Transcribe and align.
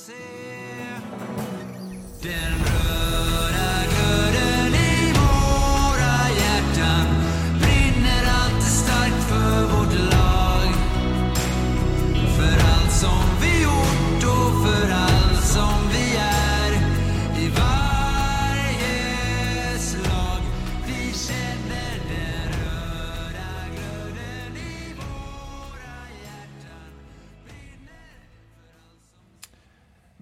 HC. 0.00 0.40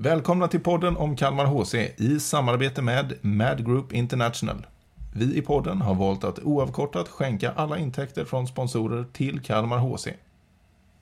Välkomna 0.08 0.48
till 0.48 0.60
podden 0.60 0.96
om 0.96 1.16
Kalmar 1.16 1.46
HC 1.46 1.74
i 1.96 2.20
samarbete 2.20 2.82
med 2.82 3.18
Mad 3.22 3.66
Group 3.66 3.92
International. 3.92 4.66
Vi 5.14 5.36
i 5.38 5.42
podden 5.42 5.80
har 5.80 5.94
valt 5.94 6.24
att 6.24 6.38
oavkortat 6.38 7.08
skänka 7.08 7.52
alla 7.52 7.78
intäkter 7.78 8.24
från 8.24 8.46
sponsorer 8.46 9.04
till 9.12 9.40
Kalmar 9.40 9.78
HC. 9.78 10.08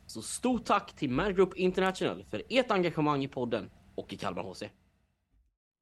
Så 0.06 0.22
stort 0.22 0.64
tack 0.64 0.92
till 0.96 1.10
Mad 1.10 1.36
Group 1.36 1.56
International 1.56 2.24
för 2.30 2.42
ert 2.48 2.70
engagemang 2.70 3.24
i 3.24 3.28
podden 3.28 3.70
och 3.94 4.12
i 4.12 4.16
Kalmar 4.16 4.42
HC. 4.42 4.62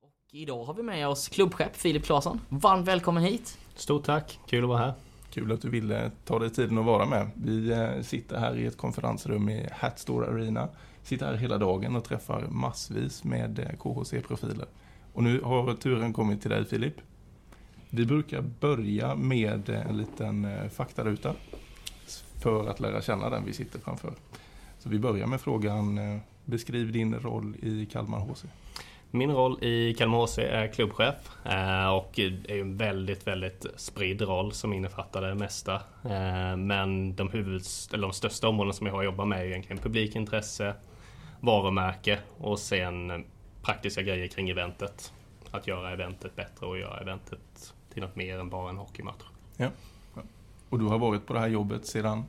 Och 0.03 0.35
idag 0.35 0.65
har 0.65 0.75
vi 0.75 0.83
med 0.83 1.09
oss 1.09 1.29
klubbchef 1.29 1.77
Filip 1.77 2.05
Claesson. 2.05 2.41
Varmt 2.49 2.89
välkommen 2.89 3.23
hit! 3.23 3.59
Stort 3.75 4.05
tack, 4.05 4.39
kul 4.47 4.63
att 4.65 4.69
vara 4.69 4.79
här. 4.79 4.95
Kul 5.31 5.53
att 5.53 5.63
du 5.63 5.71
ville 5.71 6.11
ta 6.25 6.39
dig 6.39 6.51
tiden 6.51 6.79
att 6.79 6.85
vara 6.85 7.07
med. 7.07 7.31
Vi 7.35 7.73
eh, 7.73 8.03
sitter 8.03 8.39
här 8.39 8.57
i 8.57 8.67
ett 8.67 8.77
konferensrum 8.77 9.49
i 9.49 9.69
Hatstore 9.73 10.27
Arena. 10.27 10.69
Sitter 11.05 11.27
här 11.27 11.35
hela 11.35 11.59
dagen 11.59 11.97
och 11.97 12.05
träffar 12.05 12.47
massvis 12.51 13.25
med 13.25 13.59
eh, 13.59 13.77
KHC-profiler. 13.79 14.67
Och 15.13 15.23
nu 15.23 15.41
har 15.41 15.75
turen 15.75 16.13
kommit 16.13 16.41
till 16.41 16.51
dig 16.51 16.65
Filip. 16.65 16.95
Vi 17.91 18.07
brukar 18.07 18.41
börja 18.41 19.15
med 19.15 19.69
eh, 19.69 19.87
en 19.87 19.97
liten 19.97 20.45
eh, 20.45 20.69
faktaruta 20.69 21.35
för 22.43 22.69
att 22.69 22.81
lära 22.81 23.03
känna 23.03 23.31
den 23.31 23.45
vi 23.45 23.53
sitter 23.53 23.79
framför. 23.79 24.13
Så 24.79 24.89
vi 24.89 24.99
börjar 24.99 25.27
med 25.27 25.41
frågan, 25.41 26.21
beskriv 26.45 26.93
din 26.93 27.15
roll 27.15 27.57
i 27.63 27.87
Kalmar 27.87 28.19
HC. 28.19 28.45
Min 29.11 29.31
roll 29.31 29.65
i 29.65 29.95
Kalmar 29.95 30.19
HC 30.19 30.39
är 30.39 30.67
klubbchef 30.67 31.15
och 31.93 32.13
det 32.15 32.53
är 32.53 32.61
en 32.61 32.77
väldigt, 32.77 33.27
väldigt 33.27 33.67
spridd 33.77 34.23
roll 34.23 34.53
som 34.53 34.73
innefattar 34.73 35.23
det 35.23 35.35
mesta. 35.35 35.81
Men 36.57 37.15
de, 37.17 37.29
huvuds, 37.29 37.89
eller 37.93 38.03
de 38.03 38.13
största 38.13 38.49
områdena 38.49 38.73
som 38.73 38.87
jag 38.87 38.95
har 38.95 39.03
jobbat 39.03 39.29
med 39.29 39.41
är 39.41 39.45
egentligen 39.45 39.83
publikintresse, 39.83 40.75
varumärke 41.45 42.19
och 42.39 42.59
sen 42.59 43.25
praktiska 43.63 44.03
grejer 44.03 44.29
kring 44.29 44.51
eventet. 44.51 45.13
Att 45.51 45.67
göra 45.67 45.91
eventet 45.91 46.37
bättre 46.37 46.67
och 46.67 46.79
göra 46.79 47.01
eventet 47.01 47.75
till 47.93 48.03
något 48.03 48.17
mer 48.17 48.39
än 48.39 48.51
bara 48.51 48.71
en 48.71 48.77
hockeymatch. 48.77 49.25
Ja. 49.57 49.69
Och 50.69 50.79
du 50.79 50.85
har 50.85 50.99
varit 50.99 51.27
på 51.27 51.33
det 51.35 51.41
här 51.41 51.49
jobbet 51.49 51.87
sedan? 51.87 52.25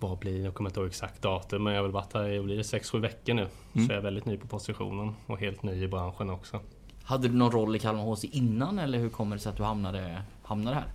Vad 0.00 0.18
blir, 0.18 0.44
jag 0.44 0.54
kommer 0.54 0.70
inte 0.70 0.80
ihåg 0.80 0.88
exakt 0.88 1.22
datum, 1.22 1.64
men 1.64 1.72
jag 1.72 1.78
har 1.80 1.82
väl 1.82 1.92
varit 1.92 2.14
här 2.14 2.28
i 2.28 2.40
blir 2.40 2.56
det 2.56 2.62
6-7 2.62 3.00
veckor 3.00 3.34
nu. 3.34 3.48
Mm. 3.72 3.86
Så 3.86 3.92
jag 3.92 3.98
är 3.98 4.02
väldigt 4.02 4.26
ny 4.26 4.36
på 4.36 4.46
positionen 4.46 5.14
och 5.26 5.40
helt 5.40 5.62
ny 5.62 5.82
i 5.82 5.88
branschen 5.88 6.30
också. 6.30 6.60
Hade 7.02 7.28
du 7.28 7.34
någon 7.34 7.52
roll 7.52 7.76
i 7.76 7.78
Kalmar 7.78 8.02
HC 8.02 8.24
innan 8.24 8.78
eller 8.78 8.98
hur 8.98 9.08
kommer 9.08 9.36
det 9.36 9.42
sig 9.42 9.50
att 9.50 9.56
du 9.56 9.62
hamnade, 9.62 10.22
hamnade 10.42 10.76
här? 10.76 10.86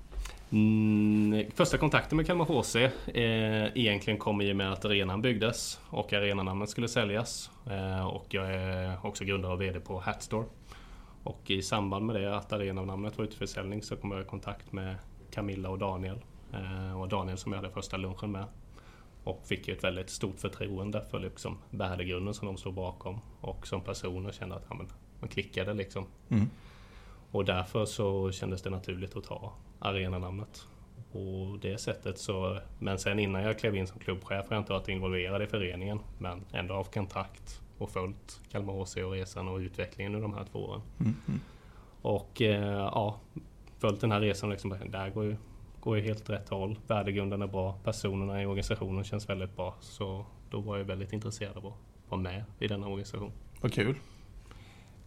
Mm, 0.52 1.52
första 1.52 1.78
kontakten 1.78 2.16
med 2.16 2.28
Kalmar 2.28 2.46
HC 2.46 2.76
eh, 2.76 2.92
egentligen 3.78 4.20
kom 4.20 4.42
i 4.42 4.52
och 4.52 4.56
med 4.56 4.74
att 4.74 4.86
arenan 4.86 5.22
byggdes 5.22 5.80
och 5.90 6.14
arenanamnet 6.14 6.70
skulle 6.70 6.88
säljas. 6.88 7.52
Eh, 7.70 8.08
och 8.08 8.26
jag 8.30 8.54
är 8.54 9.06
också 9.06 9.26
grundare 9.26 9.54
och 9.54 9.62
VD 9.62 9.80
på 9.80 10.00
Hatstore. 10.00 10.46
Och 11.24 11.52
i 11.52 11.62
samband 11.62 12.06
med 12.06 12.16
det 12.16 12.38
att 12.38 12.54
arenanamnet 12.54 13.18
var 13.18 13.26
ute 13.26 13.38
för 13.38 13.48
försäljning 13.48 13.84
så 13.84 13.96
kom 13.96 14.12
jag 14.12 14.22
i 14.22 14.26
kontakt 14.26 14.72
med 14.72 14.96
Camilla 15.32 15.70
och 15.70 15.80
Daniel. 15.80 16.18
Eh, 16.54 17.02
och 17.02 17.08
Daniel 17.08 17.38
som 17.38 17.52
jag 17.52 17.60
hade 17.60 17.74
första 17.74 17.98
lunchen 17.98 18.32
med. 18.32 18.46
Och 19.24 19.42
fick 19.48 19.68
ju 19.68 19.74
ett 19.74 19.84
väldigt 19.84 20.10
stort 20.10 20.40
förtroende 20.40 21.06
för 21.12 21.20
liksom 21.20 21.58
värdegrunden 21.70 22.34
som 22.34 22.46
de 22.46 22.58
stod 22.58 22.74
bakom. 22.74 23.20
Och 23.42 23.68
som 23.68 23.82
personer 23.82 24.32
kände 24.32 24.56
att 24.56 24.66
ja, 24.70 24.76
men, 24.76 24.88
man 25.20 25.30
klickade 25.30 25.74
liksom. 25.74 26.06
Mm. 26.30 26.50
Och 27.32 27.46
därför 27.46 27.86
så 27.86 28.32
kändes 28.32 28.62
det 28.62 28.70
naturligt 28.70 29.16
att 29.16 29.24
ta 29.24 29.54
arenanamnet. 29.80 30.68
På 31.12 31.58
det 31.62 31.78
sättet 31.78 32.18
så, 32.18 32.60
men 32.80 33.00
sen 33.00 33.20
innan 33.20 33.44
jag 33.44 33.60
klev 33.60 33.76
in 33.76 33.88
som 33.88 34.00
klubbchef 34.00 34.50
har 34.50 34.56
jag 34.56 34.62
inte 34.62 34.74
varit 34.74 34.88
involverad 34.88 35.42
i 35.42 35.48
föreningen. 35.48 36.00
Men 36.18 36.46
ändå 36.52 36.76
haft 36.76 36.94
kontakt 36.94 37.62
och 37.78 37.90
följt 37.90 38.42
Kalmar 38.52 38.74
HC 38.74 38.98
och 38.98 39.12
resan 39.12 39.48
och 39.48 39.58
utvecklingen 39.58 40.16
under 40.16 40.28
de 40.28 40.38
här 40.38 40.46
två 40.52 40.60
åren. 40.60 40.82
Mm. 41.00 41.16
Mm. 41.28 41.40
Och 42.02 42.42
eh, 42.42 42.90
ja, 42.94 43.20
följt 43.80 44.02
den 44.02 44.12
här 44.12 44.20
resan 44.20 44.50
liksom, 44.50 44.76
där 44.90 45.10
går 45.10 45.24
ju, 45.24 45.36
går 45.80 45.98
ju 45.98 46.04
helt 46.04 46.30
rätt 46.30 46.50
håll. 46.50 46.80
Värdegrunden 46.88 47.42
är 47.42 47.48
bra, 47.48 47.80
personerna 47.84 48.42
i 48.42 48.46
organisationen 48.46 49.04
känns 49.04 49.30
väldigt 49.30 49.56
bra. 49.56 49.76
Så 49.80 50.26
då 50.50 50.60
var 50.60 50.78
jag 50.78 50.86
väldigt 50.86 51.14
intresserad 51.14 51.58
av 51.58 51.68
att 51.68 51.74
vara 52.10 52.22
med 52.22 52.44
i 52.60 52.68
denna 52.68 52.88
organisation. 52.88 53.32
Vad 53.62 53.74
kul. 53.74 53.96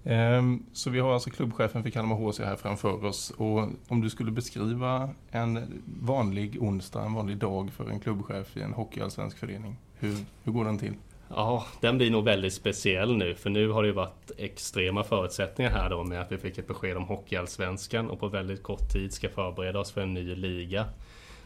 Ehm, 0.05 0.67
så 0.73 0.91
vi 0.91 1.01
har 1.01 1.15
alltså 1.15 1.31
klubbchefen 1.31 1.83
för 1.83 1.91
Kalmar 1.91 2.17
HC 2.17 2.39
här 2.39 2.57
framför 2.57 3.05
oss. 3.05 3.31
Och 3.31 3.69
om 3.89 4.01
du 4.01 4.11
skulle 4.11 4.31
beskriva 4.31 5.11
en 5.31 5.83
vanlig 6.01 6.63
onsdag, 6.63 7.03
en 7.05 7.15
vanlig 7.15 7.37
dag 7.37 7.71
för 7.73 7.91
en 7.91 8.01
klubbchef 8.01 8.57
i 8.57 8.61
en 8.63 8.73
hockeyallsvensk 8.73 9.39
förening. 9.39 9.77
Hur, 9.99 10.17
hur 10.45 10.53
går 10.53 10.65
den 10.65 10.79
till? 10.79 10.95
Ja, 11.29 11.67
den 11.81 11.97
blir 11.99 12.11
nog 12.11 12.25
väldigt 12.25 12.55
speciell 12.55 13.17
nu 13.17 13.35
för 13.35 13.51
nu 13.51 13.69
har 13.69 13.83
det 13.83 13.87
ju 13.87 13.95
varit 13.95 14.31
extrema 14.39 15.05
förutsättningar 15.05 15.71
här 15.71 15.91
då 15.91 16.05
med 16.05 16.21
att 16.21 16.33
vi 16.33 16.39
fick 16.39 16.59
ett 16.59 16.67
besked 16.67 16.97
om 16.97 17.05
Hockeyallsvenskan 17.05 18.11
och 18.11 18.21
på 18.21 18.29
väldigt 18.29 18.63
kort 18.63 18.93
tid 18.93 19.13
ska 19.13 19.29
förbereda 19.29 19.79
oss 19.79 19.93
för 19.93 20.01
en 20.01 20.15
ny 20.15 20.35
liga. 20.35 20.85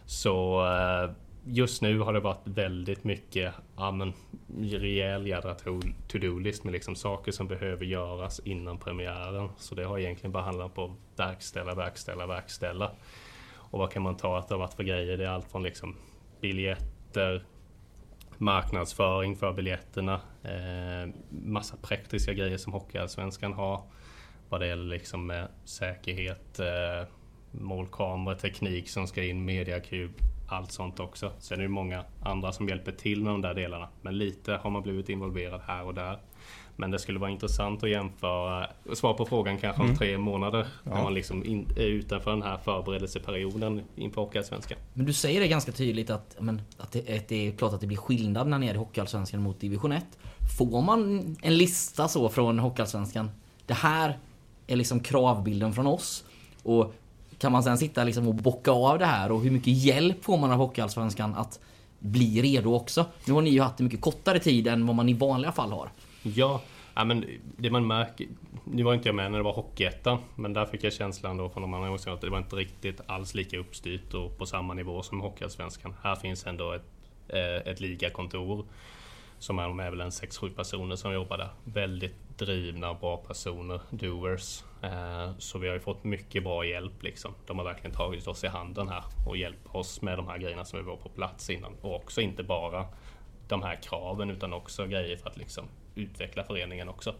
Så 0.06 0.66
eh, 0.66 1.10
just 1.48 1.82
nu 1.82 1.98
har 1.98 2.12
det 2.12 2.20
varit 2.20 2.42
väldigt 2.44 3.04
mycket, 3.04 3.54
ja 3.76 3.90
men 3.90 4.12
rejäl 4.60 5.26
jädra 5.26 5.54
to-do 6.08 6.38
list 6.38 6.64
med 6.64 6.72
liksom 6.72 6.94
saker 6.94 7.32
som 7.32 7.48
behöver 7.48 7.84
göras 7.84 8.40
innan 8.44 8.78
premiären. 8.78 9.48
Så 9.58 9.74
det 9.74 9.84
har 9.84 9.98
egentligen 9.98 10.32
bara 10.32 10.42
handlat 10.42 10.74
på 10.74 10.84
att 10.84 10.90
verkställa, 11.16 11.74
verkställa, 11.74 12.26
verkställa. 12.26 12.92
Och 13.54 13.78
vad 13.78 13.90
kan 13.92 14.02
man 14.02 14.16
ta 14.16 14.38
att 14.38 14.48
det 14.48 14.54
har 14.54 14.58
varit 14.58 14.74
för 14.74 14.82
grejer? 14.82 15.16
Det 15.16 15.24
är 15.24 15.28
allt 15.28 15.50
från 15.50 15.62
liksom 15.62 15.96
biljetter, 16.40 17.44
marknadsföring 18.38 19.36
för 19.36 19.52
biljetterna. 19.52 20.20
Eh, 20.42 21.14
massa 21.30 21.76
praktiska 21.76 22.32
grejer 22.32 22.56
som 22.56 22.72
Hockeyallsvenskan 22.72 23.52
har. 23.52 23.82
Vad 24.48 24.60
det 24.60 24.66
gäller 24.66 24.96
liksom 24.96 25.26
med 25.26 25.48
säkerhet, 25.64 26.58
eh, 26.58 27.08
målkameror, 27.50 28.34
teknik 28.34 28.88
som 28.88 29.06
ska 29.06 29.24
in, 29.24 29.44
mediakub, 29.44 30.10
allt 30.48 30.72
sånt 30.72 31.00
också. 31.00 31.32
Sen 31.38 31.58
är 31.58 31.62
det 31.62 31.68
många 31.68 32.04
andra 32.22 32.52
som 32.52 32.68
hjälper 32.68 32.92
till 32.92 33.22
med 33.22 33.32
de 33.32 33.42
där 33.42 33.54
delarna. 33.54 33.88
Men 34.02 34.18
lite 34.18 34.52
har 34.52 34.70
man 34.70 34.82
blivit 34.82 35.08
involverad 35.08 35.60
här 35.66 35.84
och 35.84 35.94
där. 35.94 36.18
Men 36.78 36.90
det 36.90 36.98
skulle 36.98 37.18
vara 37.18 37.30
intressant 37.30 37.82
att 37.84 37.90
jämföra, 37.90 38.66
svara 38.94 39.14
på 39.14 39.26
frågan 39.26 39.58
kanske 39.58 39.80
om 39.82 39.86
Mm. 39.86 39.98
tre 39.98 40.18
månader. 40.18 40.66
Ja. 40.84 40.94
När 40.94 41.02
man 41.02 41.14
liksom 41.14 41.44
in, 41.44 41.68
är 41.76 41.86
utanför 41.86 42.30
den 42.30 42.42
här 42.42 42.56
förberedelseperioden 42.58 43.82
inför 43.96 44.20
Hockeyallsvenskan. 44.20 44.78
Men 44.94 45.06
du 45.06 45.12
säger 45.12 45.40
det 45.40 45.48
ganska 45.48 45.72
tydligt 45.72 46.10
att, 46.10 46.36
men, 46.40 46.62
att, 46.78 46.92
det, 46.92 47.16
att 47.16 47.28
det 47.28 47.48
är 47.48 47.52
klart 47.52 47.72
att 47.72 47.80
det 47.80 47.86
blir 47.86 47.96
skillnad 47.98 48.46
när 48.48 48.58
ni 48.58 48.66
är 48.66 48.74
i 48.74 48.76
Hockeyallsvenskan 48.76 49.42
mot 49.42 49.60
Division 49.60 49.92
1. 49.92 50.04
Får 50.58 50.82
man 50.82 51.36
en 51.42 51.56
lista 51.58 52.08
så 52.08 52.28
från 52.28 52.58
Hockeyallsvenskan? 52.58 53.30
Det 53.66 53.74
här 53.74 54.18
är 54.66 54.76
liksom 54.76 55.00
kravbilden 55.00 55.72
från 55.72 55.86
oss. 55.86 56.24
Och 56.62 56.94
kan 57.38 57.52
man 57.52 57.62
sen 57.62 57.78
sitta 57.78 58.04
liksom 58.04 58.28
och 58.28 58.34
bocka 58.34 58.70
av 58.70 58.98
det 58.98 59.06
här 59.06 59.32
och 59.32 59.40
hur 59.40 59.50
mycket 59.50 59.72
hjälp 59.72 60.24
får 60.24 60.38
man 60.38 60.50
av 60.50 60.58
Hockeyallsvenskan 60.58 61.34
att 61.34 61.60
bli 61.98 62.42
redo 62.42 62.74
också? 62.74 63.06
Nu 63.24 63.32
har 63.32 63.42
ni 63.42 63.50
ju 63.50 63.60
haft 63.60 63.80
en 63.80 63.84
mycket 63.84 64.00
kortare 64.00 64.38
tid 64.38 64.66
än 64.66 64.86
vad 64.86 64.96
man 64.96 65.08
i 65.08 65.12
vanliga 65.12 65.52
fall 65.52 65.72
har. 65.72 65.90
Ja, 66.22 66.60
ja 66.94 67.04
men 67.04 67.24
det 67.56 67.70
man 67.70 67.86
märker... 67.86 68.26
Nu 68.64 68.82
var 68.82 68.94
inte 68.94 69.08
jag 69.08 69.14
med 69.14 69.30
när 69.30 69.38
det 69.38 69.44
var 69.44 69.52
Hockeyettan, 69.52 70.18
men 70.34 70.52
där 70.52 70.66
fick 70.66 70.84
jag 70.84 70.92
känslan 70.92 71.36
då 71.36 71.48
från 71.48 71.62
de 71.62 71.74
andra 71.74 71.88
gångerna 71.88 72.12
att 72.12 72.20
det 72.20 72.30
var 72.30 72.38
inte 72.38 72.56
riktigt 72.56 73.00
alls 73.06 73.34
lika 73.34 73.58
uppstyrt 73.58 74.14
och 74.14 74.38
på 74.38 74.46
samma 74.46 74.74
nivå 74.74 75.02
som 75.02 75.20
Hockeyallsvenskan. 75.20 75.94
Här 76.02 76.16
finns 76.16 76.46
ändå 76.46 76.72
ett, 76.72 76.86
eh, 77.28 77.72
ett 77.72 77.80
ligakontor 77.80 78.66
som 79.38 79.58
är, 79.58 79.62
de 79.62 79.80
är 79.80 79.90
väl 79.90 80.00
en 80.00 80.10
6-7 80.10 80.50
personer 80.50 80.96
som 80.96 81.12
jobbar 81.12 81.38
där. 81.38 81.48
Väldigt 81.64 82.38
drivna, 82.38 82.90
och 82.90 82.98
bra 82.98 83.16
personer, 83.16 83.80
doers. 83.90 84.62
Eh, 84.86 85.30
så 85.38 85.58
vi 85.58 85.68
har 85.68 85.74
ju 85.74 85.80
fått 85.80 86.04
mycket 86.04 86.44
bra 86.44 86.64
hjälp 86.64 87.02
liksom. 87.02 87.34
De 87.46 87.58
har 87.58 87.64
verkligen 87.64 87.96
tagit 87.96 88.26
oss 88.26 88.44
i 88.44 88.46
handen 88.46 88.88
här 88.88 89.04
och 89.26 89.36
hjälpt 89.36 89.74
oss 89.74 90.02
med 90.02 90.18
de 90.18 90.28
här 90.28 90.38
grejerna 90.38 90.64
som 90.64 90.78
vi 90.78 90.84
var 90.84 90.96
på 90.96 91.08
plats 91.08 91.50
innan. 91.50 91.74
Och 91.80 91.94
också 91.94 92.20
inte 92.20 92.42
bara 92.42 92.86
de 93.48 93.62
här 93.62 93.76
kraven 93.82 94.30
utan 94.30 94.52
också 94.52 94.86
grejer 94.86 95.16
för 95.16 95.30
att 95.30 95.36
liksom 95.36 95.64
utveckla 95.94 96.44
föreningen 96.44 96.88
också. 96.88 97.14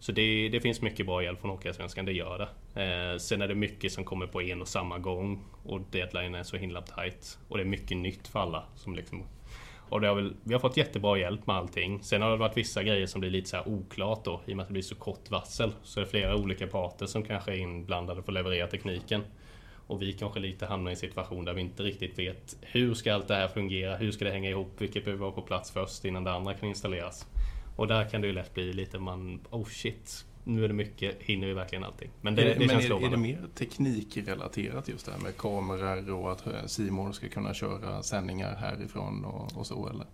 Så 0.00 0.12
det, 0.12 0.48
det 0.48 0.60
finns 0.60 0.82
mycket 0.82 1.06
bra 1.06 1.22
hjälp 1.22 1.40
från 1.40 1.50
Hockeyallsvenskan, 1.50 2.04
det 2.04 2.12
gör 2.12 2.38
det. 2.38 2.82
Eh, 2.82 3.18
sen 3.18 3.42
är 3.42 3.48
det 3.48 3.54
mycket 3.54 3.92
som 3.92 4.04
kommer 4.04 4.26
på 4.26 4.42
en 4.42 4.60
och 4.60 4.68
samma 4.68 4.98
gång 4.98 5.44
och 5.64 5.80
deadline 5.80 6.34
är 6.34 6.42
så 6.42 6.56
himla 6.56 6.82
tight. 6.82 7.38
Och 7.48 7.56
det 7.56 7.62
är 7.62 7.68
mycket 7.68 7.96
nytt 7.96 8.28
för 8.28 8.40
alla 8.40 8.64
som 8.76 8.94
liksom 8.94 9.24
och 9.88 10.00
det 10.00 10.08
har 10.08 10.14
väl, 10.14 10.34
vi 10.44 10.52
har 10.52 10.60
fått 10.60 10.76
jättebra 10.76 11.18
hjälp 11.18 11.46
med 11.46 11.56
allting. 11.56 12.02
Sen 12.02 12.22
har 12.22 12.30
det 12.30 12.36
varit 12.36 12.56
vissa 12.56 12.82
grejer 12.82 13.06
som 13.06 13.20
blir 13.20 13.30
lite 13.30 13.48
så 13.48 13.56
här 13.56 13.68
oklart 13.68 14.24
då. 14.24 14.40
I 14.46 14.52
och 14.52 14.56
med 14.56 14.62
att 14.62 14.68
det 14.68 14.72
blir 14.72 14.82
så 14.82 14.94
kort 14.94 15.30
varsel. 15.30 15.72
Så 15.82 16.00
det 16.00 16.06
är 16.06 16.10
flera 16.10 16.36
olika 16.36 16.66
parter 16.66 17.06
som 17.06 17.22
kanske 17.22 17.52
är 17.52 17.56
inblandade 17.56 18.22
för 18.22 18.32
att 18.32 18.34
leverera 18.34 18.66
tekniken. 18.66 19.22
Och 19.86 20.02
vi 20.02 20.12
kanske 20.12 20.40
lite 20.40 20.66
hamnar 20.66 20.90
i 20.90 20.94
en 20.94 20.96
situation 20.96 21.44
där 21.44 21.54
vi 21.54 21.60
inte 21.60 21.82
riktigt 21.82 22.18
vet 22.18 22.56
hur 22.60 22.94
ska 22.94 23.14
allt 23.14 23.28
det 23.28 23.34
här 23.34 23.48
fungera? 23.48 23.96
Hur 23.96 24.10
ska 24.10 24.24
det 24.24 24.30
hänga 24.30 24.50
ihop? 24.50 24.74
Vilket 24.78 25.04
behöver 25.04 25.22
vara 25.22 25.32
på 25.32 25.42
plats 25.42 25.70
först 25.70 26.04
innan 26.04 26.24
det 26.24 26.32
andra 26.32 26.54
kan 26.54 26.68
installeras? 26.68 27.26
Och 27.76 27.86
där 27.86 28.08
kan 28.08 28.20
det 28.20 28.26
ju 28.26 28.32
lätt 28.32 28.54
bli 28.54 28.72
lite 28.72 28.98
man, 28.98 29.40
oh 29.50 29.64
shit, 29.64 30.24
nu 30.48 30.64
är 30.64 30.68
det 30.68 30.74
mycket, 30.74 31.16
hinner 31.20 31.46
vi 31.46 31.52
verkligen 31.52 31.84
allting? 31.84 32.10
Men 32.20 32.34
det, 32.34 32.42
är, 32.42 32.54
det, 32.54 32.58
men 32.58 32.68
känns 32.68 32.84
är, 32.84 33.06
är 33.06 33.10
det 33.10 33.16
mer 33.16 33.48
teknikrelaterat 33.54 34.88
just 34.88 35.06
det 35.06 35.12
här 35.12 35.18
med 35.18 35.36
kameror 35.36 36.12
och 36.12 36.32
att 36.32 36.46
eh, 36.46 36.66
Simon 36.66 37.14
ska 37.14 37.28
kunna 37.28 37.54
köra 37.54 38.02
sändningar 38.02 38.56
härifrån 38.56 39.24
och, 39.24 39.56
och 39.56 39.66
så 39.66 39.88
eller? 39.88 40.06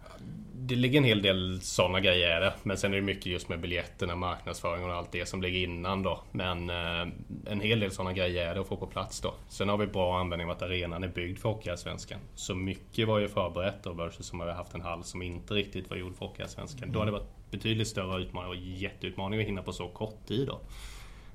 Det 0.66 0.74
ligger 0.74 0.98
en 0.98 1.04
hel 1.04 1.22
del 1.22 1.60
sådana 1.60 2.00
grejer 2.00 2.28
är 2.28 2.40
det. 2.40 2.54
Men 2.62 2.76
sen 2.76 2.92
är 2.92 2.96
det 2.96 3.02
mycket 3.02 3.26
just 3.26 3.48
med 3.48 3.60
biljetterna, 3.60 4.16
marknadsföringen 4.16 4.90
och 4.90 4.96
allt 4.96 5.12
det 5.12 5.26
som 5.26 5.42
ligger 5.42 5.58
innan 5.58 6.02
då. 6.02 6.20
Men 6.32 6.70
eh, 6.70 7.08
en 7.46 7.60
hel 7.60 7.80
del 7.80 7.90
sådana 7.90 8.12
grejer 8.12 8.50
är 8.50 8.54
det 8.54 8.60
att 8.60 8.68
få 8.68 8.76
på 8.76 8.86
plats 8.86 9.20
då. 9.20 9.34
Sen 9.48 9.68
har 9.68 9.76
vi 9.76 9.86
bra 9.86 10.18
användning 10.20 10.48
av 10.48 10.56
att 10.56 10.62
arenan 10.62 11.04
är 11.04 11.08
byggd 11.08 11.38
för 11.38 11.48
Hockeyallsvenskan. 11.48 12.18
Så 12.34 12.54
mycket 12.54 13.08
var 13.08 13.18
ju 13.18 13.28
förberett 13.28 13.82
då 13.82 13.92
versus 13.92 14.26
som 14.26 14.40
har 14.40 14.46
vi 14.46 14.52
haft 14.52 14.74
en 14.74 14.80
hall 14.80 15.04
som 15.04 15.22
inte 15.22 15.54
riktigt 15.54 15.90
var 15.90 15.96
gjord 15.96 16.16
för 16.16 16.26
Hockeyallsvenskan. 16.26 16.92
Då 16.92 16.98
hade 16.98 17.10
det 17.10 17.18
varit 17.18 17.50
betydligt 17.50 17.88
större 17.88 18.22
utmaning 18.22 18.50
och 18.50 18.56
jätteutmaning 18.56 19.40
att 19.40 19.46
hinna 19.46 19.62
på 19.62 19.72
så 19.72 19.88
kort 19.88 20.26
tid 20.26 20.46
då. 20.46 20.60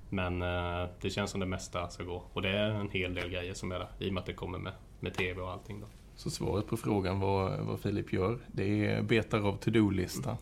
Men 0.09 0.41
eh, 0.41 0.89
det 1.01 1.09
känns 1.09 1.31
som 1.31 1.39
det 1.39 1.45
mesta 1.45 1.89
ska 1.89 2.03
gå. 2.03 2.23
Och 2.33 2.41
det 2.41 2.49
är 2.49 2.69
en 2.69 2.89
hel 2.89 3.13
del 3.13 3.29
grejer 3.29 3.53
som 3.53 3.71
är 3.71 3.79
där. 3.79 3.87
I 3.99 4.09
och 4.09 4.13
med 4.13 4.21
att 4.21 4.27
det 4.27 4.33
kommer 4.33 4.57
med, 4.57 4.73
med 4.99 5.13
TV 5.13 5.41
och 5.41 5.51
allting 5.51 5.81
då. 5.81 5.87
Så 6.19 6.29
svaret 6.29 6.67
på 6.67 6.77
frågan 6.77 7.19
vad, 7.19 7.59
vad 7.59 7.79
Filip 7.79 8.13
gör, 8.13 8.37
det 8.47 8.85
är 8.85 9.01
betar 9.01 9.39
av 9.39 9.57
to-do-lista. 9.57 10.37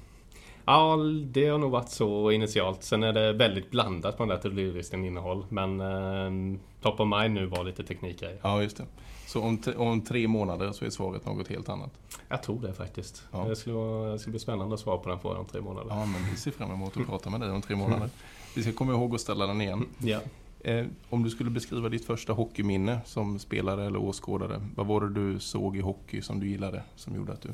Ja, 0.65 0.97
det 1.25 1.47
har 1.47 1.57
nog 1.57 1.71
varit 1.71 1.89
så 1.89 2.31
initialt. 2.31 2.83
Sen 2.83 3.03
är 3.03 3.13
det 3.13 3.33
väldigt 3.33 3.71
blandat 3.71 4.17
på 4.17 4.23
den 4.23 4.29
där 4.29 4.37
to-do-listan 4.37 5.05
innehåll. 5.05 5.45
Men 5.49 5.81
eh, 5.81 6.59
top 6.81 6.99
of 6.99 7.07
mind 7.07 7.33
nu 7.33 7.45
var 7.45 7.63
lite 7.63 7.83
teknikgrejer. 7.83 8.39
Ja, 8.41 8.61
just 8.61 8.77
det. 8.77 8.85
Så 9.27 9.41
om, 9.41 9.61
om 9.77 10.01
tre 10.01 10.27
månader 10.27 10.71
så 10.71 10.85
är 10.85 10.89
svaret 10.89 11.25
något 11.25 11.47
helt 11.47 11.69
annat. 11.69 11.91
Jag 12.27 12.43
tror 12.43 12.61
det 12.61 12.73
faktiskt. 12.73 13.23
Ja. 13.31 13.43
Det, 13.43 13.55
skulle 13.55 14.11
det 14.11 14.19
skulle 14.19 14.31
bli 14.31 14.39
spännande 14.39 14.73
att 14.73 14.79
svara 14.79 14.97
på 14.97 15.09
den 15.09 15.19
frågan 15.19 15.37
om 15.37 15.45
tre 15.45 15.61
månader. 15.61 15.89
Ja, 15.89 16.05
men 16.05 16.29
vi 16.31 16.37
ser 16.37 16.51
fram 16.51 16.71
emot 16.71 16.97
att 16.97 17.07
prata 17.07 17.29
med 17.29 17.41
dig 17.41 17.51
om 17.51 17.61
tre 17.61 17.75
månader. 17.75 18.09
Vi 18.55 18.63
ska 18.63 18.71
komma 18.71 18.91
ihåg 18.91 19.15
att 19.15 19.21
ställa 19.21 19.47
den 19.47 19.61
igen. 19.61 19.85
Ja. 19.97 20.19
Eh, 20.67 20.85
om 21.09 21.23
du 21.23 21.29
skulle 21.29 21.49
beskriva 21.49 21.89
ditt 21.89 22.05
första 22.05 22.33
hockeyminne 22.33 22.99
som 23.05 23.39
spelare 23.39 23.85
eller 23.85 23.99
åskådare, 23.99 24.61
vad 24.75 24.87
var 24.87 25.01
det 25.01 25.09
du 25.09 25.39
såg 25.39 25.77
i 25.77 25.81
hockey 25.81 26.21
som 26.21 26.39
du 26.39 26.49
gillade, 26.49 26.83
som 26.95 27.15
gjorde 27.15 27.33
att 27.33 27.41
du 27.41 27.49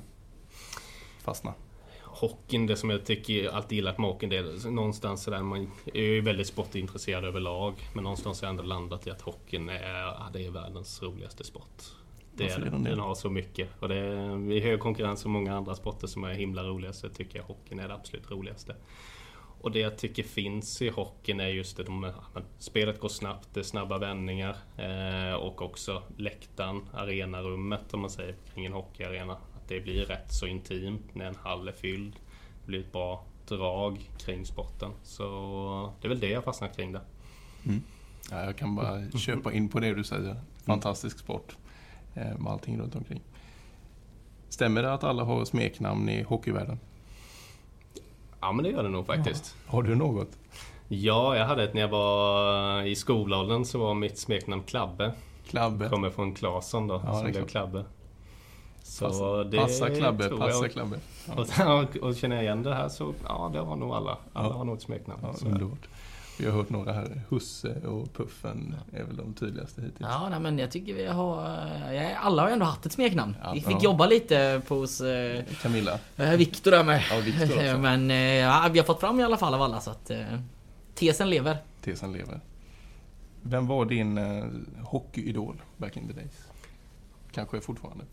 fastnade? 1.23 1.57
Hockeyn, 2.01 2.67
det 2.67 2.75
som 2.75 2.89
jag 2.89 3.05
tycker 3.05 3.49
alltid 3.49 3.75
gillat 3.75 3.97
med 3.97 4.09
hockeyn, 4.09 4.29
det 4.29 4.37
är 4.37 4.71
någonstans 4.71 5.23
sådär, 5.23 5.43
man 5.43 5.71
är 5.93 6.01
ju 6.01 6.21
väldigt 6.21 6.47
sportintresserad 6.47 7.25
överlag. 7.25 7.73
Men 7.93 8.03
någonstans 8.03 8.41
har 8.41 8.47
jag 8.47 8.49
ändå 8.49 8.63
landat 8.63 9.07
i 9.07 9.09
att 9.09 9.21
hockeyn 9.21 9.69
är, 9.69 10.31
det 10.33 10.45
är 10.45 10.51
världens 10.51 11.03
roligaste 11.03 11.43
sport. 11.43 11.83
Det 12.35 12.49
är 12.49 12.59
den. 12.59 12.83
Den 12.83 12.99
har 12.99 13.15
så 13.15 13.29
mycket. 13.29 13.69
Och 13.79 13.89
det 13.89 13.95
är, 13.95 14.51
i 14.51 14.59
hög 14.59 14.79
konkurrens 14.79 15.25
med 15.25 15.31
många 15.31 15.57
andra 15.57 15.75
sporter 15.75 16.07
som 16.07 16.23
är 16.23 16.33
himla 16.33 16.63
roliga 16.63 16.93
så 16.93 17.09
tycker 17.09 17.39
jag 17.39 17.45
hockeyn 17.45 17.79
är 17.79 17.87
det 17.87 17.93
absolut 17.93 18.31
roligaste. 18.31 18.75
Och 19.63 19.71
det 19.71 19.79
jag 19.79 19.97
tycker 19.97 20.23
finns 20.23 20.81
i 20.81 20.89
hockeyn 20.89 21.39
är 21.39 21.47
just 21.47 21.77
det, 21.77 21.83
de, 21.83 22.11
spelet 22.59 22.99
går 22.99 23.09
snabbt, 23.09 23.49
det 23.53 23.59
är 23.59 23.63
snabba 23.63 23.97
vändningar 23.97 24.55
eh, 24.77 25.33
och 25.33 25.61
också 25.61 26.03
läktaren, 26.17 26.81
arenarummet 26.93 27.93
om 27.93 27.99
man 27.99 28.09
säger 28.09 28.35
kring 28.53 28.65
en 28.65 28.73
hockeyarena. 28.73 29.33
Att 29.33 29.67
det 29.67 29.79
blir 29.79 30.05
rätt 30.05 30.33
så 30.33 30.47
intimt 30.47 31.15
när 31.15 31.25
en 31.25 31.35
hall 31.35 31.67
är 31.67 31.71
fylld. 31.71 32.13
Det 32.61 32.67
blir 32.67 32.79
ett 32.79 32.91
bra 32.91 33.25
drag 33.47 34.09
kring 34.17 34.45
sporten. 34.45 34.91
Så 35.03 35.93
det 36.01 36.07
är 36.07 36.09
väl 36.09 36.19
det 36.19 36.29
jag 36.29 36.43
fastnat 36.43 36.75
kring 36.75 36.91
det. 36.91 37.01
Mm. 37.65 37.81
Ja, 38.31 38.45
jag 38.45 38.57
kan 38.57 38.75
bara 38.75 39.11
köpa 39.11 39.53
in 39.53 39.69
på 39.69 39.79
det 39.79 39.93
du 39.93 40.03
säger. 40.03 40.35
Fantastisk 40.65 41.19
sport 41.19 41.55
eh, 42.13 42.37
med 42.37 42.51
allting 42.51 42.79
runt 42.79 42.95
omkring. 42.95 43.21
Stämmer 44.49 44.83
det 44.83 44.93
att 44.93 45.03
alla 45.03 45.23
har 45.23 45.45
smeknamn 45.45 46.09
i 46.09 46.23
hockeyvärlden? 46.23 46.79
Ja 48.45 48.51
men 48.51 48.63
det 48.63 48.71
gör 48.71 48.83
det 48.83 48.89
nog 48.89 49.05
faktiskt. 49.05 49.55
Har 49.67 49.83
du 49.83 49.95
något? 49.95 50.29
Ja, 50.87 51.37
jag 51.37 51.45
hade 51.45 51.63
ett 51.63 51.73
när 51.73 51.81
jag 51.81 51.87
var 51.87 52.81
i 52.83 52.95
skolåldern 52.95 53.65
så 53.65 53.79
var 53.79 53.93
mitt 53.93 54.17
smeknamn 54.17 54.63
Klabbe. 54.63 55.13
Klabbe? 55.47 55.89
Kommer 55.89 56.09
från 56.09 56.33
Claesson 56.33 56.87
då, 56.87 57.01
Ja, 57.05 57.13
som 57.13 57.31
blev. 57.31 57.47
Klabbe. 57.47 57.85
Så 58.83 59.05
Passa, 59.05 59.43
det 59.43 59.57
passa 59.57 59.89
Klabbe, 59.89 60.29
passa. 60.29 60.69
Klabbe. 60.69 60.99
Ja, 61.57 61.83
Och, 61.83 61.97
och 62.07 62.15
känner 62.15 62.35
jag 62.35 62.45
igen 62.45 62.63
det 62.63 62.75
här 62.75 62.89
så, 62.89 63.13
ja 63.27 63.49
det 63.53 63.59
har 63.59 63.75
nog 63.75 63.91
alla. 63.93 64.17
Alla 64.33 64.49
Ja. 64.49 64.53
har 64.53 64.65
nog 64.65 64.75
ett 64.75 64.81
smeknamn. 64.81 65.19
ja, 65.23 65.33
underbart. 65.45 65.87
Vi 66.39 66.45
har 66.45 66.51
hört 66.51 66.69
några 66.69 66.93
här. 66.93 67.21
Husse 67.29 67.87
och 67.87 68.13
Puffen 68.13 68.75
är 68.93 69.03
väl 69.03 69.15
de 69.15 69.33
tydligaste 69.33 69.81
hittills. 69.81 70.09
Ja, 70.09 70.29
nej, 70.29 70.39
men 70.39 70.59
jag 70.59 70.71
tycker 70.71 70.93
vi 70.93 71.05
har... 71.05 71.43
ja, 71.93 72.17
Alla 72.17 72.41
har 72.41 72.49
ju 72.49 72.53
ändå 72.53 72.65
haft 72.65 72.85
ett 72.85 72.91
smeknamn. 72.91 73.35
Ja, 73.43 73.51
vi 73.53 73.61
fick 73.61 73.75
ja. 73.75 73.83
jobba 73.83 74.05
lite 74.05 74.61
på 74.67 74.75
hos 74.75 75.01
eh, 75.01 75.43
Camilla? 75.61 75.99
eh, 76.17 76.31
Viktor 76.31 76.71
där 76.71 76.83
med. 76.83 77.03
Ja, 77.09 77.17
också. 77.43 77.77
men 77.81 78.11
eh, 78.11 78.17
ja, 78.17 78.69
vi 78.71 78.79
har 78.79 78.85
fått 78.85 78.99
fram 78.99 79.19
i 79.19 79.23
alla 79.23 79.37
fall 79.37 79.53
av 79.53 79.61
alla 79.61 79.79
så 79.79 79.91
att... 79.91 80.09
Eh, 80.09 80.39
tesen 80.95 81.29
lever. 81.29 81.57
Tesen 81.81 82.13
lever. 82.13 82.39
Vem 83.41 83.67
var 83.67 83.85
din 83.85 84.17
eh, 84.17 84.45
hockeyidol 84.83 85.61
back 85.77 85.97
in 85.97 86.07
the 86.07 86.13
days? 86.13 86.47
Kanske 87.31 87.61
fortfarande. 87.61 88.05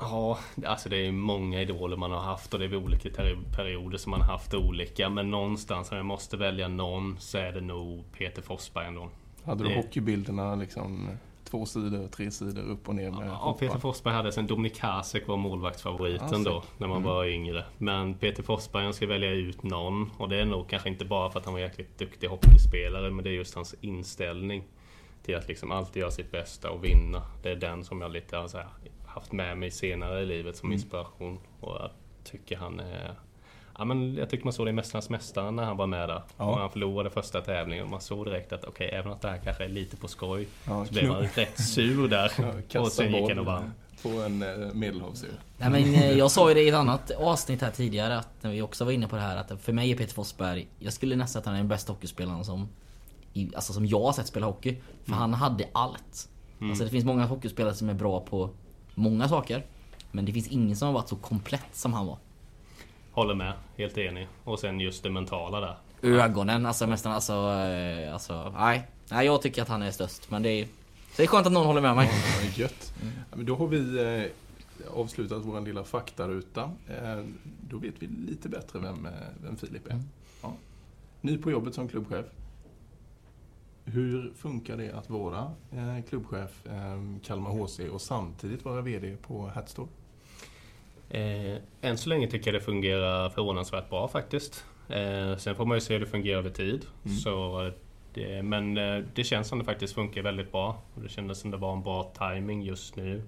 Ja, 0.00 0.38
alltså 0.66 0.88
det 0.88 0.96
är 1.06 1.12
många 1.12 1.60
idoler 1.62 1.96
man 1.96 2.10
har 2.10 2.20
haft 2.20 2.54
och 2.54 2.60
det 2.60 2.64
är 2.66 2.76
olika 2.76 3.08
perioder 3.56 3.98
som 3.98 4.10
man 4.10 4.20
har 4.20 4.28
haft 4.28 4.54
olika. 4.54 5.08
Men 5.08 5.30
någonstans 5.30 5.90
om 5.90 5.96
jag 5.96 6.06
måste 6.06 6.36
välja 6.36 6.68
någon 6.68 7.16
så 7.20 7.38
är 7.38 7.52
det 7.52 7.60
nog 7.60 8.04
Peter 8.18 8.42
Forsberg 8.42 8.86
ändå. 8.86 9.08
Hade 9.44 9.64
du 9.64 9.68
Det- 9.70 9.76
hockeybilderna 9.76 10.54
liksom 10.54 11.08
två 11.44 11.66
sidor, 11.66 12.08
tre 12.08 12.30
sidor 12.30 12.62
upp 12.62 12.88
och 12.88 12.94
ner 12.94 13.10
med 13.10 13.28
Ja, 13.28 13.34
hoppar? 13.34 13.58
Peter 13.66 13.78
Forsberg 13.78 14.14
hade 14.14 14.32
sen 14.32 14.46
Dominik 14.46 14.78
Hasek 14.80 15.28
var 15.28 15.36
målvaktsfavoriten 15.36 16.42
Ja, 16.44 16.50
då 16.50 16.62
när 16.78 16.86
man 16.88 16.96
Mm. 16.96 17.08
var 17.08 17.24
yngre. 17.24 17.64
Men 17.78 18.14
Peter 18.14 18.42
Forsberg, 18.42 18.84
jag 18.84 18.94
ska 18.94 19.06
välja 19.06 19.30
ut 19.30 19.62
någon 19.62 20.10
och 20.18 20.28
det 20.28 20.40
är 20.40 20.44
nog 20.44 20.68
kanske 20.68 20.88
inte 20.88 21.04
bara 21.04 21.30
för 21.30 21.38
att 21.38 21.44
han 21.44 21.54
var 21.54 21.60
jäkligt 21.60 21.98
duktig 21.98 22.28
hockeyspelare 22.28 23.10
men 23.10 23.24
det 23.24 23.30
är 23.30 23.34
just 23.34 23.54
hans 23.54 23.74
inställning 23.80 24.64
till 25.22 25.36
att 25.36 25.48
liksom 25.48 25.72
alltid 25.72 26.00
göra 26.00 26.10
sitt 26.10 26.32
bästa 26.32 26.70
och 26.70 26.84
vinna. 26.84 27.22
Det 27.42 27.50
är 27.50 27.56
den 27.56 27.84
som 27.84 28.00
jag 28.00 28.10
lite 28.12 28.48
så 28.48 28.56
här, 28.58 28.66
haft 29.14 29.32
med 29.32 29.58
mig 29.58 29.70
senare 29.70 30.22
i 30.22 30.26
livet 30.26 30.56
som 30.56 30.68
Mm. 30.68 30.74
inspiration 30.74 31.38
och 31.60 31.76
jag 31.80 31.90
tycker 32.24 32.56
han 32.56 32.80
är 32.80 33.14
Ja, 33.78 33.84
men 33.84 34.14
jag 34.14 34.30
tycker 34.30 34.44
man 34.44 34.52
såg 34.52 34.66
det 34.66 34.70
i 34.70 34.72
Mästarnas 34.72 35.10
Mästare 35.10 35.50
när 35.50 35.64
han 35.64 35.76
var 35.76 35.86
med 35.86 36.08
där. 36.08 36.22
Ja. 36.36 36.44
Och 36.44 36.58
han 36.58 36.70
förlorade 36.70 37.10
första 37.10 37.40
tävlingen. 37.40 37.84
och 37.84 37.90
Man 37.90 38.00
såg 38.00 38.26
direkt 38.26 38.52
att 38.52 38.64
okej, 38.64 38.90
även 38.92 39.12
att 39.12 39.20
det 39.20 39.28
här 39.28 39.38
kanske 39.44 39.64
är 39.64 39.68
lite 39.68 39.96
på 39.96 40.08
skoj 40.08 40.48
Ja, 40.66 40.84
så 40.86 40.92
blev 40.92 41.10
han 41.10 41.22
rätt 41.22 41.58
sur 41.60 42.08
där. 42.08 42.32
Ja, 42.68 42.80
och 42.80 42.92
sen 42.92 43.12
gick 43.12 43.28
han 43.28 43.38
och 43.38 43.44
vann. 43.46 43.72
på 44.02 44.08
en 44.08 44.42
eh, 44.42 44.74
medelhavsö. 44.74 45.26
Nej, 45.58 45.70
men 45.70 45.94
eh, 45.94 46.10
jag 46.12 46.30
sa 46.30 46.48
ju 46.48 46.54
det 46.54 46.62
i 46.62 46.68
ett 46.68 46.74
annat 46.74 47.10
avsnitt 47.10 47.60
här 47.60 47.70
tidigare 47.70 48.18
att 48.18 48.28
när 48.42 48.50
vi 48.50 48.62
också 48.62 48.84
var 48.84 48.92
inne 48.92 49.08
på 49.08 49.16
det 49.16 49.22
här 49.22 49.36
att 49.36 49.62
för 49.62 49.72
mig 49.72 49.90
är 49.92 49.96
Peter 49.96 50.14
Forsberg, 50.14 50.68
jag 50.78 50.92
skulle 50.92 51.16
nästan 51.16 51.32
säga 51.32 51.40
att 51.40 51.46
han 51.46 51.54
är 51.54 51.58
den 51.58 51.68
bästa 51.68 51.92
hockeyspelaren 51.92 52.44
som 52.44 52.68
Alltså 53.54 53.72
som 53.72 53.86
jag 53.86 54.00
har 54.00 54.12
sett 54.12 54.26
spela 54.26 54.46
hockey. 54.46 54.76
För 55.04 55.12
han 55.12 55.34
hade 55.34 55.68
allt. 55.72 56.28
Alltså 56.60 56.84
det 56.84 56.90
finns 56.90 57.04
många 57.04 57.24
hockeyspelare 57.26 57.74
som 57.74 57.88
är 57.88 57.94
bra 57.94 58.20
på 58.20 58.50
många 58.94 59.28
saker. 59.28 59.62
Men 60.12 60.24
det 60.24 60.32
finns 60.32 60.48
ingen 60.48 60.76
som 60.76 60.86
har 60.86 60.92
varit 60.92 61.08
så 61.08 61.16
komplett 61.16 61.68
som 61.72 61.92
han 61.92 62.06
var. 62.06 62.18
Håller 63.12 63.34
med, 63.34 63.52
helt 63.76 63.98
enig. 63.98 64.28
Och 64.44 64.58
sen 64.58 64.80
just 64.80 65.02
det 65.02 65.10
mentala 65.10 65.60
där. 65.60 65.76
Ögonen, 66.02 66.66
alltså 66.66 66.86
nästan 66.86 67.12
alltså... 67.12 67.32
eh, 67.32 68.12
alltså 68.12 68.52
nej. 68.58 68.88
nej, 69.10 69.26
jag 69.26 69.42
tycker 69.42 69.62
att 69.62 69.68
han 69.68 69.82
är 69.82 69.90
störst. 69.90 70.30
Men 70.30 70.42
det 70.42 70.48
är... 70.48 70.64
Så 70.64 70.70
det 71.16 71.22
är 71.22 71.26
skönt 71.26 71.46
att 71.46 71.52
någon 71.52 71.66
håller 71.66 71.80
med 71.80 71.96
mig. 71.96 72.10
Ja, 72.42 72.62
gött. 72.62 72.94
Ja, 73.30 73.36
men 73.36 73.46
då 73.46 73.56
har 73.56 73.66
vi 73.66 73.98
eh, 74.02 74.30
avslutat 75.00 75.42
vår 75.44 75.60
lilla 75.60 75.84
faktaruta. 75.84 76.62
Eh, 76.88 77.24
då 77.60 77.78
vet 77.78 77.94
vi 77.98 78.06
lite 78.06 78.48
bättre 78.48 78.78
vem, 78.78 79.08
vem 79.42 79.56
Filip 79.56 79.86
är. 79.86 80.00
Ja. 80.42 80.52
Ny 81.20 81.38
på 81.38 81.50
jobbet 81.50 81.74
som 81.74 81.88
klubbchef. 81.88 82.26
Hur 83.84 84.32
funkar 84.36 84.76
det 84.76 84.92
att 84.92 85.10
vara 85.10 85.52
eh, 85.72 86.04
klubbchef 86.08 86.66
eh, 86.66 87.20
Kalmar 87.22 87.50
HC 87.50 87.80
och 87.92 88.00
samtidigt 88.00 88.64
vara 88.64 88.80
VD 88.80 89.16
på 89.16 89.50
Hatstore? 89.54 89.88
Eh, 91.10 91.56
än 91.80 91.98
så 91.98 92.08
länge 92.08 92.26
tycker 92.26 92.52
jag 92.52 92.60
det 92.60 92.64
fungerar 92.64 93.30
förvånansvärt 93.30 93.90
bra 93.90 94.08
faktiskt. 94.08 94.64
Eh, 94.88 95.36
sen 95.36 95.56
får 95.56 95.64
man 95.64 95.76
ju 95.76 95.80
se 95.80 95.94
hur 95.94 96.00
det 96.00 96.06
fungerar 96.06 96.38
över 96.38 96.50
tid. 96.50 96.86
Mm. 97.04 97.16
Så 97.16 97.70
det, 98.14 98.42
men 98.42 98.78
eh, 98.78 99.04
det 99.14 99.24
känns 99.24 99.48
som 99.48 99.58
det 99.58 99.64
faktiskt 99.64 99.94
funkar 99.94 100.22
väldigt 100.22 100.52
bra. 100.52 100.82
Och 100.94 101.02
det 101.02 101.08
kändes 101.08 101.38
som 101.38 101.50
det 101.50 101.56
var 101.56 101.72
en 101.72 101.82
bra 101.82 102.12
timing 102.18 102.62
just 102.62 102.96
nu. 102.96 103.22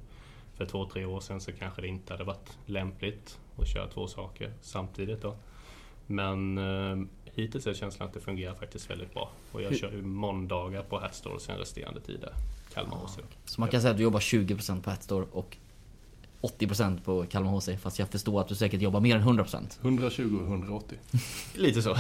För 0.55 0.67
två, 0.67 0.87
tre 0.87 1.05
år 1.05 1.21
sedan 1.21 1.41
så 1.41 1.53
kanske 1.53 1.83
det 1.83 1.89
inte 1.89 2.13
hade 2.13 2.25
varit 2.25 2.59
lämpligt 2.67 3.39
att 3.57 3.69
köra 3.69 3.87
två 3.87 4.07
saker 4.07 4.53
samtidigt 4.61 5.23
då. 5.23 5.37
Men 6.07 6.59
eh, 6.59 7.07
hittills 7.37 7.67
är 7.67 7.75
känslan 7.75 8.09
att 8.09 8.15
det 8.15 8.21
fungerar 8.21 8.55
faktiskt 8.55 8.91
väldigt 8.91 9.15
bra. 9.15 9.31
Och 9.53 9.63
jag 9.63 9.77
kör 9.77 9.93
ju 9.93 10.03
måndagar 10.03 10.83
på 10.83 10.99
Hatstore 10.99 11.35
och 11.35 11.43
sen 11.43 11.59
resterande 11.59 12.01
tider 12.01 12.33
Kalmar 12.75 12.97
HC. 12.97 13.19
Så 13.45 13.61
man 13.61 13.71
kan 13.71 13.81
säga 13.81 13.91
att 13.91 13.97
du 13.97 14.03
jobbar 14.03 14.21
20% 14.21 14.83
på 14.83 14.91
Hatstore 14.91 15.27
och 15.33 15.57
80% 16.41 17.01
på 17.01 17.27
Kalmar 17.27 17.51
HC. 17.51 17.69
Fast 17.81 17.99
jag 17.99 18.09
förstår 18.09 18.41
att 18.41 18.49
du 18.49 18.55
säkert 18.55 18.81
jobbar 18.81 19.01
mer 19.01 19.17
än 19.17 19.23
100%. 19.23 19.79
120 19.83 20.39
och 20.43 20.47
180. 20.47 20.99
Lite 21.55 21.83
så, 21.83 21.95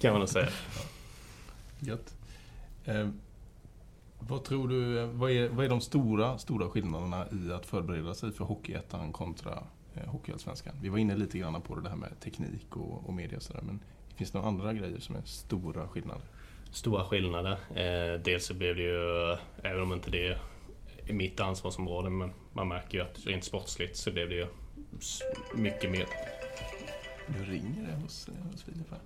kan 0.00 0.12
man 0.12 0.20
nog 0.20 0.28
säga. 0.28 0.48
Gött. 1.80 2.14
Eh, 2.84 3.08
vad 4.18 4.44
tror 4.44 4.68
du, 4.68 5.06
vad 5.06 5.30
är, 5.30 5.48
vad 5.48 5.64
är 5.64 5.68
de 5.68 5.80
stora, 5.80 6.38
stora 6.38 6.68
skillnaderna 6.68 7.26
i 7.32 7.52
att 7.52 7.66
förbereda 7.66 8.14
sig 8.14 8.32
för 8.32 8.44
Hockeyettan 8.44 9.12
kontra 9.12 9.62
eh, 9.94 10.08
Hockeyallsvenskan? 10.08 10.74
Vi 10.82 10.88
var 10.88 10.98
inne 10.98 11.16
lite 11.16 11.38
grann 11.38 11.62
på 11.62 11.76
det 11.76 11.88
här 11.88 11.96
med 11.96 12.20
teknik 12.20 12.76
och, 12.76 13.08
och 13.08 13.14
media 13.14 13.36
och 13.36 13.42
sådär, 13.42 13.62
men 13.62 13.80
finns 14.20 14.30
det 14.30 14.38
några 14.38 14.48
andra 14.48 14.72
grejer 14.72 15.00
som 15.00 15.16
är 15.16 15.22
stora 15.24 15.88
skillnader? 15.88 16.22
Stora 16.70 17.04
skillnader. 17.04 17.56
Eh, 17.74 18.20
dels 18.20 18.46
så 18.46 18.54
blev 18.54 18.76
det 18.76 18.82
ju, 18.82 19.36
även 19.62 19.82
om 19.82 19.92
inte 19.92 20.10
det 20.10 20.38
är 21.06 21.12
mitt 21.12 21.40
ansvarsområde, 21.40 22.10
men 22.10 22.30
man 22.52 22.68
märker 22.68 22.98
ju 22.98 23.04
att 23.04 23.26
rent 23.26 23.44
sportsligt 23.44 23.96
så 23.96 24.10
blev 24.10 24.28
det 24.28 24.34
ju 24.34 24.46
mycket 25.54 25.90
mer. 25.90 26.06
Nu 27.26 27.44
ringer 27.44 27.88
det 27.88 28.02
hos, 28.02 28.28
eh, 28.28 28.34
hos 28.52 28.62
Filip 28.62 28.90
här. 28.90 29.00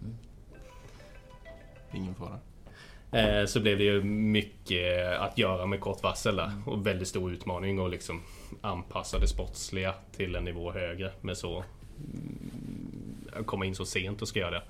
Ingen 1.93 2.15
fara. 2.15 2.39
Eh, 3.11 3.47
så 3.47 3.61
blev 3.61 3.79
det 3.79 3.85
ju 3.85 4.03
mycket 4.05 5.19
att 5.19 5.39
göra 5.39 5.67
med 5.67 5.81
kort 5.81 6.03
varsel 6.03 6.37
där. 6.37 6.53
Och 6.67 6.87
väldigt 6.87 7.09
stor 7.09 7.33
utmaning 7.33 7.85
att 7.85 7.91
liksom 7.91 8.23
anpassa 8.61 9.19
det 9.19 9.29
sportsliga 9.29 9.95
till 10.17 10.37
en 10.37 10.45
nivå 10.45 10.73
högre. 10.73 11.13
Med 11.21 11.37
så 11.37 11.65
mm, 11.97 13.45
komma 13.45 13.67
in 13.67 13.75
så 13.75 13.85
sent 13.85 14.23
och 14.23 14.29
ska 14.29 14.39
göra 14.39 14.51
det. 14.51 14.63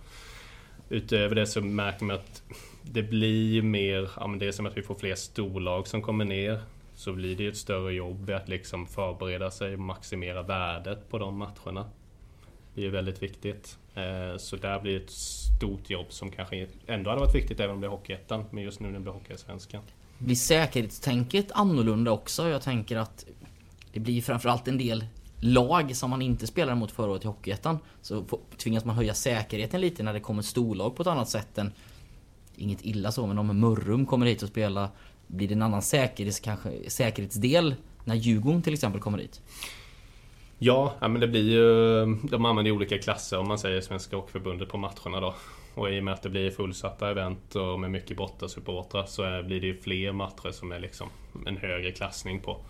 Utöver 0.88 1.35
det 1.35 1.47
så 1.47 1.61
märker 1.61 2.05
man 2.05 2.17
att 2.17 2.43
det 2.83 3.03
blir 3.03 3.62
mer, 3.62 4.11
ja 4.17 4.26
men 4.26 4.38
det 4.38 4.47
är 4.47 4.53
som 4.53 4.67
att 4.67 4.76
vi 4.76 4.83
får 4.83 4.95
fler 4.95 5.14
storlag 5.14 5.88
som 5.88 6.03
kommer 6.03 6.25
ner. 6.25 6.62
Så 6.95 7.12
blir 7.12 7.37
det 7.37 7.43
ju 7.43 7.49
ett 7.49 7.57
större 7.57 7.93
jobb 7.93 8.31
att 8.31 8.49
liksom 8.49 8.87
förbereda 8.87 9.50
sig 9.50 9.73
och 9.73 9.79
maximera 9.79 10.43
värdet 10.43 11.11
på 11.11 11.19
de 11.19 11.37
matcherna. 11.37 11.91
Det 12.75 12.87
är 12.87 12.91
väldigt 12.91 13.23
viktigt. 13.23 13.79
Eh, 13.95 14.37
så 14.37 14.57
där 14.57 14.81
blir 14.81 14.97
ett 14.97 15.11
stort 15.11 15.91
jobb 15.91 16.07
som 16.09 16.31
kanske 16.31 16.67
ändå 16.87 17.11
hade 17.11 17.21
varit 17.21 17.35
viktigt 17.35 17.61
även 17.61 17.75
om 17.75 17.81
det 17.81 17.87
är 17.87 17.91
Hockeyettan. 17.91 18.45
Men 18.50 18.64
just 18.64 18.81
nu 18.81 18.87
när 18.87 18.95
det 18.95 19.00
blir 19.00 19.12
Hockeyallsvenskan. 19.12 19.83
Blir 20.19 20.37
säkerhetstänket 20.37 21.53
annorlunda 21.53 22.11
också? 22.11 22.49
Jag 22.49 22.62
tänker 22.62 22.97
att 22.97 23.26
det 23.93 24.00
blir 24.00 24.23
framförallt 24.23 24.69
en 24.69 24.79
del 24.79 25.05
lag 25.41 25.97
som 25.97 26.11
man 26.11 26.23
inte 26.23 26.47
spelade 26.47 26.79
mot 26.79 26.91
förra 26.91 27.11
året 27.11 27.25
i 27.25 27.26
Hockeyettan. 27.26 27.79
Så 28.03 28.25
tvingas 28.57 28.85
man 28.85 28.97
höja 28.97 29.14
säkerheten 29.14 29.81
lite 29.81 30.03
när 30.03 30.12
det 30.12 30.21
kommer 30.21 30.43
storlag 30.43 30.97
på 30.97 31.03
ett 31.03 31.09
annat 31.09 31.29
sätt 31.29 31.59
än... 31.59 31.73
Inget 32.57 32.85
illa 32.85 33.12
så, 33.12 33.26
men 33.26 33.38
om 33.38 33.61
Mörrum 33.61 34.07
kommer 34.07 34.26
hit 34.26 34.43
och 34.43 34.49
spelar 34.49 34.88
blir 35.26 35.49
det 35.49 35.55
en 35.55 35.62
annan 35.62 35.83
säkerhets, 35.83 36.41
kanske, 36.41 36.91
säkerhetsdel 36.91 37.75
när 38.05 38.14
Djurgården 38.14 38.62
till 38.62 38.73
exempel 38.73 39.00
kommer 39.00 39.19
dit? 39.19 39.43
Ja, 40.59 40.95
men 41.00 41.21
det 41.21 41.29
blir 41.29 41.50
ju... 41.50 42.05
De 42.23 42.45
använder 42.45 42.71
ju 42.71 42.76
olika 42.76 42.99
klasser 42.99 43.38
om 43.38 43.49
man 43.49 43.59
säger 43.59 43.81
Svenska 43.81 44.17
Hockeyförbundet 44.17 44.69
på 44.69 44.79
matcherna 44.79 45.21
då. 45.21 45.35
Och 45.75 45.91
i 45.91 46.00
och 46.00 46.05
med 46.05 46.14
att 46.14 46.23
det 46.23 46.31
blir 46.31 46.50
fullsatta 46.50 47.11
event 47.11 47.57
och 47.57 47.81
med 47.81 47.91
mycket 47.91 48.17
bortasupportrar 48.17 49.05
så 49.07 49.43
blir 49.47 49.61
det 49.61 49.67
ju 49.67 49.81
fler 49.81 50.12
matcher 50.12 50.50
som 50.50 50.73
är 50.73 50.79
liksom 50.79 51.09
en 51.47 51.57
högre 51.57 51.93
klassning 51.93 52.41
på. 52.41 52.61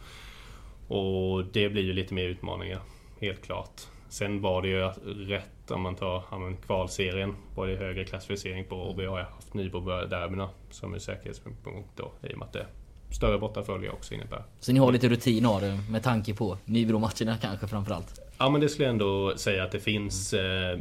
Och 0.89 1.45
det 1.53 1.69
blir 1.69 1.83
ju 1.83 1.93
lite 1.93 2.15
mer 2.15 2.25
utmaningar, 2.25 2.81
helt 3.21 3.43
klart. 3.43 3.81
Sen 4.09 4.41
var 4.41 4.63
det 4.63 4.69
ju 4.69 4.81
rätt 5.27 5.71
om 5.71 5.81
man 5.81 5.95
tar 5.95 6.23
ja, 6.31 6.39
men 6.39 6.57
kvalserien 6.57 7.37
var 7.55 7.67
det 7.67 7.77
högre 7.77 8.05
klassificering 8.05 8.65
på 8.65 8.77
och 8.77 9.01
vi 9.01 9.07
har 9.07 9.21
haft 9.21 9.55
Nybro-derbyna 9.55 10.49
som 10.71 10.95
ur 10.95 10.99
säkerhetspunkt 10.99 11.89
då 11.97 12.13
i 12.23 12.35
och 12.35 12.39
med 12.39 12.47
att 12.47 12.53
det 12.53 12.67
större 13.11 13.39
bortafölje 13.39 13.91
också 13.91 14.15
innebär. 14.15 14.43
Så 14.61 14.73
ni 14.73 14.79
har 14.79 14.93
lite 14.93 15.09
rutin 15.09 15.47
av 15.47 15.61
det 15.61 15.79
med 15.91 16.03
tanke 16.03 16.35
på 16.35 16.59
Nybro-matcherna 16.65 17.37
kanske 17.41 17.67
framförallt? 17.69 18.21
Ja 18.39 18.51
men 18.51 18.61
det 18.61 18.69
skulle 18.69 18.85
jag 18.85 18.93
ändå 18.93 19.37
säga 19.37 19.65
att 19.65 19.73
det 19.73 19.81
finns 19.81 20.33
eh, 20.33 20.79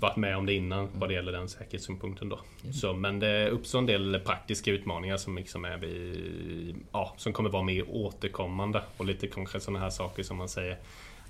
varit 0.00 0.16
med 0.16 0.36
om 0.36 0.46
det 0.46 0.54
innan 0.54 0.88
vad 0.94 1.08
det 1.08 1.14
gäller 1.14 1.32
den 1.32 1.48
säkerhetssynpunkten 1.48 2.28
då. 2.28 2.40
Så, 2.72 2.92
men 2.92 3.18
det 3.18 3.50
uppstår 3.50 3.78
en 3.78 3.86
del 3.86 4.20
praktiska 4.24 4.70
utmaningar 4.70 5.16
som 5.16 5.36
liksom 5.36 5.64
är 5.64 5.76
vid, 5.76 6.76
ja, 6.92 7.14
som 7.16 7.32
kommer 7.32 7.50
vara 7.50 7.62
mer 7.62 7.84
återkommande 7.88 8.82
och 8.96 9.04
lite 9.04 9.26
kanske 9.26 9.60
sådana 9.60 9.78
här 9.78 9.90
saker 9.90 10.22
som 10.22 10.36
man 10.36 10.48
säger 10.48 10.78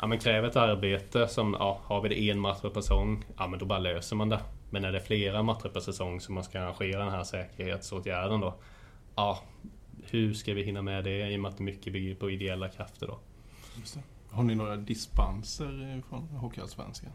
Ja 0.00 0.07
men 0.07 0.19
kräver 0.19 0.49
ett 0.49 0.57
arbete 0.57 1.29
som, 1.29 1.57
ja 1.59 1.81
har 1.85 2.00
vi 2.00 2.09
det 2.09 2.31
en 2.31 2.41
match 2.41 2.61
per 2.61 2.71
säsong, 2.71 3.25
ja 3.37 3.47
men 3.47 3.59
då 3.59 3.67
bara 3.67 3.79
löser 3.79 4.17
man 4.17 4.29
det. 4.29 4.41
Men 4.71 4.85
är 4.85 4.93
det 4.93 5.00
flera 5.00 5.43
matcher 5.43 5.69
per 5.69 5.81
säsong 5.81 6.21
som 6.21 6.35
man 6.35 6.45
ska 6.45 6.61
arrangera 6.61 7.05
den 7.05 7.12
här 7.12 7.25
säkerhetsåtgärden 7.25 8.41
då, 8.41 8.55
ja 9.17 9.43
hur 10.11 10.35
ska 10.35 10.55
vi 10.55 10.62
hinna 10.62 10.83
med 10.83 11.05
det 11.05 11.31
i 11.31 11.37
och 11.37 11.41
med 11.41 11.49
att 11.49 11.59
mycket 11.59 11.93
bygger 11.93 12.15
på 12.15 12.31
ideella 12.31 12.69
krafter 12.69 13.07
då? 13.07 13.19
Har 14.31 14.43
ni 14.43 14.55
några 14.55 14.77
dispenser 14.77 16.03
från 16.09 16.23
Hockeyallsvenskan? 16.23 17.12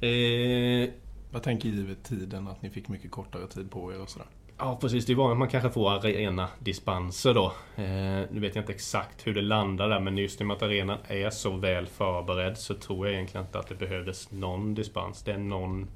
Eh, 0.00 0.90
Jag 1.32 1.42
tänker 1.42 1.68
givet 1.68 2.04
tiden 2.04 2.48
att 2.48 2.62
ni 2.62 2.70
fick 2.70 2.88
mycket 2.88 3.10
kortare 3.10 3.46
tid 3.46 3.70
på 3.70 3.92
er 3.92 4.00
och 4.00 4.08
sådär. 4.10 4.26
Ja 4.58 4.78
precis, 4.80 5.06
det 5.06 5.12
är 5.12 5.16
vanligt 5.16 5.32
att 5.32 5.38
man 5.38 5.48
kanske 5.48 5.70
får 5.70 5.90
arena 5.90 6.48
dispenser 6.58 7.34
då. 7.34 7.44
Eh, 7.76 7.84
nu 8.30 8.40
vet 8.40 8.54
jag 8.54 8.62
inte 8.62 8.72
exakt 8.72 9.26
hur 9.26 9.34
det 9.34 9.42
landar 9.42 9.88
där 9.88 10.00
men 10.00 10.18
just 10.18 10.40
i 10.40 10.44
och 10.44 10.46
med 10.48 10.56
att 10.56 10.62
arenan 10.62 10.98
är 11.08 11.30
så 11.30 11.56
väl 11.56 11.86
förberedd 11.86 12.58
så 12.58 12.74
tror 12.74 13.06
jag 13.06 13.14
egentligen 13.14 13.46
inte 13.46 13.58
att 13.58 13.68
det 13.68 13.74
behövdes 13.74 14.30
någon 14.30 14.74
dispens. 14.74 15.22
Det 15.22 15.32
är 15.32 15.38
någon 15.38 15.86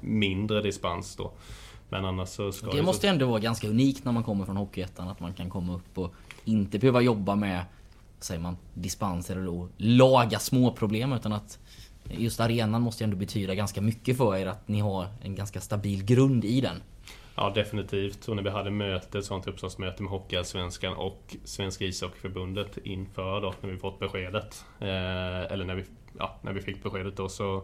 mindre 0.00 0.60
dispens 0.62 1.16
då. 1.16 1.32
Men 1.88 2.04
annars 2.04 2.28
så 2.28 2.52
ska 2.52 2.70
Det 2.70 2.76
ju 2.76 2.82
måste 2.82 3.06
så... 3.06 3.12
ändå 3.12 3.26
vara 3.26 3.40
ganska 3.40 3.68
unikt 3.68 4.04
när 4.04 4.12
man 4.12 4.22
kommer 4.24 4.44
från 4.44 4.56
Hockeyettan 4.56 5.08
att 5.08 5.20
man 5.20 5.34
kan 5.34 5.50
komma 5.50 5.74
upp 5.74 5.98
och 5.98 6.14
inte 6.44 6.78
behöva 6.78 7.00
jobba 7.00 7.34
med 7.34 7.64
säger 8.20 8.40
man, 8.40 8.56
dispenser 8.74 9.36
då, 9.46 9.68
laga 9.76 10.38
småproblem 10.38 11.12
utan 11.12 11.32
att 11.32 11.58
just 12.10 12.40
arenan 12.40 12.82
måste 12.82 13.04
ju 13.04 13.04
ändå 13.04 13.16
betyda 13.16 13.54
ganska 13.54 13.80
mycket 13.80 14.16
för 14.16 14.36
er 14.36 14.46
att 14.46 14.68
ni 14.68 14.80
har 14.80 15.06
en 15.22 15.34
ganska 15.34 15.60
stabil 15.60 16.04
grund 16.04 16.44
i 16.44 16.60
den. 16.60 16.82
Ja 17.36 17.52
definitivt. 17.54 18.28
Och 18.28 18.36
när 18.36 18.42
vi 18.42 18.50
hade 18.50 18.70
möte, 18.70 19.18
ett 19.18 19.24
sånt 19.24 19.46
uppslagsmöte 19.46 20.02
med 20.02 20.12
Hockeyallsvenskan 20.12 20.94
och 20.94 21.36
Svenska 21.44 21.84
ishockeyförbundet 21.84 22.78
inför 22.84 23.40
då 23.40 23.54
när 23.60 23.70
vi 23.70 23.76
fått 23.76 23.98
beskedet. 23.98 24.64
Eh, 24.80 25.52
eller 25.52 25.64
när 25.64 25.74
vi, 25.74 25.84
ja, 26.18 26.38
när 26.42 26.52
vi 26.52 26.60
fick 26.60 26.82
beskedet 26.82 27.16
då 27.16 27.28
så 27.28 27.62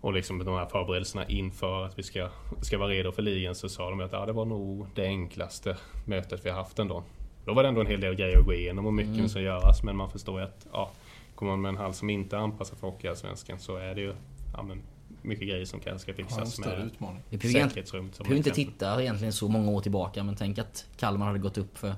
och 0.00 0.12
liksom 0.12 0.44
de 0.44 0.54
här 0.54 0.66
förberedelserna 0.66 1.26
inför 1.26 1.84
att 1.86 1.98
vi 1.98 2.02
ska, 2.02 2.28
ska 2.62 2.78
vara 2.78 2.88
redo 2.88 3.12
för 3.12 3.22
ligan 3.22 3.54
så 3.54 3.68
sa 3.68 3.90
de 3.90 4.00
att 4.00 4.12
ja, 4.12 4.26
det 4.26 4.32
var 4.32 4.44
nog 4.44 4.86
det 4.94 5.04
enklaste 5.06 5.76
mötet 6.04 6.40
vi 6.44 6.50
har 6.50 6.56
haft 6.56 6.78
ändå. 6.78 7.02
Då 7.44 7.54
var 7.54 7.62
det 7.62 7.68
ändå 7.68 7.80
en 7.80 7.86
hel 7.86 8.00
del 8.00 8.14
grejer 8.14 8.38
att 8.38 8.44
gå 8.44 8.54
igenom 8.54 8.86
och 8.86 8.94
mycket 8.94 9.14
Mm. 9.14 9.28
som 9.28 9.42
göras 9.42 9.82
men 9.82 9.96
man 9.96 10.10
förstår 10.10 10.40
ju 10.40 10.46
att 10.46 10.66
ja, 10.72 10.90
kommer 11.34 11.52
man 11.52 11.62
med 11.62 11.68
en 11.68 11.76
hall 11.76 11.94
som 11.94 12.10
inte 12.10 12.36
är 12.36 12.40
anpassad 12.40 12.78
för 12.78 12.86
Hockeyallsvenskan 12.86 13.58
så 13.58 13.76
är 13.76 13.94
det 13.94 14.00
ju 14.00 14.14
ja, 14.52 14.62
men, 14.62 14.82
mycket 15.22 15.48
grejer 15.48 15.64
som 15.64 15.80
kanske 15.80 15.98
ska 15.98 16.14
fixas 16.14 16.52
större 16.52 16.78
med 16.78 16.86
utmaning. 16.86 17.22
Vi 17.28 17.38
behöver 17.38 18.36
inte 18.36 18.50
titta 18.50 19.02
egentligen 19.02 19.32
så 19.32 19.48
många 19.48 19.70
år 19.70 19.80
tillbaka 19.80 20.22
men 20.22 20.36
tänk 20.36 20.58
att 20.58 20.86
Kalmar 20.96 21.26
hade 21.26 21.38
gått 21.38 21.58
upp 21.58 21.78
för, 21.78 21.94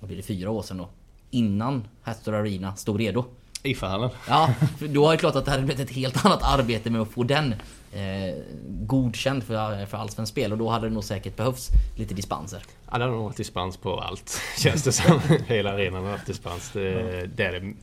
vad 0.00 0.08
blir 0.08 0.16
det, 0.16 0.22
fyra 0.22 0.50
år 0.50 0.62
sedan 0.62 0.78
då? 0.78 0.88
Innan 1.30 1.88
Hattor 2.02 2.34
Arena 2.34 2.76
stod 2.76 3.00
redo. 3.00 3.24
I 3.62 3.74
fallen. 3.74 4.10
Ja, 4.28 4.54
för 4.78 4.88
då 4.88 5.08
är 5.08 5.12
det 5.12 5.18
klart 5.18 5.36
att 5.36 5.44
det 5.44 5.50
hade 5.50 5.62
blivit 5.62 5.90
ett 5.90 5.96
helt 5.96 6.26
annat 6.26 6.42
arbete 6.42 6.90
med 6.90 7.00
att 7.00 7.08
få 7.08 7.22
den 7.22 7.54
eh, 7.92 8.34
godkänd 8.66 9.44
för, 9.44 9.86
för 9.86 9.98
allsvenskt 9.98 10.32
spel 10.32 10.52
och 10.52 10.58
då 10.58 10.68
hade 10.68 10.88
det 10.88 10.94
nog 10.94 11.04
säkert 11.04 11.36
behövts 11.36 11.70
lite 11.96 12.14
dispenser. 12.14 12.62
Ja, 12.90 12.98
det 12.98 13.04
har 13.04 13.12
nog 13.12 13.24
varit 13.24 13.36
dispens 13.36 13.76
på 13.76 14.00
allt. 14.00 14.40
Känns 14.58 14.82
det 14.82 14.92
som. 14.92 15.20
Hela 15.46 15.72
arenan 15.72 16.04
har 16.04 16.10
haft 16.10 16.26
dispens. 16.26 16.70
Det, 16.72 17.26
det 17.26 17.44
är 17.44 17.60
det. 17.60 17.74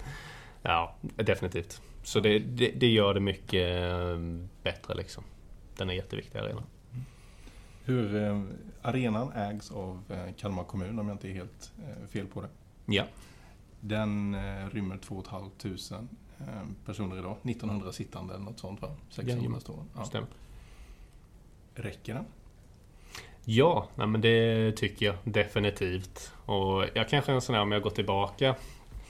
Ja, 0.61 0.95
definitivt. 1.15 1.81
Så 2.03 2.19
det, 2.19 2.39
det, 2.39 2.71
det 2.71 2.87
gör 2.87 3.13
det 3.13 3.19
mycket 3.19 3.83
eh, 3.83 4.19
bättre 4.63 4.93
liksom. 4.95 5.23
Den 5.77 5.89
är 5.89 5.93
jätteviktig 5.93 6.39
arenan. 6.39 6.63
Hur, 7.83 8.15
eh, 8.15 8.41
arenan 8.81 9.31
ägs 9.31 9.71
av 9.71 10.03
eh, 10.09 10.33
Kalmar 10.37 10.63
kommun 10.63 10.99
om 10.99 11.07
jag 11.07 11.15
inte 11.15 11.29
är 11.29 11.33
helt 11.33 11.71
eh, 11.79 12.07
fel 12.07 12.27
på 12.27 12.41
det. 12.41 12.49
Ja. 12.85 13.03
Den 13.79 14.35
rymmer 14.69 14.97
2 14.97 15.23
500 15.29 16.07
eh, 16.39 16.45
personer 16.85 17.17
idag. 17.19 17.37
1900 17.43 17.91
sittande 17.91 18.33
eller 18.33 18.45
något 18.45 18.59
sånt 18.59 18.81
va? 18.81 18.95
600 19.09 19.37
Jajamän. 19.37 19.61
står. 19.61 19.83
Ja. 19.95 20.03
Stämmer. 20.05 20.27
Räcker 21.75 22.13
den? 22.13 22.25
Ja, 23.45 23.87
nej, 23.95 24.07
men 24.07 24.21
det 24.21 24.71
tycker 24.77 25.05
jag 25.05 25.15
definitivt. 25.23 26.33
Och 26.45 26.85
jag 26.93 27.09
kanske 27.09 27.31
är 27.31 27.35
en 27.35 27.41
sån 27.41 27.55
här 27.55 27.61
om 27.61 27.71
jag 27.71 27.81
går 27.81 27.89
tillbaka 27.89 28.55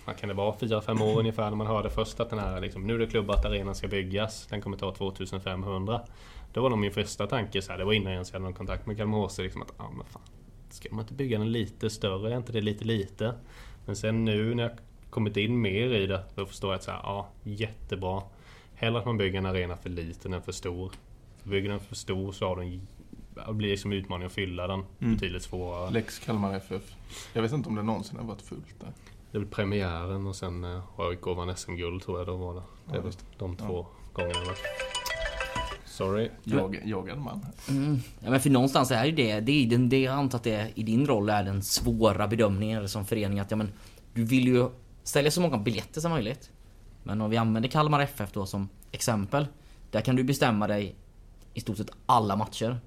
vad 0.06 0.18
kan 0.18 0.30
det 0.30 0.36
vara, 0.36 0.56
4-5 0.56 1.04
år 1.04 1.20
ungefär 1.20 1.50
när 1.50 1.56
man 1.56 1.68
hörde 1.68 1.90
först 1.90 2.20
att 2.20 2.30
den 2.30 2.40
här 2.40 2.62
liksom, 2.62 2.88
nu 2.88 2.94
är 2.96 3.00
det 3.00 3.08
klubbat 3.08 3.46
arenan 3.46 3.76
ska 3.76 3.88
byggas. 3.88 4.48
Den 4.50 4.62
kommer 4.62 4.78
ta 4.78 4.96
2500. 4.96 6.02
Då 6.54 6.62
var 6.62 6.70
nog 6.70 6.80
min 6.80 6.92
första 6.92 7.28
tanke 7.28 7.62
så 7.62 7.72
här, 7.72 7.80
det 7.80 7.86
var 7.86 7.94
innan 7.94 8.12
jag 8.12 8.14
ens 8.14 8.32
hade 8.32 8.44
någon 8.44 8.54
kontakt 8.54 8.86
med 8.88 8.98
Kalmar 8.98 9.28
HC, 9.28 9.38
liksom 9.38 9.62
att 9.62 9.74
ah, 9.78 9.90
men 9.98 10.06
fan, 10.06 10.22
ska 10.70 10.90
man 10.92 11.00
inte 11.00 11.14
bygga 11.14 11.38
den 11.40 11.52
lite 11.52 11.90
större? 11.90 12.34
Är 12.34 12.38
inte 12.38 12.52
det 12.52 12.62
lite 12.62 12.86
lite? 12.86 13.34
Men 13.86 13.96
sen 13.96 14.26
nu 14.26 14.56
när 14.56 14.64
jag 14.64 14.72
kommit 15.10 15.38
in 15.38 15.62
mer 15.62 15.94
i 15.94 16.08
det, 16.08 16.24
då 16.36 16.46
förstår 16.46 16.70
jag 16.72 16.76
att 16.78 16.84
så 16.84 16.92
här, 16.92 17.00
ja, 17.04 17.28
jättebra. 17.44 18.24
Hellre 18.76 19.00
att 19.00 19.06
man 19.06 19.18
bygger 19.18 19.38
en 19.38 19.46
arena 19.46 19.78
för 19.78 19.90
liten 19.90 20.34
än 20.34 20.42
för 20.42 20.52
stor. 20.52 20.92
För 21.44 21.50
bygger 21.50 21.70
den 21.70 21.80
för 21.80 21.96
stor 21.96 22.32
så 22.32 22.48
har 22.48 22.56
den, 22.56 22.88
det 23.48 23.54
blir 23.54 23.70
liksom 23.70 23.92
utmaning 23.92 24.26
att 24.26 24.34
fylla 24.34 24.68
den 24.68 24.84
Mm. 25.00 25.14
betydligt 25.14 25.44
svårare. 25.44 25.92
Lex 25.92 26.20
Kalmar 26.20 26.56
FF. 26.56 26.96
Jag 27.34 27.42
vet 27.42 27.52
inte 27.52 27.70
om 27.70 27.76
det 27.76 27.84
någonsin 27.84 28.18
har 28.18 28.26
varit 28.26 28.42
fullt 28.42 28.80
där. 28.80 28.90
Det 29.32 29.38
är 29.38 29.40
väl 29.40 29.50
premiären 29.50 30.28
och 30.28 30.36
sen 30.36 30.64
eh, 30.64 30.82
AIK 30.98 31.26
vann 31.26 31.56
SM-guld 31.56 32.04
tror 32.04 32.18
jag 32.18 32.28
då 32.28 32.36
var 32.36 32.54
det. 32.54 32.62
Det 32.86 32.92
är 32.92 32.96
Ja, 32.96 33.02
väl 33.02 33.06
just 33.06 33.26
de 33.38 33.56
två 33.56 33.88
gångerna. 34.14 34.40
va? 34.46 34.52
Sorry. 35.86 36.30
Jag, 36.44 36.82
jagad 36.86 37.18
man. 37.20 37.46
Mm. 37.70 38.00
Ja, 38.20 38.30
men 38.30 38.40
för 38.40 38.50
någonstans 38.50 38.92
är 38.92 39.06
ju 39.06 39.12
det, 39.12 39.40
det, 39.40 39.52
är 39.52 39.70
den, 39.70 39.90
det 39.90 40.02
jag 40.02 40.14
antar 40.14 40.38
att 40.38 40.44
det 40.44 40.72
i 40.76 40.84
din 40.84 41.06
roll 41.08 41.30
är 41.30 41.44
den 41.44 41.64
svåra 41.64 42.28
bedömningen 42.28 42.78
eller 42.78 42.88
som 42.88 43.06
förening 43.06 43.40
att 43.40 43.52
ja, 43.52 43.58
men, 43.58 43.72
du 44.14 44.24
vill 44.24 44.48
ju 44.48 44.70
sälja 45.04 45.32
så 45.32 45.42
många 45.42 45.58
biljetter 45.58 46.02
som 46.02 46.12
möjligt. 46.12 46.52
Men 47.04 47.22
om 47.22 47.30
vi 47.30 47.38
använder 47.38 47.70
Kalmar 47.70 48.00
FF 48.00 48.32
då 48.32 48.46
som 48.46 48.70
exempel. 48.92 49.48
Där 49.92 50.02
kan 50.02 50.16
du 50.16 50.24
bestämma 50.24 50.68
dig 50.68 50.96
i 51.54 51.62
stort 51.62 51.78
sett 51.78 51.90
alla 52.06 52.36
matcher. 52.36 52.80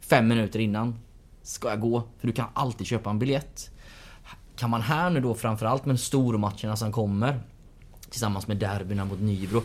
Fem 0.00 0.28
minuter 0.28 0.58
innan. 0.58 0.98
Ska 1.42 1.68
jag 1.68 1.80
gå? 1.80 2.02
För 2.18 2.26
du 2.26 2.32
kan 2.32 2.46
alltid 2.54 2.86
köpa 2.86 3.10
en 3.10 3.18
biljett. 3.18 3.70
Kan 4.56 4.70
man 4.70 4.82
här 4.82 5.10
nu 5.10 5.20
då 5.20 5.34
framförallt 5.34 5.84
med 5.84 6.00
stormatcherna 6.00 6.76
som 6.76 6.92
kommer. 6.92 7.40
Tillsammans 8.10 8.46
med 8.46 8.56
derbyna 8.56 9.04
mot 9.04 9.20
Nybro. 9.20 9.62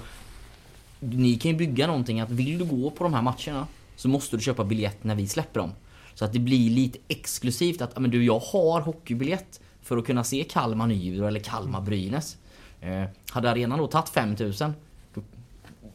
Ni 0.99 1.35
kan 1.35 1.51
ju 1.51 1.57
bygga 1.57 1.87
någonting 1.87 2.19
att 2.19 2.29
vill 2.29 2.57
du 2.57 2.65
gå 2.65 2.91
på 2.91 3.03
de 3.03 3.13
här 3.13 3.21
matcherna 3.21 3.67
så 3.95 4.07
måste 4.07 4.37
du 4.37 4.43
köpa 4.43 4.63
biljett 4.63 5.03
när 5.03 5.15
vi 5.15 5.27
släpper 5.27 5.59
dem. 5.59 5.71
Så 6.13 6.25
att 6.25 6.33
det 6.33 6.39
blir 6.39 6.69
lite 6.69 6.99
exklusivt 7.07 7.81
att 7.81 7.99
men 7.99 8.11
du, 8.11 8.25
jag 8.25 8.39
har 8.39 8.81
hockeybiljett 8.81 9.59
för 9.81 9.97
att 9.97 10.05
kunna 10.05 10.23
se 10.23 10.43
Kalmar 10.43 10.87
Nybro 10.87 11.25
eller 11.25 11.39
Kalmar 11.39 11.81
Brynäs. 11.81 12.37
Eh, 12.81 13.03
hade 13.29 13.51
arenan 13.51 13.79
då 13.79 13.87
tagit 13.87 14.09
5000 14.09 14.73
då, 15.13 15.21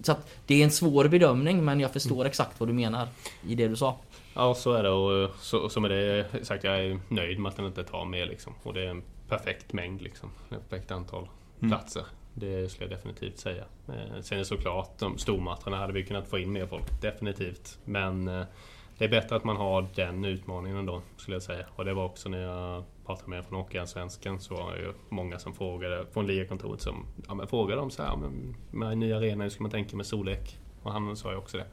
Så 0.02 0.12
att 0.12 0.28
det 0.46 0.60
är 0.60 0.64
en 0.64 0.70
svår 0.70 1.08
bedömning 1.08 1.64
men 1.64 1.80
jag 1.80 1.92
förstår 1.92 2.24
exakt 2.24 2.60
vad 2.60 2.68
du 2.68 2.72
menar 2.72 3.08
i 3.46 3.54
det 3.54 3.68
du 3.68 3.76
sa. 3.76 3.98
Ja, 4.34 4.54
så 4.54 4.72
är 4.72 4.82
det 4.82 4.90
och 4.90 5.30
så, 5.36 5.68
så 5.68 5.80
med 5.80 5.90
det 5.90 6.26
sagt, 6.42 6.64
jag 6.64 6.78
är 6.78 6.98
nöjd 7.08 7.38
med 7.38 7.50
att 7.50 7.56
den 7.56 7.66
inte 7.66 7.84
tar 7.84 8.04
mer 8.04 8.26
liksom. 8.26 8.52
Och 8.62 8.74
det 8.74 8.82
är 8.84 8.88
en 8.90 9.02
perfekt 9.28 9.72
mängd 9.72 10.02
liksom. 10.02 10.30
Ett 10.50 10.70
perfekt 10.70 10.90
antal 10.90 11.28
platser. 11.60 12.04
Det 12.34 12.68
skulle 12.68 12.90
jag 12.90 12.98
definitivt 12.98 13.38
säga. 13.38 13.64
Eh, 13.88 14.20
Sen 14.20 14.36
är 14.36 14.38
det 14.38 14.44
såklart, 14.44 14.98
de 14.98 15.18
stormatcherna 15.18 15.76
hade 15.76 15.92
vi 15.92 16.04
kunnat 16.04 16.28
få 16.28 16.38
in 16.38 16.52
mer 16.52 16.66
folk. 16.66 17.02
Definitivt. 17.02 17.78
Men 17.84 18.28
eh, 18.28 18.44
det 18.98 19.04
är 19.04 19.08
bättre 19.08 19.36
att 19.36 19.44
man 19.44 19.56
har 19.56 19.86
den 19.94 20.24
utmaningen 20.24 20.86
då, 20.86 21.02
skulle 21.16 21.34
jag 21.34 21.42
säga. 21.42 21.66
Och 21.76 21.84
det 21.84 21.94
var 21.94 22.04
också 22.04 22.28
när 22.28 22.38
jag 22.38 22.84
pratade 23.06 23.30
med 23.30 23.44
från 23.44 23.58
Hockeyallsvenskan 23.58 24.40
så 24.40 24.54
var 24.54 24.74
det 24.74 24.80
ju 24.80 24.92
många 25.08 25.38
som 25.38 25.54
frågade 25.54 26.06
från 26.12 26.26
ligakontoret 26.26 26.80
som 26.80 27.06
ja, 27.28 27.34
men 27.34 27.46
frågade 27.46 27.80
om 27.80 27.90
så 27.90 28.02
här, 28.02 28.16
men 28.16 28.56
med 28.70 28.92
en 28.92 29.00
ny 29.00 29.12
arena, 29.12 29.44
hur 29.44 29.50
ska 29.50 29.62
man 29.62 29.70
tänka 29.70 29.96
med 29.96 30.06
storlek? 30.06 30.58
Och 30.82 30.92
han 30.92 31.16
sa 31.16 31.30
ju 31.30 31.36
också 31.36 31.56
det. 31.56 31.66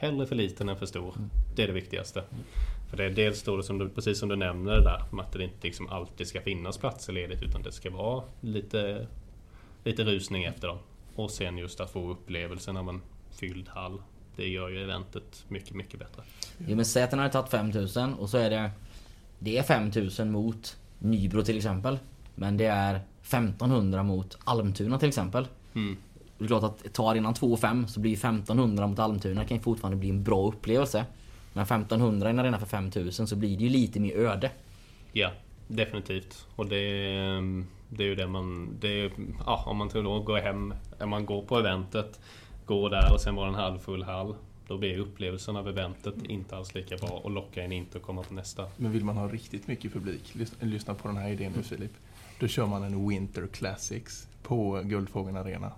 Hellre 0.00 0.26
för 0.26 0.34
liten 0.34 0.68
än 0.68 0.76
för 0.76 0.86
stor. 0.86 1.14
Det 1.56 1.62
är 1.62 1.66
det 1.66 1.72
viktigaste. 1.72 2.22
För 2.90 2.96
det 2.96 3.04
är 3.04 3.10
dels 3.10 3.42
då, 3.42 3.62
som 3.62 3.78
du, 3.78 3.88
precis 3.88 4.18
som 4.18 4.28
du 4.28 4.36
nämner 4.36 4.80
där, 4.80 5.20
att 5.20 5.32
det 5.32 5.44
inte 5.44 5.66
liksom 5.66 5.88
alltid 5.88 6.26
ska 6.26 6.40
finnas 6.40 6.78
platser 6.78 7.12
ledigt 7.12 7.42
utan 7.42 7.62
det 7.62 7.72
ska 7.72 7.90
vara 7.90 8.24
lite, 8.40 9.06
lite 9.84 10.04
rusning 10.04 10.44
efter 10.44 10.68
dem. 10.68 10.78
Och 11.14 11.30
sen 11.30 11.58
just 11.58 11.80
att 11.80 11.90
få 11.90 12.10
upplevelsen 12.10 12.76
av 12.76 12.88
en 12.88 13.00
fylld 13.30 13.68
hall. 13.68 14.02
Det 14.36 14.48
gör 14.48 14.68
ju 14.68 14.82
eventet 14.82 15.44
mycket, 15.48 15.74
mycket 15.74 15.98
bättre. 15.98 16.22
Jo 16.58 16.76
men 16.76 16.84
säg 16.84 17.02
att 17.02 17.10
den 17.10 17.18
hade 17.18 17.32
tagit 17.32 17.50
5000 17.50 18.14
och 18.14 18.30
så 18.30 18.38
är 18.38 18.50
det 18.50 18.70
Det 19.38 19.58
är 19.58 19.62
5000 19.62 20.30
mot 20.30 20.76
Nybro 20.98 21.42
till 21.42 21.56
exempel. 21.56 21.98
Men 22.34 22.56
det 22.56 22.66
är 22.66 23.00
1500 23.22 24.02
mot 24.02 24.38
Almtuna 24.44 24.98
till 24.98 25.08
exempel. 25.08 25.48
Mm. 25.74 25.96
Det 26.40 26.44
är 26.46 26.48
klart 26.48 26.62
att 26.62 26.92
tar 26.92 27.10
arenan 27.10 27.34
2 27.34 27.52
och 27.52 27.60
5 27.60 27.88
så 27.88 28.00
blir 28.00 28.12
1500 28.12 28.86
mot 28.86 28.98
Almtuna 28.98 29.44
kan 29.44 29.56
ju 29.56 29.62
fortfarande 29.62 29.96
bli 29.96 30.10
en 30.10 30.22
bra 30.24 30.48
upplevelse. 30.48 31.04
Men 31.52 31.62
1500 31.62 32.28
i 32.28 32.30
en 32.30 32.38
arena 32.38 32.58
för 32.58 32.66
5000 32.66 33.26
så 33.26 33.36
blir 33.36 33.56
det 33.58 33.62
ju 33.64 33.68
lite 33.70 34.00
mer 34.00 34.16
öde. 34.16 34.50
Ja, 35.12 35.30
definitivt. 35.68 36.46
Och 36.56 36.66
det, 36.66 36.76
är- 36.76 37.64
det 37.88 38.02
är 38.04 38.06
ju 38.08 38.14
det 38.14 38.26
man... 38.26 38.76
Det 38.80 38.88
är, 39.00 39.12
ja, 39.46 39.64
om 39.66 39.76
man 39.76 39.88
tror 39.88 40.02
då 40.02 40.20
går 40.20 40.38
hem, 40.38 40.74
om 41.00 41.10
man 41.10 41.26
går 41.26 41.42
på 41.42 41.58
eventet, 41.58 42.20
går 42.66 42.90
där 42.90 43.12
och 43.14 43.20
sen 43.20 43.34
var 43.34 43.42
det 43.46 43.48
en 43.48 43.54
halvfull 43.54 44.02
hall. 44.02 44.34
Då 44.68 44.78
blir 44.78 44.98
upplevelsen 44.98 45.56
av 45.56 45.68
eventet 45.68 46.14
inte 46.24 46.56
alls 46.56 46.74
lika 46.74 46.96
bra 46.96 47.08
och 47.24 47.30
lockar 47.30 47.62
en 47.62 47.72
inte 47.72 47.98
att 47.98 48.04
komma 48.04 48.22
på 48.22 48.34
nästa. 48.34 48.64
Men 48.76 48.92
vill 48.92 49.04
man 49.04 49.16
ha 49.16 49.28
riktigt 49.28 49.66
mycket 49.66 49.92
publik, 49.92 50.22
lys- 50.32 50.54
lyssna 50.64 50.94
på 50.94 51.08
den 51.08 51.16
här 51.16 51.30
idén 51.30 51.52
nu 51.56 51.62
Filip. 51.62 51.92
Då 52.40 52.46
kör 52.48 52.66
man 52.66 52.82
en 52.82 53.08
Winter 53.08 53.46
Classics 53.46 54.28
på 54.42 54.80
Guldfågeln 54.84 55.36
Arena. 55.36 55.72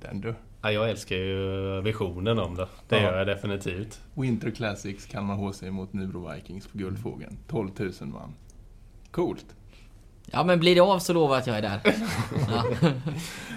Den 0.00 0.20
du. 0.20 0.34
Ja, 0.62 0.72
jag 0.72 0.90
älskar 0.90 1.16
ju 1.16 1.80
visionen 1.80 2.38
om 2.38 2.54
det. 2.56 2.66
Det 2.88 2.96
Ja. 2.96 3.02
gör 3.02 3.18
jag 3.18 3.26
definitivt. 3.26 4.00
Winter 4.14 4.50
Classics 4.50 5.06
Kalmar 5.06 5.34
HC 5.36 5.62
mot 5.70 5.92
Nybro 5.92 6.30
Vikings 6.34 6.66
på 6.68 6.78
Guldfågeln. 6.78 7.38
12 7.48 7.70
000 7.78 7.92
man. 8.00 8.34
Coolt. 9.10 9.46
Ja 10.32 10.44
men 10.44 10.60
blir 10.60 10.74
det 10.74 10.80
av 10.80 10.98
så 10.98 11.12
lovar 11.12 11.34
jag 11.34 11.40
att 11.40 11.46
jag 11.46 11.56
är 11.58 11.62
där. 11.62 11.80
Ja. 12.48 12.64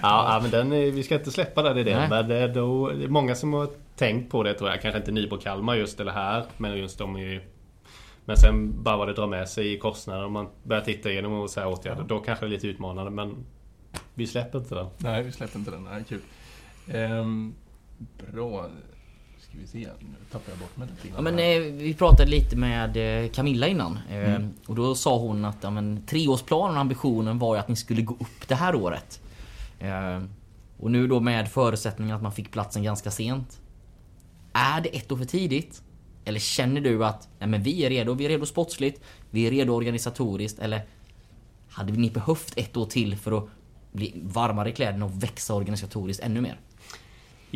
Ja, 0.02 0.34
ja 0.34 0.40
men 0.42 0.52
den, 0.52 0.72
är- 0.74 0.92
vi 0.92 1.04
ska 1.04 1.16
inte 1.16 1.32
släppa 1.32 1.62
den 1.62 1.78
idén. 1.78 2.00
Nej. 2.00 2.10
Men 2.10 2.28
det 2.28 2.36
är, 2.36 2.48
då, 2.48 2.90
det 2.90 3.04
är 3.04 3.08
många 3.08 3.36
som 3.36 3.54
har 3.54 3.68
tänkt 3.96 4.32
på 4.32 4.44
det 4.44 4.54
tror 4.54 4.70
jag. 4.70 4.82
Kanske 4.82 5.00
inte 5.00 5.12
Nybro 5.12 5.38
Kalmar 5.38 5.76
just 5.76 6.00
eller 6.00 6.12
här. 6.12 6.46
Men 6.58 6.78
just 6.78 6.98
de 6.98 7.16
är 7.16 7.20
ju... 7.20 7.42
Men 8.26 8.38
sen 8.38 8.84
bara 8.84 8.98
vad 8.98 9.08
det 9.08 9.14
drar 9.14 9.28
med 9.28 9.50
sig 9.50 9.74
i 9.74 9.78
kostnader 9.80 10.26
om 10.26 10.34
man 10.34 10.48
börjar 10.64 10.82
titta 10.84 11.12
igenom 11.12 11.34
och 11.34 11.50
så 11.50 11.60
här 11.60 11.68
åtgärder. 11.70 12.04
Då 12.04 12.20
kanske 12.20 12.46
det 12.46 12.50
är 12.50 12.52
lite 12.52 12.68
utmanande 12.68 13.12
men 13.12 13.36
vi 14.14 14.28
släpper 14.28 14.60
inte 14.60 14.76
den. 14.76 14.88
Nej, 14.98 15.24
vi 15.24 15.32
släpper 15.32 15.60
inte 15.60 15.72
den. 15.72 15.84
Nej, 15.84 16.04
kul. 16.10 16.22
Ehm, 16.88 17.54
bra. 18.32 18.70
Ska 19.40 19.58
vi 19.62 19.68
se. 19.68 19.80
Nu 20.00 20.16
tappar 20.32 20.52
jag 20.52 20.60
bort 20.60 20.78
mig 20.78 20.88
lite 20.88 21.16
Ja, 21.16 21.22
men 21.22 21.40
eh, 21.40 21.60
vi 21.60 21.94
pratade 21.94 22.30
lite 22.32 22.56
med 22.56 23.24
eh, 23.24 23.30
Camilla 23.32 23.68
innan. 23.68 24.00
Eh, 24.10 24.36
Mm. 24.36 24.50
Och 24.68 24.76
då 24.76 24.96
sa 24.96 25.18
hon 25.18 25.46
att 25.46 25.58
ja, 25.62 25.70
men, 25.70 26.06
treårsplanen 26.06 26.76
och 26.76 26.82
ambitionen 26.82 27.40
var 27.40 27.56
ju 27.56 27.60
att 27.60 27.68
ni 27.68 27.76
skulle 27.76 28.02
gå 28.02 28.14
upp 28.14 28.48
det 28.48 28.56
här 28.56 28.76
året. 28.76 29.20
Och 30.78 30.92
nu 30.92 31.08
då 31.08 31.20
med 31.20 31.52
förutsättningen 31.52 32.16
att 32.16 32.22
man 32.22 32.32
fick 32.32 32.52
platsen 32.52 32.84
ganska 32.84 33.12
sent. 33.12 33.62
Är 34.54 34.82
det 34.82 34.90
ett 34.90 35.12
år 35.12 35.18
för 35.18 35.26
tidigt? 35.26 35.82
Eller 36.26 36.40
känner 36.40 36.82
du 36.82 37.06
att 37.06 37.28
nej, 37.40 37.50
men 37.50 37.64
vi 37.64 37.86
är 37.86 37.90
redo, 37.90 38.14
vi 38.14 38.26
är 38.26 38.30
redo 38.30 38.46
sportsligt, 38.46 39.02
vi 39.30 39.48
är 39.48 39.52
redo 39.52 39.74
organisatoriskt 39.74 40.60
eller 40.60 40.82
hade 41.70 41.94
ni 41.94 42.10
behövt 42.10 42.54
ett 42.58 42.78
år 42.78 42.86
till 42.86 43.18
för 43.18 43.38
att 43.38 43.50
bli 43.94 44.14
varmare 44.24 44.70
i 44.70 44.72
kläderna 44.72 45.06
och 45.06 45.24
växa 45.24 45.54
organisatoriskt 45.54 46.24
ännu 46.24 46.42
mer? 46.42 46.60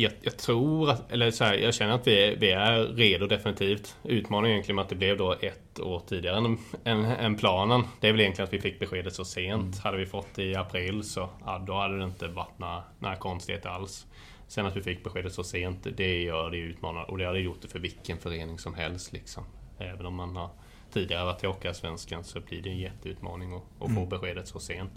Jag, 0.00 0.12
jag 0.20 0.36
tror 0.36 0.90
att, 0.90 1.12
eller 1.12 1.30
så 1.30 1.44
här, 1.44 1.54
jag 1.54 1.74
känner 1.74 1.94
att 1.94 2.06
vi 2.06 2.22
är, 2.22 2.36
vi 2.36 2.52
är 2.52 2.84
redo 2.84 3.26
definitivt. 3.26 3.96
Utmaningen 4.04 4.54
egentligen 4.54 4.76
med 4.76 4.82
att 4.82 4.88
det 4.88 4.94
blev 4.94 5.16
då 5.16 5.32
ett 5.40 5.80
år 5.80 6.02
tidigare 6.08 6.36
än, 6.36 6.58
än, 6.84 7.04
än 7.04 7.36
planen. 7.36 7.84
Det 8.00 8.08
är 8.08 8.12
väl 8.12 8.20
egentligen 8.20 8.46
att 8.46 8.54
vi 8.54 8.60
fick 8.60 8.78
beskedet 8.78 9.14
så 9.14 9.24
sent. 9.24 9.78
Hade 9.78 9.96
vi 9.96 10.06
fått 10.06 10.34
det 10.34 10.42
i 10.42 10.54
april 10.54 11.02
så 11.02 11.28
ja, 11.44 11.64
då 11.66 11.74
hade 11.74 11.98
det 11.98 12.04
inte 12.04 12.28
varit 12.28 12.58
några, 12.58 12.82
några 12.98 13.16
konstigheter 13.16 13.68
alls. 13.68 14.06
Sen 14.48 14.66
att 14.66 14.76
vi 14.76 14.82
fick 14.82 15.04
beskedet 15.04 15.32
så 15.32 15.44
sent, 15.44 15.86
det 15.96 16.22
gör 16.22 16.50
det 16.50 16.58
utmanande. 16.58 17.08
Och 17.08 17.18
det 17.18 17.26
hade 17.26 17.40
gjort 17.40 17.62
det 17.62 17.68
för 17.68 17.78
vilken 17.78 18.18
förening 18.18 18.58
som 18.58 18.74
helst 18.74 19.12
liksom. 19.12 19.44
Även 19.78 20.06
om 20.06 20.14
man 20.14 20.36
har 20.36 20.50
tidigare 20.92 21.24
varit 21.24 21.44
i 21.44 21.46
Hockeyallsvenskan 21.46 22.24
så 22.24 22.40
blir 22.40 22.62
det 22.62 22.70
en 22.70 22.78
jätteutmaning 22.78 23.54
att, 23.54 23.62
att 23.80 23.94
få 23.94 24.06
beskedet 24.06 24.48
så 24.48 24.60
sent. 24.60 24.92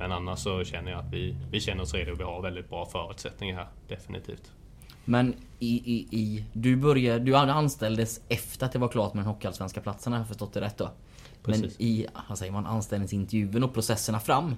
Men 0.00 0.12
annars 0.12 0.38
så 0.38 0.64
känner 0.64 0.90
jag 0.90 1.00
att 1.00 1.12
vi, 1.12 1.36
vi 1.50 1.60
känner 1.60 1.82
oss 1.82 1.94
redo 1.94 2.14
vi 2.14 2.22
har 2.22 2.42
väldigt 2.42 2.68
bra 2.68 2.86
förutsättningar 2.86 3.56
här. 3.56 3.68
Definitivt. 3.88 4.52
Men 5.04 5.34
i, 5.58 5.68
i, 5.68 6.08
i, 6.10 6.44
du 6.52 6.76
började, 6.76 7.24
du 7.24 7.36
anställdes 7.36 8.20
efter 8.28 8.66
att 8.66 8.72
det 8.72 8.78
var 8.78 8.88
klart 8.88 9.14
med 9.14 9.24
den 9.24 9.32
hockeyallsvenska 9.32 9.80
platsen 9.80 10.12
har 10.12 10.20
jag 10.20 10.28
förstått 10.28 10.52
det 10.52 10.60
rätt 10.60 10.78
då? 10.78 10.90
Men 11.44 11.60
Precis. 11.60 11.80
i 11.80 12.06
vad 12.28 12.38
säger 12.38 12.52
man, 12.52 12.66
anställningsintervjun 12.66 13.64
och 13.64 13.74
processerna 13.74 14.20
fram. 14.20 14.56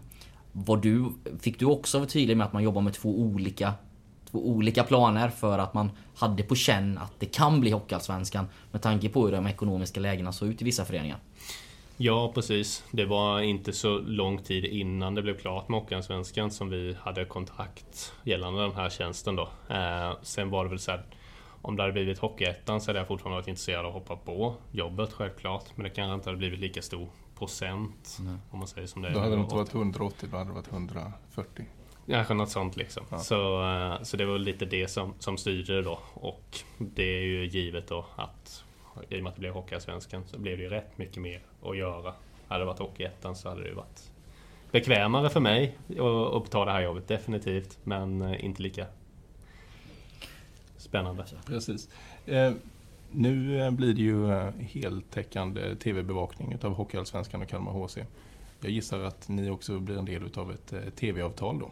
Var 0.53 0.77
du, 0.77 1.13
fick 1.41 1.59
du 1.59 1.65
också 1.65 1.99
vara 1.99 2.09
tydlig 2.09 2.37
med 2.37 2.47
att 2.47 2.53
man 2.53 2.63
jobbar 2.63 2.81
med 2.81 2.95
två 2.95 3.21
olika 3.21 3.75
Två 4.31 4.49
olika 4.49 4.85
planer 4.85 5.29
för 5.29 5.59
att 5.59 5.75
man 5.75 5.91
hade 6.15 6.43
på 6.43 6.55
känn 6.55 6.99
att 6.99 7.13
det 7.21 7.27
kan 7.27 7.61
bli 7.61 7.71
Hockeyallsvenskan 7.71 8.47
med 8.71 8.83
tanke 8.83 9.09
på 9.09 9.25
hur 9.25 9.33
de 9.33 9.47
ekonomiska 9.47 10.01
lägena 10.01 10.33
såg 10.33 10.49
ut 10.49 10.63
i 10.63 10.65
vissa 10.65 10.85
föreningar. 10.85 11.19
Ja, 11.97 12.33
precis. 12.35 12.85
Det 12.91 13.05
var 13.05 13.41
inte 13.41 13.73
så 13.73 13.99
lång 13.99 14.39
tid 14.39 14.65
innan 14.65 15.15
det 15.15 15.23
blev 15.23 15.39
klart 15.39 15.69
med 15.69 15.81
Hockeyallsvenskan 15.81 16.51
som 16.51 16.71
vi 16.71 16.97
hade 17.01 17.25
kontrakt 17.25 18.13
gällande 18.25 18.63
den 18.63 18.75
här 18.75 18.91
tjänsten 18.91 19.37
då. 19.37 19.49
Eh, 19.71 20.13
sen 20.23 20.51
var 20.51 20.65
det 20.65 20.71
väl 20.71 20.79
så 20.79 20.91
här, 20.91 21.05
om 21.63 21.77
det 21.77 21.83
hade 21.83 21.93
blivit 21.93 22.19
Hockeyettan 22.19 22.81
så 22.81 22.89
hade 22.89 22.99
jag 22.99 23.09
fortfarande 23.09 23.41
varit 23.41 23.49
intresserad 23.49 23.87
av 23.87 23.87
att 23.87 24.09
hoppa 24.09 24.17
på 24.17 24.55
jobbet 24.71 25.13
självklart. 25.13 25.65
Men 25.75 25.85
det 25.85 25.91
kanske 25.91 26.15
inte 26.15 26.29
hade 26.29 26.39
blivit 26.39 26.61
lika 26.61 26.83
stor 26.83 27.09
procent 27.39 28.19
om 28.51 28.59
man 28.59 28.69
säger 28.69 28.87
som 28.87 29.03
det. 29.03 29.11
Då 29.11 29.21
hade 29.21 29.37
det 29.37 29.41
inte 29.41 29.55
varit 29.55 29.75
180, 29.75 30.29
då 30.31 30.37
hade 30.37 30.51
det 30.51 30.55
varit 30.55 30.73
140. 30.73 31.67
Kanske 32.07 32.35
något 32.35 32.51
sånt 32.51 32.77
liksom. 32.77 33.05
Ja. 33.11 33.19
Så, 33.19 33.63
eh, 33.71 34.03
så 34.03 34.17
det 34.17 34.25
var 34.25 34.39
lite 34.39 34.65
det 34.65 34.89
som, 34.89 35.15
som 35.19 35.37
styrde 35.37 35.75
det 35.75 35.83
då. 35.83 35.99
Och 36.15 36.59
det 36.79 37.19
är 37.19 37.23
ju 37.23 37.47
givet 37.47 37.89
då 37.89 38.07
att 38.17 38.65
i 39.09 39.19
och 39.19 39.23
med 39.23 39.31
att 39.31 39.37
det 39.37 39.41
blev 39.41 39.53
Hockeyallsvenskan 39.53 40.25
så 40.27 40.39
blev 40.39 40.57
det 40.57 40.63
ju 40.63 40.69
rätt 40.69 40.99
mycket 40.99 41.23
mer 41.23 41.43
att 41.63 41.77
göra. 41.77 42.15
Hade 42.49 42.61
det 42.61 42.67
varit 42.67 42.79
Hockeyettan 42.79 43.37
så 43.37 43.49
hade 43.49 43.63
det 43.63 43.69
ju 43.69 43.75
varit 43.75 44.13
bekvämare 44.73 45.31
för 45.31 45.41
mig 45.41 45.79
att, 45.89 46.35
att 46.35 46.51
ta 46.51 46.65
det 46.65 46.73
här 46.73 46.83
jobbet, 46.83 47.09
definitivt. 47.09 47.79
Men 47.85 48.23
eh, 48.23 48.45
inte 48.45 48.63
lika 48.63 48.87
spännande. 50.77 51.25
Precis. 51.47 51.89
Eh, 52.27 52.53
nu 53.11 53.61
eh, 53.61 53.71
blir 53.71 53.95
det 53.95 54.03
ju 54.03 54.51
heltäckande 54.61 55.77
TV-bevakning 55.77 56.59
av 56.63 56.75
Hockeyallsvenskan 56.75 57.43
och 57.43 57.49
Kalmar 57.49 57.73
HC. 57.73 57.99
Jag 58.61 58.71
gissar 58.71 59.01
att 59.01 59.29
ni 59.29 59.51
också 59.51 59.79
blir 59.79 59.99
en 59.99 60.05
del 60.05 60.23
utav 60.23 60.53
ett 60.53 60.97
tv-avtal 60.97 61.59
då. 61.59 61.71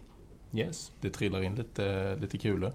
Yes. 0.59 0.93
Det 1.01 1.11
trillar 1.11 1.43
in 1.43 1.55
lite, 1.55 2.17
lite 2.17 2.39
kulor. 2.39 2.73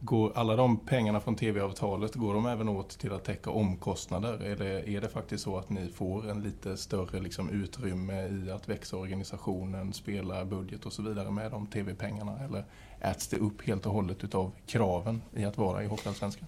Går 0.00 0.32
alla 0.34 0.56
de 0.56 0.76
pengarna 0.76 1.20
från 1.20 1.36
tv-avtalet, 1.36 2.14
går 2.14 2.34
de 2.34 2.46
även 2.46 2.68
åt 2.68 2.98
till 2.98 3.12
att 3.12 3.24
täcka 3.24 3.50
omkostnader? 3.50 4.42
Eller 4.42 4.88
är 4.88 5.00
det 5.00 5.08
faktiskt 5.08 5.44
så 5.44 5.58
att 5.58 5.70
ni 5.70 5.88
får 5.88 6.30
en 6.30 6.42
lite 6.42 6.76
större 6.76 7.20
liksom, 7.20 7.50
utrymme 7.50 8.28
i 8.28 8.50
att 8.50 8.68
växa 8.68 8.96
organisationen, 8.96 9.92
spela 9.92 10.44
budget 10.44 10.86
och 10.86 10.92
så 10.92 11.02
vidare 11.02 11.30
med 11.30 11.50
de 11.50 11.66
tv-pengarna? 11.66 12.38
Eller 12.44 12.64
äts 13.00 13.28
det 13.28 13.36
upp 13.36 13.66
helt 13.66 13.86
och 13.86 13.92
hållet 13.92 14.24
utav 14.24 14.52
kraven 14.66 15.22
i 15.34 15.44
att 15.44 15.58
vara 15.58 15.84
i 15.84 15.86
Hockeyallsvenskan? 15.86 16.46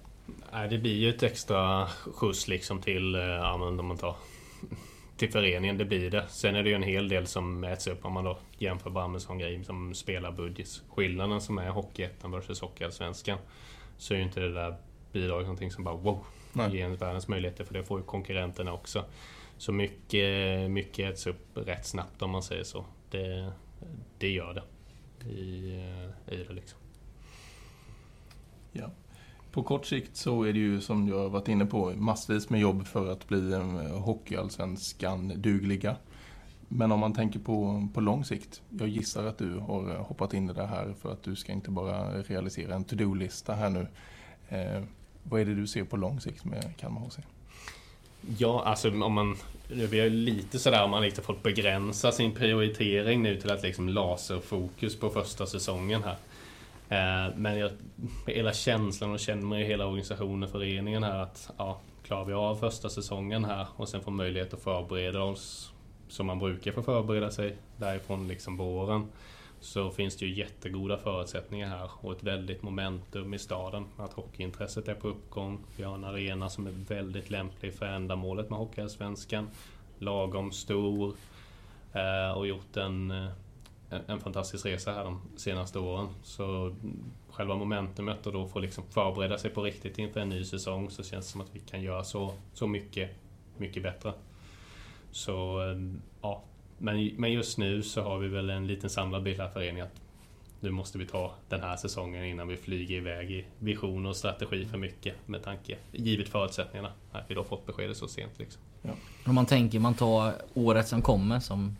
Nej, 0.53 0.69
det 0.69 0.79
blir 0.79 0.97
ju 0.97 1.09
ett 1.09 1.23
extra 1.23 1.87
skjuts 1.87 2.49
liksom 2.49 2.81
till, 2.81 3.15
eh, 3.15 3.21
ja 3.21 3.55
om 3.55 3.87
man 3.87 3.97
tar 3.97 4.17
till 5.21 5.33
föreningen, 5.33 5.79
det 5.79 5.85
blir 5.85 6.11
det. 6.11 6.27
Sen 6.29 6.55
är 6.55 6.63
det 6.63 6.69
ju 6.69 6.75
en 6.75 6.83
hel 6.83 7.09
del 7.09 7.27
som 7.27 7.65
äts 7.65 7.87
upp 7.87 8.05
om 8.05 8.13
man 8.13 8.25
då 8.25 8.39
jämför 8.59 8.91
bara 8.91 9.09
med 9.09 9.23
sån 9.23 9.39
grej 9.39 9.65
som 9.65 9.95
spelarbudget. 9.95 10.83
Skillnaden 10.89 11.41
som 11.41 11.59
är 11.59 11.69
Hockeyettan 11.69 12.31
versus 12.31 12.61
Hockeyallsvenskan 12.61 13.39
så 13.97 14.15
är 14.15 14.19
ju 14.19 14.25
inte 14.25 14.41
det 14.41 14.55
där 14.55 14.77
bidraget 15.13 15.47
någonting 15.47 15.71
som 15.71 15.85
bara 15.85 15.95
wow, 15.95 16.25
Nej. 16.53 16.77
ger 16.77 16.85
en 16.85 16.97
världens 16.97 17.29
möjligheter 17.29 17.65
för 17.65 17.75
det 17.75 17.85
får 17.85 18.01
ju 18.01 18.05
konkurrenterna 18.05 18.73
också. 18.73 19.05
Så 19.57 19.73
mycket, 19.73 20.71
mycket 20.71 21.13
äts 21.13 21.27
upp 21.27 21.47
rätt 21.55 21.87
snabbt 21.87 22.23
om 22.23 22.31
man 22.31 22.43
säger 22.43 22.65
så. 22.65 22.85
Det, 23.11 23.53
det 24.19 24.31
gör 24.31 24.55
det. 24.55 24.63
I, 25.31 25.75
eh, 25.75 26.35
i 26.35 26.45
det 26.45 26.53
liksom. 26.53 26.79
Ja. 28.73 28.91
På 29.53 29.63
kort 29.63 29.87
sikt 29.87 30.17
så 30.17 30.43
är 30.43 30.53
det 30.53 30.59
ju 30.59 30.81
som 30.81 31.09
jag 31.09 31.19
har 31.19 31.29
varit 31.29 31.49
inne 31.49 31.67
på 31.67 31.93
massvis 31.97 32.51
med 32.51 32.61
jobb 32.61 32.87
för 32.87 33.13
att 33.13 33.29
bli 33.29 33.53
eh, 33.53 33.61
Hockeyallsvenskan-dugliga. 34.01 35.97
Men 36.69 36.93
om 36.93 37.01
man 37.01 37.13
tänker 37.15 37.39
på, 37.39 37.89
på 37.95 38.01
lång 38.01 38.25
sikt. 38.25 38.63
Jag 38.79 38.89
gissar 38.89 39.25
att 39.25 39.39
du 39.39 39.59
har 39.59 39.91
eh, 39.91 40.07
hoppat 40.07 40.35
in 40.35 40.51
i 40.51 40.53
det 40.53 40.67
här 40.67 40.95
för 41.03 41.13
att 41.13 41.23
du 41.23 41.37
ska 41.37 41.53
inte 41.53 41.71
bara 41.71 42.23
realisera 42.23 42.75
en 42.75 42.85
to-do-lista 42.85 43.55
här 43.55 43.71
nu. 43.71 43.87
Eh, 44.49 44.83
vad 45.23 45.41
är 45.41 45.45
det 45.45 45.55
du 45.55 45.67
ser 45.67 45.85
på 45.85 45.97
lång 45.97 46.21
sikt 46.21 46.45
med 46.45 46.77
Kalmar 46.77 47.01
HC? 47.01 47.19
Ja, 48.39 48.63
alltså 48.65 48.91
om 49.03 49.13
man... 49.13 49.37
Det 49.69 49.91
blir 49.91 50.11
lite 50.11 50.59
sådär 50.59 50.85
om 50.85 50.91
man 50.91 51.03
lite 51.03 51.23
fått 51.23 51.43
begränsa 51.43 52.13
sin 52.13 52.35
prioritering 52.35 53.23
nu 53.23 53.41
till 53.41 53.51
att 53.51 53.63
liksom 53.63 53.89
laserfokus 53.89 54.97
på 54.97 55.11
första 55.11 55.47
säsongen 55.47 56.03
här. 56.03 56.17
Eh, 56.91 57.37
men 57.37 57.59
jag, 57.59 57.71
med 58.27 58.35
hela 58.35 58.53
känslan 58.53 59.13
och 59.13 59.21
känner 59.21 59.47
mig 59.47 59.63
i 59.63 59.67
hela 59.67 59.87
organisationen, 59.87 60.49
föreningen 60.49 61.03
här 61.03 61.19
att 61.19 61.51
ja, 61.59 61.81
klarar 62.03 62.25
vi 62.25 62.33
av 62.33 62.57
första 62.57 62.89
säsongen 62.89 63.45
här 63.45 63.67
och 63.77 63.89
sen 63.89 64.01
får 64.01 64.11
möjlighet 64.11 64.55
att 64.55 64.63
förbereda 64.63 65.23
oss 65.23 65.73
som 66.09 66.27
man 66.27 66.39
brukar 66.39 66.73
få 66.73 66.83
förbereda 66.83 67.31
sig 67.31 67.57
därifrån 67.77 68.29
liksom 68.29 68.57
våren. 68.57 69.07
Så 69.61 69.91
finns 69.91 70.17
det 70.17 70.27
ju 70.27 70.35
jättegoda 70.35 70.97
förutsättningar 70.97 71.69
här 71.69 71.91
och 72.01 72.13
ett 72.13 72.23
väldigt 72.23 72.63
momentum 72.63 73.35
i 73.35 73.39
staden. 73.39 73.85
Att 73.97 74.13
hockeyintresset 74.13 74.89
är 74.89 74.95
på 74.95 75.09
uppgång. 75.09 75.61
Vi 75.77 75.83
har 75.83 75.95
en 75.95 76.05
arena 76.05 76.49
som 76.49 76.67
är 76.67 76.71
väldigt 76.71 77.31
lämplig 77.31 77.75
för 77.75 77.87
ändamålet 77.87 78.51
med 78.51 78.59
Hockeyallsvenskan. 78.59 79.49
Lagom 79.99 80.53
stor. 80.53 81.15
Eh, 81.93 82.37
och 82.37 82.47
gjort 82.47 82.77
en, 82.77 83.11
eh, 83.11 83.31
en- 83.91 84.03
en 84.07 84.21
fantastisk 84.21 84.67
resa 84.67 84.93
här 84.93 85.05
de 85.05 85.21
senaste 85.37 85.79
åren. 85.79 86.09
Så 86.23 86.75
själva 87.31 87.55
momentumet 87.57 88.27
och 88.27 88.33
då 88.33 88.49
få 88.49 88.59
liksom 88.59 88.85
förbereda 88.91 89.39
sig 89.39 89.51
på 89.51 89.63
riktigt 89.63 89.99
inför 89.99 90.21
en 90.21 90.29
ny 90.29 90.45
säsong 90.45 90.91
så 90.91 91.03
känns 91.05 91.27
det 91.27 91.33
som 91.33 91.41
att 91.41 91.51
vi 91.55 91.61
kan 91.61 91.83
göra 91.83 92.05
så, 92.05 92.33
så 92.53 92.67
mycket, 92.67 93.11
mycket 93.57 93.83
bättre. 93.83 94.13
Så 95.11 95.63
eh, 95.71 95.79
ja, 96.23 96.43
men, 96.79 97.07
men 97.07 97.33
just 97.33 97.59
nu 97.59 97.83
så 97.83 98.03
har 98.03 98.19
vi 98.19 98.29
väl 98.29 98.51
en 98.51 98.67
liten 98.67 98.91
samlad 98.91 99.23
bild 99.23 99.41
här 99.41 99.49
i 99.49 99.53
föreningen 99.53 99.87
att 99.87 100.01
nu 100.63 100.71
måste 100.71 100.99
vi 100.99 101.07
ta 101.07 101.35
den 101.49 101.61
här 101.61 101.77
säsongen 101.77 102.25
innan 102.25 102.49
vi 102.49 102.57
flyger 102.57 102.97
iväg 102.97 103.31
i 103.31 103.45
vision 103.59 104.07
och 104.07 104.17
strategi 104.17 104.65
för 104.67 104.79
mycket 104.79 105.15
med 105.29 105.43
tanke, 105.43 105.77
givet 105.93 106.29
förutsättningarna, 106.29 106.93
att 107.13 107.31
vi 107.31 107.35
då 107.35 107.45
fått 107.45 107.67
beskedet 107.67 107.97
så 107.97 108.09
sent 108.09 108.33
liksom. 108.39 108.63
Om 109.27 109.35
man 109.35 109.47
tänker, 109.47 109.79
man 109.79 109.95
tar 109.95 110.33
året 110.55 110.89
som 110.89 111.03
kommer 111.03 111.41
som, 111.41 111.77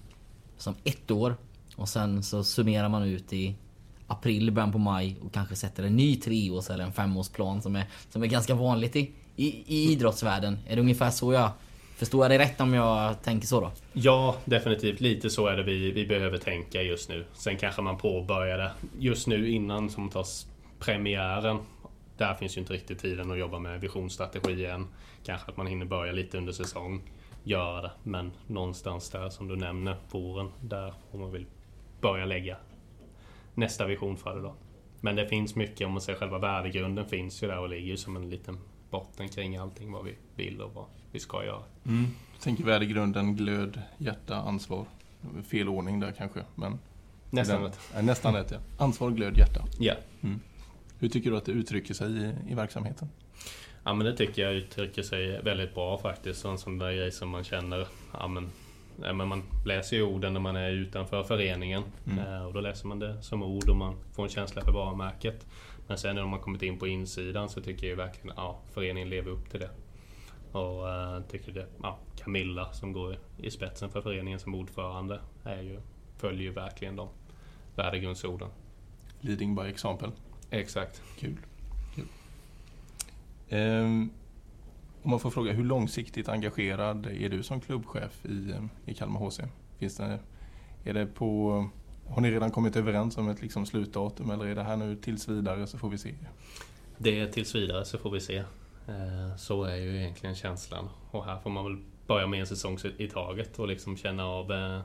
som 0.57 0.75
ett 0.85 1.11
år. 1.11 1.35
Och 1.77 1.89
sen 1.89 2.23
så 2.23 2.45
summerar 2.45 2.89
man 2.89 3.03
ut 3.03 3.33
i 3.33 3.55
april, 4.07 4.51
början 4.51 4.73
på 4.73 4.79
maj 4.79 5.17
och 5.23 5.33
kanske 5.33 5.57
sätter 5.57 5.83
en 5.83 5.97
ny 5.97 6.17
treårs 6.17 6.71
eller 6.71 6.85
en 6.85 6.93
femårsplan 6.93 7.63
som 7.63 7.77
är, 7.77 7.85
som 8.11 8.23
är 8.23 8.27
ganska 8.27 8.55
vanligt 8.55 8.97
i, 8.97 9.11
i, 9.37 9.47
i 9.67 9.93
idrottsvärlden. 9.93 10.59
Är 10.67 10.77
det 10.77 10.83
ungefär 10.83 11.11
så 11.11 11.33
jag... 11.33 11.51
Förstår 11.97 12.25
jag 12.25 12.31
det 12.31 12.39
rätt 12.39 12.61
om 12.61 12.75
jag 12.75 13.23
tänker 13.23 13.47
så 13.47 13.61
då? 13.61 13.73
Ja, 13.93 14.37
definitivt. 14.45 15.01
Lite 15.01 15.31
så 15.31 15.47
är 15.47 15.57
det 15.57 15.63
vi, 15.63 15.91
vi 15.91 16.07
behöver 16.07 16.39
tänka 16.39 16.83
just 16.83 17.09
nu. 17.09 17.25
Sen 17.33 17.57
kanske 17.57 17.83
man 17.83 17.99
påbörjar 17.99 18.59
det 18.59 18.71
just 18.99 19.27
nu 19.27 19.51
innan 19.51 19.91
som 19.91 20.09
tas 20.09 20.47
premiären. 20.79 21.59
Där 22.17 22.35
finns 22.35 22.57
ju 22.57 22.61
inte 22.61 22.73
riktigt 22.73 22.99
tiden 22.99 23.31
att 23.31 23.39
jobba 23.39 23.59
med 23.59 23.81
visionsstrategi 23.81 24.67
än. 24.67 24.87
Kanske 25.25 25.51
att 25.51 25.57
man 25.57 25.67
hinner 25.67 25.87
börja 25.87 26.13
lite 26.13 26.39
under 26.39 26.53
säsong. 26.53 27.03
Göra 27.45 27.83
det. 27.83 27.91
Men 28.03 28.33
någonstans 28.47 29.11
där 29.11 29.29
som 29.29 29.49
du 29.49 29.57
nämner, 29.57 29.97
våren, 30.11 30.51
där 30.61 30.95
får 31.11 31.19
man 31.19 31.33
väl 31.33 31.47
börja 32.01 32.25
lägga 32.25 32.57
nästa 33.55 33.87
vision 33.87 34.17
för 34.17 34.37
det 34.37 34.43
då. 34.43 34.55
Men 35.01 35.17
det 35.17 35.29
finns 35.29 35.55
mycket, 35.55 35.87
om 35.87 35.93
man 35.93 36.01
säger 36.01 36.19
själva 36.19 36.39
värdegrunden 36.39 37.07
finns 37.09 37.43
ju 37.43 37.47
där 37.47 37.59
och 37.59 37.69
ligger 37.69 37.97
som 37.97 38.17
en 38.17 38.31
liten 38.31 38.59
botten 38.91 39.29
kring 39.29 39.57
allting 39.57 39.93
vad 39.93 40.05
vi 40.05 40.15
vill 40.35 40.61
och 40.63 40.75
vad 40.75 40.85
vi 41.13 41.21
ska 41.21 41.45
göra. 41.45 41.63
Jag 42.33 42.43
tänker 42.43 42.65
värdegrunden, 42.65 43.37
glöd, 43.37 43.83
hjärta, 43.99 44.37
ansvar. 44.37 44.85
Fel 45.51 45.69
ordning 45.69 46.01
där 46.01 46.13
kanske, 46.13 46.41
men... 46.55 46.79
Nästan 47.31 47.63
rätt. 47.63 47.79
Nej, 47.95 48.03
nästan 48.03 48.35
rätt 48.35 48.51
ja. 48.51 48.59
Ansvar, 48.85 49.11
glöd, 49.11 49.39
hjärta. 49.39 49.65
Ja. 49.79 49.95
Hur 50.99 51.09
tycker 51.09 51.31
du 51.31 51.37
att 51.37 51.45
det 51.45 51.53
uttrycker 51.53 51.95
sig 51.95 52.13
i, 52.13 52.33
i 52.49 52.55
verksamheten? 52.55 53.09
Ja 53.85 53.95
men 53.95 54.07
det 54.07 54.17
tycker 54.17 54.43
jag 54.43 54.55
uttrycker 54.55 55.03
sig 55.03 55.43
väldigt 55.43 55.75
bra 55.75 55.99
faktiskt. 55.99 56.45
En 56.45 56.59
sån 56.59 56.79
där 56.79 56.93
grej 56.93 57.13
som 57.13 57.29
man 57.29 57.45
känner, 57.45 57.87
ja 58.13 58.29
men, 58.29 58.51
ja, 59.03 59.13
men 59.13 59.29
man 59.29 59.43
läser 59.67 59.97
ju 59.97 60.03
orden 60.03 60.33
när 60.33 60.41
man 60.41 60.57
är 60.57 60.71
utanför 60.71 61.23
föreningen. 61.23 61.83
Eh, 62.19 62.47
och 62.47 62.53
då 62.53 62.61
läser 62.61 62.89
man 62.89 62.99
det 62.99 63.23
som 63.23 63.43
ord 63.43 63.69
och 63.69 63.77
man 63.77 63.97
får 64.13 64.23
en 64.23 64.29
känsla 64.29 64.63
för 64.63 64.73
varumärket. 64.73 65.47
Men 65.87 65.99
sen 65.99 66.17
när 66.17 66.27
man 66.27 66.41
kommit 66.41 66.63
in 66.63 66.79
på 66.79 66.87
insidan 66.87 67.49
så 67.49 67.61
tycker 67.61 67.87
jag 67.87 67.97
verkligen, 67.97 68.37
ja 68.37 68.61
föreningen 68.73 69.11
lever 69.11 69.31
upp 69.31 69.51
till 69.51 69.61
det. 69.61 69.71
Och 70.59 70.89
eh, 70.89 71.21
tycker 71.31 71.53
det, 71.53 71.67
ja 71.83 71.99
Camilla 72.17 72.73
som 72.73 72.93
går 72.93 73.17
i 73.39 73.51
spetsen 73.51 73.91
för 73.91 74.01
föreningen 74.01 74.41
som 74.41 74.55
ordförande 74.55 75.21
är 75.45 75.63
ju, 75.63 75.81
följer 76.17 76.43
ju 76.43 76.51
verkligen 76.51 76.97
de 76.97 77.09
värdegrundsorden. 77.77 78.49
Leading 79.21 79.55
by 79.55 79.63
example. 79.63 80.11
Exakt. 80.51 81.03
Kul. 81.19 81.37
Kul. 81.95 82.07
Ehm, 83.49 84.11
om 85.03 85.11
man 85.11 85.21
får 85.21 85.31
fråga, 85.31 85.53
hur 85.53 85.65
långsiktigt 85.65 86.29
engagerad 86.29 87.07
är 87.07 87.29
du 87.29 87.43
som 87.43 87.61
klubbchef 87.61 88.25
i, 88.27 88.55
i 88.87 88.95
Kalmar 88.95 89.21
HC? 89.21 89.41
Finns 89.79 89.97
det, 89.97 90.19
är 90.85 90.95
det 90.95 91.07
på, 91.07 91.51
har 92.09 92.21
ni 92.21 92.31
redan 92.31 92.51
kommit 92.51 92.77
överens 92.77 93.19
om 93.19 93.29
ett 93.29 93.43
liksom 93.43 93.67
slutdatum 93.67 94.31
eller 94.31 94.47
är 94.47 94.55
det 94.55 94.63
här 94.63 94.77
nu 94.77 94.97
tills 94.97 95.29
vidare 95.29 95.67
så 95.67 95.79
får 95.79 95.89
vi 95.89 95.99
se? 95.99 96.15
Det 96.99 97.21
är 97.21 97.27
tills 97.27 97.55
vidare 97.55 97.85
så 97.85 97.99
får 97.99 98.11
vi 98.11 98.21
se. 98.21 98.37
Eh, 98.89 99.37
så 99.37 99.65
är 99.65 99.77
ju 99.77 99.97
egentligen 99.97 100.35
känslan. 100.35 100.89
Och 101.11 101.25
här 101.25 101.39
får 101.39 101.51
man 101.51 101.65
väl 101.65 101.77
börja 102.07 102.27
med 102.27 102.41
en 102.41 102.47
säsong 102.47 102.79
i 102.99 103.09
taget 103.09 103.59
och 103.59 103.69
liksom 103.69 103.97
känna 103.97 104.27
av 104.27 104.53
eh, 104.53 104.81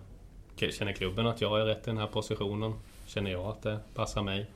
Känner 0.58 0.94
klubben 0.94 1.28
att 1.28 1.42
jag 1.42 1.62
är 1.62 1.66
rätt 1.66 1.88
i 1.88 1.90
den 1.90 1.98
här 1.98 2.08
positionen? 2.08 2.74
Känner 3.06 3.32
jag 3.32 3.46
att 3.46 3.62
det 3.62 3.80
passar 3.94 4.24
mig? 4.24 4.50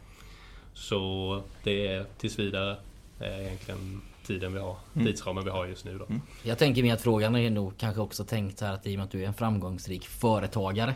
Så 0.74 1.42
det 1.64 1.88
är 1.88 2.06
tills 2.18 2.40
vidare 2.40 2.78
är 3.20 3.42
egentligen 3.42 4.02
tiden 4.30 4.54
vi 4.54 4.60
har, 4.60 4.76
tidsramen 4.94 5.44
vi 5.44 5.50
har 5.50 5.66
just 5.66 5.86
nu 5.86 5.98
då. 5.98 6.06
Jag 6.44 6.58
tänker 6.58 6.82
mig 6.82 6.92
att 6.92 7.02
frågan 7.02 7.36
är 7.36 7.50
nog 7.50 7.78
kanske 7.78 8.02
också 8.02 8.24
tänkt 8.24 8.60
så 8.60 8.66
här 8.66 8.74
att 8.74 8.88
i 8.88 8.94
och 8.94 8.98
med 8.98 9.06
att 9.06 9.12
du 9.12 9.24
är 9.24 9.28
en 9.28 9.34
framgångsrik 9.34 10.06
företagare. 10.08 10.96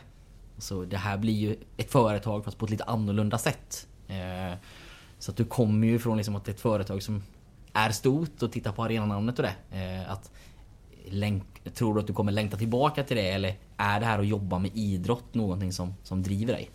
Så 0.58 0.84
det 0.86 0.98
här 0.98 1.18
blir 1.18 1.34
ju 1.34 1.56
ett 1.78 1.92
företag 1.92 2.46
fast 2.46 2.58
på 2.58 2.66
ett 2.66 2.72
lite 2.72 2.84
annorlunda 2.84 3.38
sätt. 3.38 3.88
Eh, 4.08 4.58
Så 5.20 5.32
att 5.32 5.38
du 5.38 5.46
kommer 5.46 5.88
ju 5.88 6.00
från 6.00 6.18
liksom 6.18 6.36
att 6.36 6.46
det 6.46 6.52
är 6.52 6.54
ett 6.54 6.62
företag 6.62 7.04
som 7.04 7.24
är 7.74 7.90
stort 7.92 8.42
och 8.44 8.52
tittar 8.52 8.72
på 8.72 8.84
arenanamnet 8.84 9.40
och 9.40 9.46
det. 9.46 9.78
Eh, 9.78 10.12
Att 10.12 10.32
länk, 11.06 11.44
tror 11.74 11.94
du 11.94 12.00
att 12.00 12.08
du 12.08 12.14
kommer 12.14 12.32
längta 12.32 12.58
tillbaka 12.58 13.04
till 13.04 13.18
det 13.18 13.30
eller 13.30 13.56
är 13.78 14.00
det 14.00 14.06
här 14.06 14.20
att 14.20 14.28
jobba 14.28 14.60
med 14.60 14.72
idrott 14.74 15.34
någonting 15.34 15.72
som, 15.72 15.94
som 16.04 16.24
driver 16.24 16.54
dig? 16.54 16.70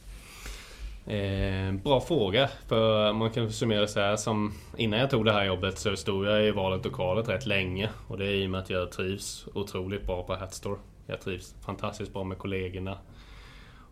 Eh, 1.08 1.72
bra 1.72 2.00
fråga. 2.00 2.48
För 2.66 3.12
man 3.12 3.30
kan 3.30 3.52
summera 3.52 3.86
så 3.86 4.00
här 4.00 4.16
som 4.16 4.52
innan 4.76 4.98
jag 5.00 5.10
tog 5.10 5.24
det 5.24 5.32
här 5.32 5.44
jobbet 5.44 5.78
så 5.78 5.96
stod 5.96 6.26
jag 6.26 6.44
i 6.44 6.50
valet 6.50 6.86
och 6.86 6.92
kvalet 6.92 7.28
rätt 7.28 7.46
länge. 7.46 7.90
Och 8.08 8.18
det 8.18 8.26
är 8.26 8.34
i 8.34 8.46
och 8.46 8.50
med 8.50 8.60
att 8.60 8.70
jag 8.70 8.92
trivs 8.92 9.46
otroligt 9.54 10.06
bra 10.06 10.22
på 10.22 10.34
Hatstore. 10.34 10.78
Jag 11.06 11.20
trivs 11.20 11.54
fantastiskt 11.60 12.12
bra 12.12 12.24
med 12.24 12.38
kollegorna. 12.38 12.98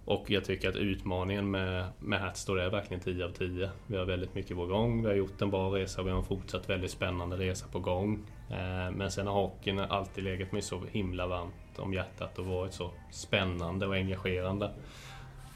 Och 0.04 0.30
jag 0.30 0.44
tycker 0.44 0.68
att 0.68 0.76
utmaningen 0.76 1.50
med, 1.50 1.84
med 1.98 2.20
Hatstore 2.20 2.64
är 2.64 2.70
verkligen 2.70 3.02
10 3.02 3.24
av 3.24 3.30
10. 3.30 3.70
Vi 3.86 3.96
har 3.96 4.04
väldigt 4.04 4.34
mycket 4.34 4.56
på 4.56 4.66
gång. 4.66 5.02
Vi 5.02 5.08
har 5.08 5.14
gjort 5.14 5.42
en 5.42 5.50
bra 5.50 5.76
resa. 5.76 6.00
och 6.00 6.06
Vi 6.06 6.10
har 6.10 6.18
en 6.18 6.24
fortsatt 6.24 6.70
väldigt 6.70 6.90
spännande 6.90 7.36
resa 7.36 7.66
på 7.72 7.78
gång. 7.78 8.26
Eh, 8.50 8.90
men 8.90 9.10
sen 9.10 9.26
har 9.26 9.34
hockeyn 9.34 9.80
alltid 9.80 10.24
legat 10.24 10.52
mig 10.52 10.62
så 10.62 10.82
himla 10.90 11.26
varmt 11.26 11.78
om 11.78 11.94
hjärtat 11.94 12.38
och 12.38 12.46
varit 12.46 12.72
så 12.72 12.90
spännande 13.10 13.86
och 13.86 13.94
engagerande. 13.94 14.70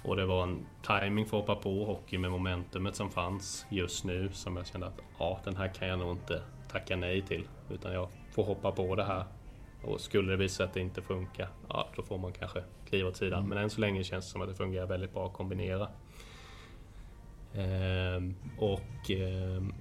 Och 0.04 0.16
det 0.16 0.26
var 0.26 0.42
en 0.42 0.66
timing 0.82 1.26
för 1.26 1.38
att 1.38 1.46
hoppa 1.46 1.62
på 1.62 1.84
hockey 1.84 2.18
med 2.18 2.30
momentumet 2.30 2.96
som 2.96 3.10
fanns 3.10 3.66
just 3.70 4.04
nu 4.04 4.30
som 4.32 4.56
jag 4.56 4.66
kände 4.66 4.86
att 4.86 5.00
ja, 5.18 5.40
den 5.44 5.56
här 5.56 5.68
kan 5.68 5.88
jag 5.88 5.98
nog 5.98 6.12
inte 6.12 6.42
tacka 6.68 6.96
nej 6.96 7.22
till. 7.22 7.48
Utan 7.70 7.92
jag 7.92 8.08
får 8.32 8.44
hoppa 8.44 8.72
på 8.72 8.94
det 8.94 9.04
här. 9.04 9.24
Och 9.82 10.00
skulle 10.00 10.30
det 10.30 10.36
visa 10.36 10.56
sig 10.56 10.64
att 10.64 10.74
det 10.74 10.80
inte 10.80 11.02
funkar, 11.02 11.48
ja 11.68 11.88
då 11.96 12.02
får 12.02 12.18
man 12.18 12.32
kanske 12.32 12.62
kliva 12.88 13.08
åt 13.08 13.16
sidan. 13.16 13.48
Men 13.48 13.58
än 13.58 13.70
så 13.70 13.80
länge 13.80 14.04
känns 14.04 14.24
det 14.24 14.30
som 14.30 14.42
att 14.42 14.48
det 14.48 14.54
fungerar 14.54 14.86
väldigt 14.86 15.12
bra 15.14 15.26
att 15.26 15.32
kombinera. 15.32 15.88
Ehm, 17.54 18.34
och 18.58 19.10
ehm, 19.10 19.74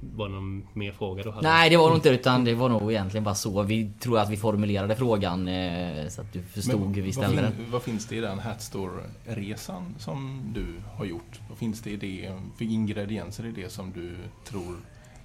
var 0.00 0.28
det 0.28 0.34
någon 0.34 0.66
mer 0.72 0.92
fråga 0.92 1.22
du 1.22 1.30
hade? 1.30 1.48
Nej 1.48 1.70
det 1.70 1.76
var 1.76 1.88
nog 1.88 1.98
inte 1.98 2.08
utan 2.08 2.44
det 2.44 2.54
var 2.54 2.68
nog 2.68 2.92
egentligen 2.92 3.24
bara 3.24 3.34
så. 3.34 3.62
Vi 3.62 3.90
tror 4.00 4.18
att 4.18 4.30
vi 4.30 4.36
formulerade 4.36 4.96
frågan 4.96 5.48
eh, 5.48 6.08
så 6.08 6.20
att 6.20 6.32
du 6.32 6.42
förstod 6.42 6.96
hur 6.96 7.02
vi 7.02 7.12
ställde 7.12 7.42
vad, 7.42 7.44
den. 7.44 7.70
vad 7.70 7.82
finns 7.82 8.06
det 8.06 8.16
i 8.16 8.20
den 8.20 8.38
Hatstore-resan 8.38 9.94
som 9.98 10.42
du 10.54 10.66
har 10.96 11.04
gjort? 11.04 11.40
Vad 11.48 11.58
finns 11.58 11.80
det 11.82 11.90
i 11.90 11.96
det 11.96 12.32
för 12.56 12.64
ingredienser 12.64 13.46
i 13.46 13.50
det 13.50 13.72
som 13.72 13.92
du 13.92 14.16
tror 14.44 14.76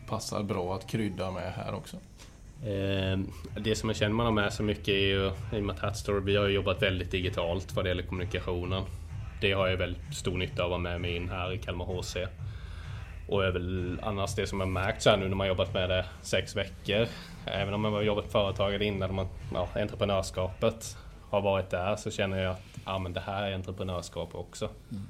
passar 0.08 0.44
bra 0.44 0.76
att 0.76 0.88
krydda 0.88 1.32
med 1.32 1.54
här 1.54 1.74
också? 1.74 1.98
Ehm, 2.66 3.28
Det 3.60 3.76
som 3.76 3.90
jag 3.90 3.96
känner 3.96 4.16
man 4.16 4.26
har 4.26 4.34
med 4.34 4.54
så 4.54 4.64
mycket 4.64 4.88
är 4.88 5.08
ju, 5.08 5.32
i 5.54 5.60
och 5.62 5.64
med 5.64 5.76
att 5.76 5.82
Hatstore, 5.82 6.20
vi 6.20 6.36
har 6.36 6.48
ju 6.48 6.56
jobbat 6.56 6.82
väldigt 6.82 7.12
digitalt 7.12 7.76
vad 7.76 7.86
det 7.86 7.90
gäller 7.90 8.04
kommunikationen. 8.04 8.84
Det 9.42 9.52
har 9.52 9.68
jag 9.68 9.78
väldigt 9.78 10.16
stor 10.16 10.38
nytta 10.38 10.64
av 10.64 10.66
att 10.66 10.70
vara 10.70 10.82
med 10.82 11.02
mig 11.02 11.16
in 11.16 11.30
här 11.30 11.54
i 11.54 11.58
Kalmar 11.58 11.86
HC. 11.86 12.18
Och 13.28 13.46
är 13.46 13.52
väl 13.52 14.00
annars 14.04 14.36
det 14.36 14.48
som 14.48 14.60
jag 14.60 14.70
märkt 14.70 15.02
så 15.02 15.10
här 15.10 15.18
nu 15.18 15.30
när 15.30 15.36
man 15.36 15.48
jobbat 15.48 15.74
med 15.74 15.90
det 15.90 16.06
sex 16.22 16.56
veckor. 16.56 17.08
Även 17.46 17.74
om 17.74 17.82
man 17.82 17.94
har 17.94 18.02
jobbat 18.02 18.32
företagare 18.32 18.86
innan, 18.86 19.16
man, 19.16 19.28
ja, 19.54 19.68
entreprenörskapet 19.76 20.98
har 21.30 21.42
varit 21.42 21.70
där 21.70 21.96
så 21.96 22.12
känner 22.12 22.44
jag 22.44 22.52
att 22.52 22.62
ja, 22.86 23.00
men 23.00 23.14
det 23.14 23.20
här 23.20 23.44
är 23.44 23.56
entreprenörskap 23.56 24.36
också. 24.36 24.70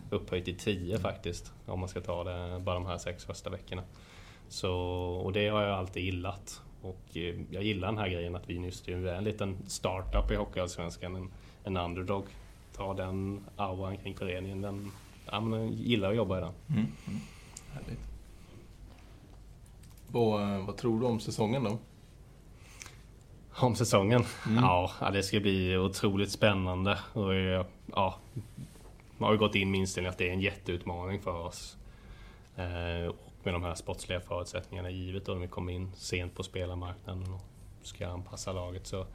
Upphöjt 0.10 0.46
till 0.46 0.58
tio 0.58 1.00
faktiskt, 1.00 1.54
om 1.66 1.80
man 1.80 1.90
ska 1.90 2.02
ta 2.02 2.24
det 2.24 2.60
bara 2.60 2.76
de 2.76 2.86
här 2.86 2.98
sex 2.98 3.26
första 3.26 3.50
veckorna. 3.50 3.84
Så, 4.50 4.74
och 5.24 5.34
det 5.34 5.48
har 5.48 5.62
jag 5.62 5.78
alltid 5.78 6.04
gillat. 6.04 6.62
Och 6.82 7.18
eh, 7.18 7.36
jag 7.52 7.64
gillar 7.64 7.88
den 7.88 7.98
här 7.98 8.10
grejen 8.10 8.36
att 8.36 8.50
vi 8.50 8.54
just 8.54 8.88
nu 8.88 9.10
är 9.10 9.16
en 9.16 9.24
liten 9.24 9.58
startup 9.68 10.32
i 10.32 10.36
Hockeyallsvenskan, 10.36 11.16
en, 11.16 11.30
en 11.64 11.78
underdog. 11.78 12.26
Ta 12.76 12.94
den 12.94 13.46
auran 13.56 13.98
kring 13.98 14.16
föreningen, 14.16 14.62
den, 14.62 14.92
ja, 15.32 15.40
men 15.40 15.60
jag 15.60 15.72
gillar 15.72 16.10
att 16.10 16.16
jobba 16.16 16.38
i 16.38 16.42
den. 16.42 16.54
Mm. 16.70 16.86
Mm. 17.08 17.20
Härligt. 17.74 18.07
Vad, 20.08 20.42
eh, 20.42 20.66
vad 20.66 20.78
tror 20.78 21.00
du 21.00 21.06
om 21.06 21.20
säsongen 21.20 21.64
då? 21.64 21.78
Om 23.60 23.76
säsongen? 23.76 24.24
Mm. 24.46 24.64
Ja, 24.64 24.92
det 25.14 25.24
ska 25.24 25.40
bli 25.40 25.78
otroligt 25.78 26.32
spännande. 26.32 27.00
Och, 27.14 27.36
eh, 27.36 27.66
ja, 27.86 28.16
man 29.18 29.28
har 29.28 29.32
ju 29.32 29.40
gått 29.40 29.56
in 29.56 29.72
med 29.72 29.80
inställningen 29.80 30.12
att 30.12 30.18
det 30.18 30.30
är 30.30 30.34
en 30.34 30.42
jätteutmaning 30.42 31.22
för 31.22 31.46
oss. 31.46 31.78
Eh, 32.56 33.08
och 33.08 33.34
med 33.44 33.54
de 33.54 33.64
här 33.64 33.76
sportsliga 33.76 34.20
förutsättningarna 34.20 34.90
givet 34.90 35.26
då, 35.26 35.34
när 35.34 35.42
vi 35.42 35.48
kommer 35.48 35.74
in 35.74 35.92
sent 35.96 36.36
på 36.36 36.44
spelarmarknaden 36.44 37.34
och 37.34 37.42
ska 37.82 38.08
anpassa 38.08 38.54
laget 38.54 38.88
så 38.88 39.06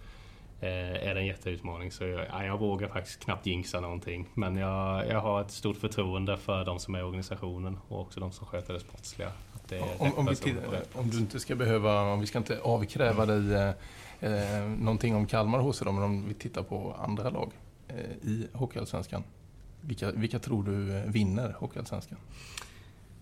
är 0.64 1.14
det 1.14 1.20
en 1.20 1.26
jätteutmaning. 1.26 1.92
Så 1.92 2.05
jag, 2.05 2.26
ja, 2.28 2.44
jag 2.44 2.59
vågar 2.59 2.88
faktiskt 2.88 3.24
knappt 3.24 3.46
jinxa 3.46 3.81
någonting. 3.81 4.28
Men 4.35 4.57
jag, 4.57 5.09
jag 5.09 5.20
har 5.20 5.40
ett 5.40 5.50
stort 5.50 5.76
förtroende 5.76 6.37
för 6.37 6.64
de 6.64 6.78
som 6.78 6.94
är 6.94 6.98
i 6.98 7.02
organisationen 7.02 7.78
och 7.88 8.00
också 8.00 8.20
de 8.20 8.33
som 8.33 8.46
sköter 8.46 8.74
det 8.74 8.81
sportsliga. 8.81 9.33
Det 9.72 9.78
är 9.78 10.02
Om, 10.02 10.14
om, 10.14 10.26
vi 10.26 10.37
till, 10.37 10.56
om 10.92 11.11
du 11.11 11.18
inte 11.18 11.40
ska 11.40 11.54
behöva, 11.54 12.02
om 12.02 12.20
vi 12.20 12.26
ska 12.26 12.38
inte 12.38 12.61
avkräva 12.61 13.26
dig 13.26 13.54
eh, 13.54 13.68
eh, 14.20 14.68
någonting 14.68 15.14
om 15.14 15.26
Kalmar 15.26 15.58
hos 15.58 15.78
dem, 15.78 15.94
men 15.94 16.04
om 16.04 16.28
vi 16.28 16.35
tittar 16.35 16.62
på 16.62 16.96
andra 16.98 17.30
lag 17.30 17.50
eh, 17.88 18.28
i 18.28 18.48
Hockeyallsvenskan. 18.52 19.24
Vilka, 19.80 20.11
vilka 20.11 20.38
tror 20.38 20.64
du 20.64 20.96
eh, 20.96 21.04
vinner 21.04 21.56
Hockeyallsvenskan? 21.58 22.18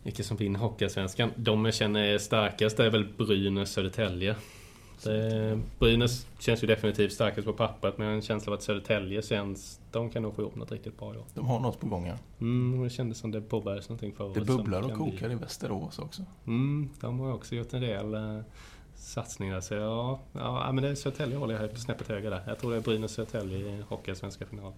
Vilka 0.03 0.23
som 0.23 0.37
vinner 0.37 0.61
Hockeyallsvenskan? 0.61 1.31
De 1.37 1.65
jag 1.65 1.75
känner 1.75 2.03
är 2.03 2.19
starkast 2.19 2.81
är 2.81 2.91
väl 2.91 3.09
Brynäs 3.19 3.73
Södertälje. 3.73 4.37
Det, 5.05 5.59
Brynäs 5.79 6.27
känns 6.39 6.63
ju 6.63 6.67
definitivt 6.67 7.13
starkast 7.13 7.47
på 7.47 7.53
pappret 7.53 7.99
men 7.99 8.07
jag 8.07 8.13
har 8.13 8.17
en 8.17 8.23
känsla 8.23 8.53
av 8.53 8.59
att 8.59 8.63
Södertälje 8.63 9.23
känns... 9.23 9.81
De 9.93 10.11
kan 10.11 10.23
nog 10.23 10.35
få 10.35 10.43
ihop 10.43 10.57
något 10.57 10.73
riktigt 10.73 10.99
bra 10.99 11.15
i 11.15 11.19
år. 11.19 11.25
De 11.35 11.47
har 11.47 11.61
något 11.61 11.81
på 11.81 11.87
gång, 11.87 12.07
ja. 12.07 12.15
Mm, 12.41 12.83
det 12.83 12.91
kändes 12.91 13.19
som 13.19 13.31
det 13.31 13.41
påbörjades 13.41 13.89
någonting 13.89 14.13
förra 14.13 14.29
Det 14.29 14.33
året 14.41 14.47
som 14.47 14.57
bubblar 14.57 14.83
och 14.83 14.89
kan 14.91 15.03
bli- 15.03 15.11
kokar 15.13 15.31
i 15.31 15.35
Västerås 15.35 15.99
också. 15.99 16.23
Mm, 16.47 16.89
de 17.01 17.21
har 17.21 17.33
också 17.35 17.55
gjort 17.55 17.73
en 17.73 17.81
del 17.81 18.15
eh, 18.15 18.39
satsningar. 18.95 19.61
Så 19.61 19.75
ja, 19.75 20.21
ja, 20.33 20.73
men 20.73 20.83
det 20.85 20.91
är 20.91 20.95
Södertälje 20.95 21.37
håller 21.37 21.61
jag 21.63 21.79
snäppet 21.79 22.09
högre 22.09 22.31
där. 22.31 22.43
Jag 22.47 22.59
tror 22.59 22.71
det 22.71 22.77
är 22.77 22.81
Brynäs 22.81 23.13
Södertälje 23.13 23.59
i 23.59 23.83
Hockeyallsvenska 23.89 24.47
final. 24.47 24.73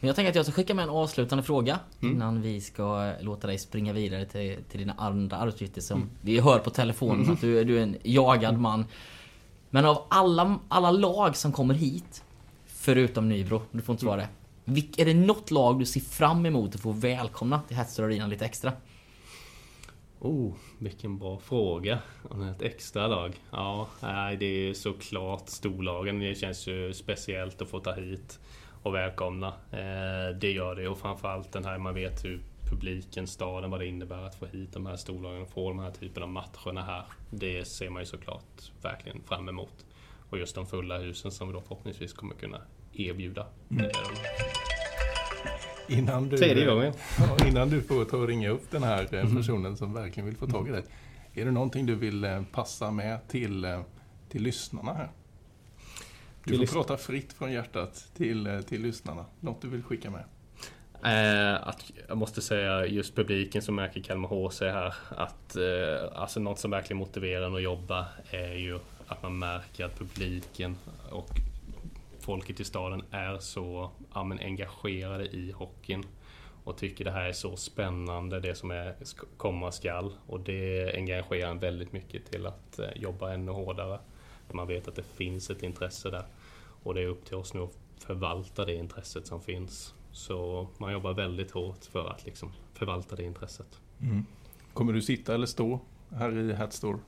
Men 0.00 0.06
jag 0.08 0.16
tänker 0.16 0.30
att 0.30 0.36
jag 0.36 0.44
ska 0.46 0.52
skicka 0.54 0.74
med 0.74 0.82
en 0.82 0.88
avslutande 0.90 1.44
fråga 1.44 1.78
Mm. 2.02 2.14
innan 2.14 2.42
vi 2.42 2.60
ska 2.60 3.12
låta 3.20 3.46
dig 3.46 3.58
springa 3.58 3.92
vidare 3.92 4.24
till, 4.24 4.56
till 4.70 4.80
dina 4.80 4.92
andra 4.98 5.36
arbetsuppgifter 5.36 5.80
som 5.80 6.08
vi 6.20 6.40
hör 6.40 6.58
på 6.58 6.70
telefonen 6.70 7.30
att 7.32 7.40
du, 7.40 7.64
du 7.64 7.78
är 7.78 7.82
en 7.82 7.96
jagad 8.02 8.58
man. 8.60 8.84
Men 9.70 9.84
av 9.84 10.04
alla, 10.08 10.58
alla 10.68 10.90
lag 10.90 11.36
som 11.36 11.52
kommer 11.52 11.74
hit, 11.74 12.24
förutom 12.66 13.28
Nybro, 13.28 13.62
du 13.70 13.82
får 13.82 13.92
inte 13.92 14.04
svara 14.04 14.16
det. 14.16 14.28
Vilk, 14.64 14.98
är 14.98 15.04
det 15.04 15.14
något 15.14 15.50
lag 15.50 15.78
du 15.78 15.86
ser 15.86 16.00
fram 16.00 16.46
emot 16.46 16.74
att 16.74 16.80
få 16.80 16.92
välkomna 16.92 17.60
till 17.68 17.76
Hetster 17.76 18.02
Arena 18.02 18.26
lite 18.26 18.44
extra? 18.44 18.72
Oh, 20.20 20.52
vilken 20.78 21.18
bra 21.18 21.38
fråga. 21.38 21.98
Om 22.30 22.40
det 22.40 22.46
är 22.46 22.50
ett 22.50 22.62
extra 22.62 23.06
lag? 23.06 23.40
Ja, 23.50 23.88
nej, 24.00 24.36
det 24.36 24.46
är 24.46 24.74
såklart 24.74 25.48
storlagen. 25.48 26.18
Det 26.18 26.34
känns 26.34 26.66
ju 26.66 26.94
speciellt 26.94 27.62
att 27.62 27.68
få 27.68 27.80
ta 27.80 27.94
hit 27.94 28.38
och 28.82 28.94
välkomna. 28.94 29.46
Eh, 29.70 30.36
det 30.40 30.50
gör 30.50 30.74
det 30.74 30.88
och 30.88 30.98
framförallt 30.98 31.52
den 31.52 31.64
här 31.64 31.78
man 31.78 31.94
vet 31.94 32.24
hur 32.24 32.40
publiken, 32.70 33.26
staden, 33.26 33.70
vad 33.70 33.80
det 33.80 33.86
innebär 33.86 34.22
att 34.22 34.34
få 34.34 34.46
hit 34.46 34.72
de 34.72 34.86
här 34.86 34.96
storlagen 34.96 35.42
och 35.42 35.50
få 35.50 35.68
de 35.68 35.78
här 35.78 35.90
typen 35.90 36.22
av 36.22 36.28
matcherna 36.28 36.82
här. 36.82 37.04
Det 37.30 37.64
ser 37.64 37.90
man 37.90 38.02
ju 38.02 38.06
såklart 38.06 38.72
verkligen 38.82 39.22
fram 39.22 39.48
emot. 39.48 39.86
Och 40.30 40.38
just 40.38 40.54
de 40.54 40.66
fulla 40.66 40.98
husen 40.98 41.30
som 41.30 41.48
vi 41.48 41.54
då 41.54 41.60
förhoppningsvis 41.60 42.12
kommer 42.12 42.34
kunna 42.34 42.60
erbjuda. 42.92 43.46
Eh, 43.70 43.86
Innan 45.98 46.28
du, 46.28 46.36
Tredje 46.36 46.66
gången. 46.66 46.92
Ja, 47.18 47.46
innan 47.46 47.70
du 47.70 47.82
får 47.82 48.04
ta 48.04 48.16
och 48.16 48.26
ringa 48.26 48.50
upp 48.50 48.70
den 48.70 48.82
här 48.82 49.14
eh, 49.14 49.36
personen 49.36 49.76
som 49.76 49.92
verkligen 49.92 50.26
vill 50.26 50.36
få 50.36 50.46
tag 50.46 50.68
i 50.68 50.70
dig. 50.70 50.84
Är 51.34 51.44
det 51.44 51.50
någonting 51.50 51.86
du 51.86 51.94
vill 51.94 52.24
eh, 52.24 52.42
passa 52.52 52.90
med 52.90 53.28
till, 53.28 53.64
eh, 53.64 53.80
till 54.28 54.42
lyssnarna 54.42 54.92
här? 54.92 55.08
Du 56.44 56.66
får 56.66 56.74
prata 56.74 56.96
fritt 56.96 57.32
från 57.32 57.52
hjärtat 57.52 58.10
till, 58.16 58.46
eh, 58.46 58.60
till 58.60 58.82
lyssnarna. 58.82 59.24
Något 59.40 59.62
du 59.62 59.68
vill 59.68 59.82
skicka 59.82 60.10
med? 60.10 60.24
Eh, 61.04 61.68
att, 61.68 61.92
jag 62.08 62.18
måste 62.18 62.42
säga 62.42 62.86
just 62.86 63.14
publiken 63.14 63.62
som 63.62 63.74
märker 63.74 64.00
Kalmar 64.00 64.28
HC 64.28 64.60
här. 64.60 64.94
Att, 65.08 65.56
eh, 65.56 66.20
alltså 66.20 66.40
något 66.40 66.58
som 66.58 66.70
verkligen 66.70 66.98
motiverar 66.98 67.46
en 67.46 67.54
att 67.54 67.62
jobba 67.62 68.06
är 68.30 68.54
ju 68.54 68.78
att 69.06 69.22
man 69.22 69.38
märker 69.38 69.84
att 69.84 69.98
publiken 69.98 70.76
och 71.10 71.30
folket 72.20 72.60
i 72.60 72.64
staden 72.64 73.02
är 73.10 73.38
så 73.38 73.90
ja, 74.14 74.24
men 74.24 74.38
engagerade 74.38 75.24
i 75.24 75.52
hockeyn. 75.52 76.04
Och 76.64 76.76
tycker 76.76 77.04
det 77.04 77.10
här 77.10 77.28
är 77.28 77.32
så 77.32 77.56
spännande 77.56 78.40
det 78.40 78.54
som 78.54 78.70
är, 78.70 78.94
komma 79.36 79.72
skall. 79.72 80.12
Och 80.26 80.40
det 80.40 80.94
engagerar 80.94 81.50
en 81.50 81.58
väldigt 81.58 81.92
mycket 81.92 82.30
till 82.30 82.46
att 82.46 82.78
eh, 82.78 82.88
jobba 82.96 83.32
ännu 83.32 83.52
hårdare. 83.52 83.98
För 84.46 84.56
Man 84.56 84.66
vet 84.66 84.88
att 84.88 84.94
det 84.94 85.02
finns 85.02 85.50
ett 85.50 85.62
intresse 85.62 86.10
där. 86.10 86.24
Och 86.82 86.94
det 86.94 87.02
är 87.02 87.06
upp 87.06 87.24
till 87.24 87.34
oss 87.34 87.54
nu 87.54 87.60
att 87.60 87.76
förvalta 87.98 88.64
det 88.64 88.74
intresset 88.74 89.26
som 89.26 89.40
finns. 89.40 89.94
Så 90.18 90.68
man 90.78 90.92
jobbar 90.92 91.14
väldigt 91.14 91.50
hårt 91.50 91.84
för 91.84 92.08
att 92.10 92.24
liksom 92.24 92.52
förvalta 92.74 93.16
det 93.16 93.22
intresset. 93.24 93.78
Kommer 94.72 94.92
du 94.92 95.02
sitta 95.02 95.34
eller 95.34 95.46
stå 95.46 95.80
här 96.10 96.38
i 96.38 96.52
Hatstore? 96.54 96.98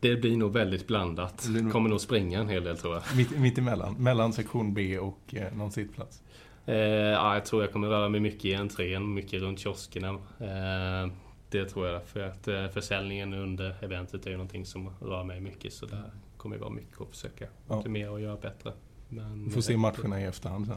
Det 0.00 0.16
blir 0.16 0.36
nog 0.36 0.52
väldigt 0.52 0.86
blandat. 0.86 1.46
Nog- 1.48 1.72
Kommer 1.72 1.88
nog 1.90 2.00
springa 2.00 2.40
en 2.40 2.48
hel 2.48 2.64
del 2.64 2.76
tror 2.78 2.94
jag. 2.94 3.02
Mitt, 3.16 3.30
mitt 3.38 3.58
emellan? 3.58 3.94
Mellan 3.94 4.32
sektion 4.32 4.74
B 4.74 4.98
och 4.98 5.18
eh, 5.34 5.54
någon 5.56 5.72
sittplats? 5.72 6.22
Eh, 6.66 6.76
ja, 6.76 7.34
jag 7.34 7.44
tror 7.44 7.62
jag 7.62 7.72
kommer 7.72 7.88
röra 7.88 8.08
mig 8.08 8.20
mycket 8.20 8.44
i 8.44 8.54
entrén, 8.54 9.14
mycket 9.14 9.40
runt 9.42 9.58
kioskerna. 9.58 10.08
Eh, 10.38 11.12
det 11.50 11.64
tror 11.64 11.86
jag. 11.88 12.06
För 12.06 12.20
att 12.20 12.48
eh, 12.48 12.68
försäljningen 12.68 13.34
under 13.34 13.84
eventet 13.84 14.26
är 14.26 14.30
ju 14.30 14.36
någonting 14.36 14.66
som 14.66 14.90
rör 15.00 15.24
mig 15.24 15.40
mycket. 15.40 15.72
Så 15.72 15.86
där 15.86 16.10
kommer 16.36 16.56
det 16.56 16.62
vara 16.62 16.72
mycket 16.74 17.00
att 17.00 17.08
försöka 17.08 17.46
Ja. 17.68 17.76
optimera 17.76 18.10
och 18.10 18.20
göra 18.20 18.36
bättre. 18.36 18.72
Men, 19.08 19.44
Du 19.44 19.50
får 19.50 19.60
se 19.60 19.76
matcherna 19.76 20.20
i 20.20 20.24
efterhand 20.24 20.66
sen. 20.66 20.76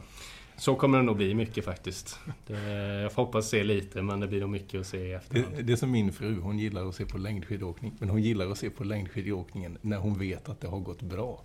Så 0.58 0.74
kommer 0.74 0.98
det 0.98 1.04
nog 1.04 1.16
bli 1.16 1.34
mycket 1.34 1.64
faktiskt. 1.64 2.18
Det, 2.46 2.72
jag 3.02 3.12
får 3.12 3.22
hoppas 3.22 3.48
se 3.48 3.64
lite 3.64 4.02
men 4.02 4.20
det 4.20 4.26
blir 4.26 4.40
nog 4.40 4.50
mycket 4.50 4.80
att 4.80 4.86
se 4.86 4.98
i 4.98 5.12
efterhand. 5.12 5.56
Det, 5.56 5.62
det 5.62 5.72
är 5.72 5.76
som 5.76 5.90
min 5.90 6.12
fru, 6.12 6.40
hon 6.40 6.58
gillar 6.58 6.88
att 6.88 6.94
se 6.94 7.04
på 7.06 7.18
längdskidåkning. 7.18 7.92
Men 7.98 8.08
hon 8.10 8.22
gillar 8.22 8.50
att 8.50 8.58
se 8.58 8.70
på 8.70 8.84
längdskidåkningen 8.84 9.78
när 9.80 9.96
hon 9.96 10.18
vet 10.18 10.48
att 10.48 10.60
det 10.60 10.68
har 10.68 10.78
gått 10.80 11.02
bra. 11.02 11.42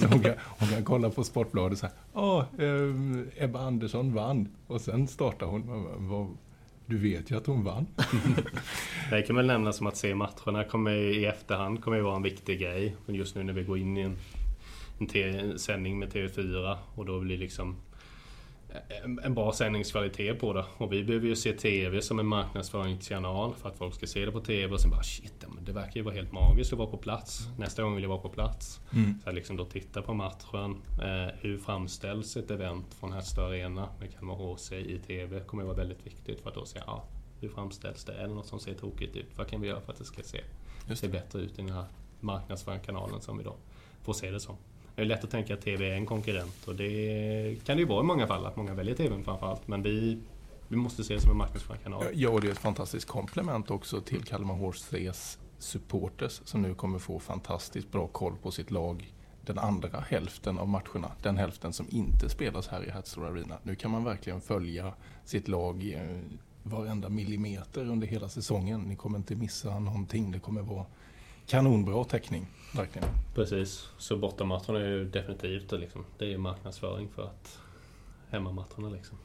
Så 0.00 0.06
hon, 0.10 0.20
kan, 0.20 0.32
hon 0.58 0.68
kan 0.68 0.84
kolla 0.84 1.10
på 1.10 1.24
Sportbladet 1.24 1.72
och 1.72 1.78
säga 1.78 1.92
Ja, 2.14 2.46
eh, 2.58 3.44
Ebba 3.44 3.58
Andersson 3.60 4.14
vann. 4.14 4.48
Och 4.66 4.80
sen 4.80 5.08
startar 5.08 5.46
hon. 5.46 6.36
Du 6.86 6.98
vet 6.98 7.30
ju 7.30 7.36
att 7.36 7.46
hon 7.46 7.64
vann. 7.64 7.86
Det 9.10 9.22
kan 9.22 9.36
väl 9.36 9.46
nämnas 9.46 9.76
som 9.76 9.86
att 9.86 9.96
se 9.96 10.14
matcherna 10.14 10.64
kommer 10.64 10.92
i 10.92 11.24
efterhand 11.24 11.82
kommer 11.82 11.96
ju 11.96 12.02
vara 12.02 12.16
en 12.16 12.22
viktig 12.22 12.60
grej. 12.60 12.96
Just 13.06 13.34
nu 13.34 13.42
när 13.42 13.52
vi 13.52 13.62
går 13.62 13.78
in 13.78 13.96
i 13.96 14.00
en, 14.00 14.16
en 14.98 15.06
te- 15.06 15.58
sändning 15.58 15.98
med 15.98 16.12
TV4 16.12 16.76
och 16.94 17.06
då 17.06 17.20
blir 17.20 17.38
liksom 17.38 17.76
en, 19.04 19.18
en 19.18 19.34
bra 19.34 19.52
sändningskvalitet 19.52 20.40
på 20.40 20.52
det. 20.52 20.64
Och 20.76 20.92
vi 20.92 21.04
behöver 21.04 21.26
ju 21.26 21.36
se 21.36 21.52
TV 21.52 22.02
som 22.02 22.18
en 22.18 22.26
marknadsföringskanal 22.26 23.54
för 23.54 23.68
att 23.68 23.78
folk 23.78 23.94
ska 23.94 24.06
se 24.06 24.24
det 24.24 24.32
på 24.32 24.40
TV 24.40 24.74
och 24.74 24.80
sen 24.80 24.90
bara 24.90 25.02
shit, 25.02 25.44
det 25.66 25.72
verkar 25.72 25.96
ju 25.96 26.02
vara 26.02 26.14
helt 26.14 26.32
magiskt 26.32 26.72
att 26.72 26.78
vara 26.78 26.90
på 26.90 26.96
plats. 26.96 27.48
Nästa 27.58 27.82
gång 27.82 27.94
vill 27.94 28.02
jag 28.02 28.08
vara 28.08 28.20
på 28.20 28.28
plats. 28.28 28.80
Mm. 28.92 29.20
Så 29.22 29.28
att 29.28 29.34
liksom 29.34 29.56
då 29.56 29.64
titta 29.64 30.02
på 30.02 30.14
matchen. 30.14 30.82
Eh, 31.02 31.34
hur 31.40 31.58
framställs 31.58 32.36
ett 32.36 32.50
event 32.50 32.94
från 32.94 33.12
Hästö 33.12 33.46
Arena 33.46 33.88
med 34.00 34.14
Kalmar 34.14 34.34
HC 34.34 34.72
i 34.72 34.98
TV 35.06 35.40
kommer 35.40 35.62
att 35.62 35.66
vara 35.66 35.76
väldigt 35.76 36.06
viktigt 36.06 36.40
för 36.40 36.48
att 36.48 36.54
då 36.54 36.64
se 36.64 36.80
ja, 36.86 37.04
hur 37.40 37.48
framställs 37.48 38.04
det? 38.04 38.12
Är 38.12 38.28
det 38.28 38.34
något 38.34 38.46
som 38.46 38.60
ser 38.60 38.74
tokigt 38.74 39.16
ut? 39.16 39.26
Vad 39.36 39.48
kan 39.48 39.60
vi 39.60 39.68
göra 39.68 39.80
för 39.80 39.92
att 39.92 39.98
det 39.98 40.04
ska 40.04 40.22
se, 40.22 40.40
se 40.94 41.08
bättre 41.08 41.40
ut 41.40 41.58
i 41.58 41.62
den 41.62 41.70
här 41.70 41.84
marknadsföringskanalen 42.20 43.20
som 43.20 43.38
vi 43.38 43.44
då 43.44 43.56
får 44.02 44.12
se 44.12 44.30
det 44.30 44.40
som. 44.40 44.56
Det 44.94 45.02
är 45.02 45.06
lätt 45.06 45.24
att 45.24 45.30
tänka 45.30 45.54
att 45.54 45.60
TV 45.60 45.90
är 45.90 45.94
en 45.94 46.06
konkurrent 46.06 46.64
och 46.66 46.74
det 46.74 47.56
kan 47.64 47.76
det 47.76 47.80
ju 47.80 47.88
vara 47.88 48.00
i 48.00 48.06
många 48.06 48.26
fall, 48.26 48.46
att 48.46 48.56
många 48.56 48.74
väljer 48.74 48.94
TVn 48.94 49.24
framförallt. 49.24 49.68
Men 49.68 49.82
vi, 49.82 50.18
vi 50.68 50.76
måste 50.76 51.04
se 51.04 51.14
det 51.14 51.20
som 51.20 51.30
en 51.30 51.36
marknadsföringskanal. 51.36 52.04
Ja, 52.14 52.30
och 52.30 52.40
det 52.40 52.46
är 52.46 52.52
ett 52.52 52.58
fantastiskt 52.58 53.06
komplement 53.06 53.70
också 53.70 54.00
till 54.00 54.22
Kalmar 54.22 54.54
HCs 54.54 55.38
supporters 55.58 56.40
som 56.44 56.62
nu 56.62 56.74
kommer 56.74 56.98
få 56.98 57.18
fantastiskt 57.18 57.92
bra 57.92 58.06
koll 58.06 58.36
på 58.42 58.50
sitt 58.50 58.70
lag 58.70 59.12
den 59.46 59.58
andra 59.58 60.00
hälften 60.00 60.58
av 60.58 60.68
matcherna. 60.68 61.10
Den 61.22 61.36
hälften 61.36 61.72
som 61.72 61.86
inte 61.90 62.28
spelas 62.28 62.68
här 62.68 62.84
i 62.86 62.90
Hertzstor 62.90 63.26
Arena. 63.26 63.58
Nu 63.62 63.74
kan 63.74 63.90
man 63.90 64.04
verkligen 64.04 64.40
följa 64.40 64.94
sitt 65.24 65.48
lag 65.48 65.92
eh, 65.94 66.20
varenda 66.62 67.08
millimeter 67.08 67.90
under 67.90 68.06
hela 68.06 68.28
säsongen. 68.28 68.80
Ni 68.80 68.96
kommer 68.96 69.18
inte 69.18 69.34
missa 69.34 69.78
någonting. 69.78 70.30
Det 70.30 70.38
kommer 70.38 70.62
vara 70.62 70.86
kanonbra 71.46 72.04
täckning. 72.04 72.46
Verkligen. 72.76 73.08
Precis, 73.34 73.88
så 73.98 74.16
bortamatcherna 74.16 74.80
är 74.80 74.88
ju 74.88 75.04
definitivt 75.04 75.72
liksom, 75.72 76.04
det 76.18 76.24
är 76.24 76.28
ju 76.28 76.38
marknadsföring 76.38 77.08
för 77.14 77.22
att 77.22 77.58
hemmamatcherna 78.30 78.88
liksom. 78.92 79.18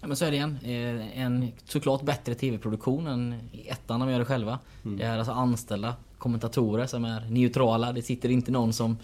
Ja 0.00 0.06
men 0.06 0.16
så 0.16 0.24
är 0.24 0.30
det 0.30 0.36
igen. 0.36 0.58
Eh, 0.62 1.20
En 1.22 1.52
såklart 1.64 2.02
bättre 2.02 2.34
TV-produktion 2.34 3.06
än 3.06 3.48
i 3.52 3.68
ettan 3.68 4.00
de 4.00 4.10
gör 4.10 4.18
det 4.18 4.24
själva. 4.24 4.58
Det 4.82 5.02
är 5.02 5.18
alltså 5.18 5.32
anställda 5.32 5.94
kommentatorer 6.18 6.86
som 6.86 7.04
är 7.04 7.20
neutrala. 7.30 7.92
Det 7.92 8.02
sitter 8.02 8.28
inte 8.28 8.50
någon 8.52 8.72
som 8.72 8.96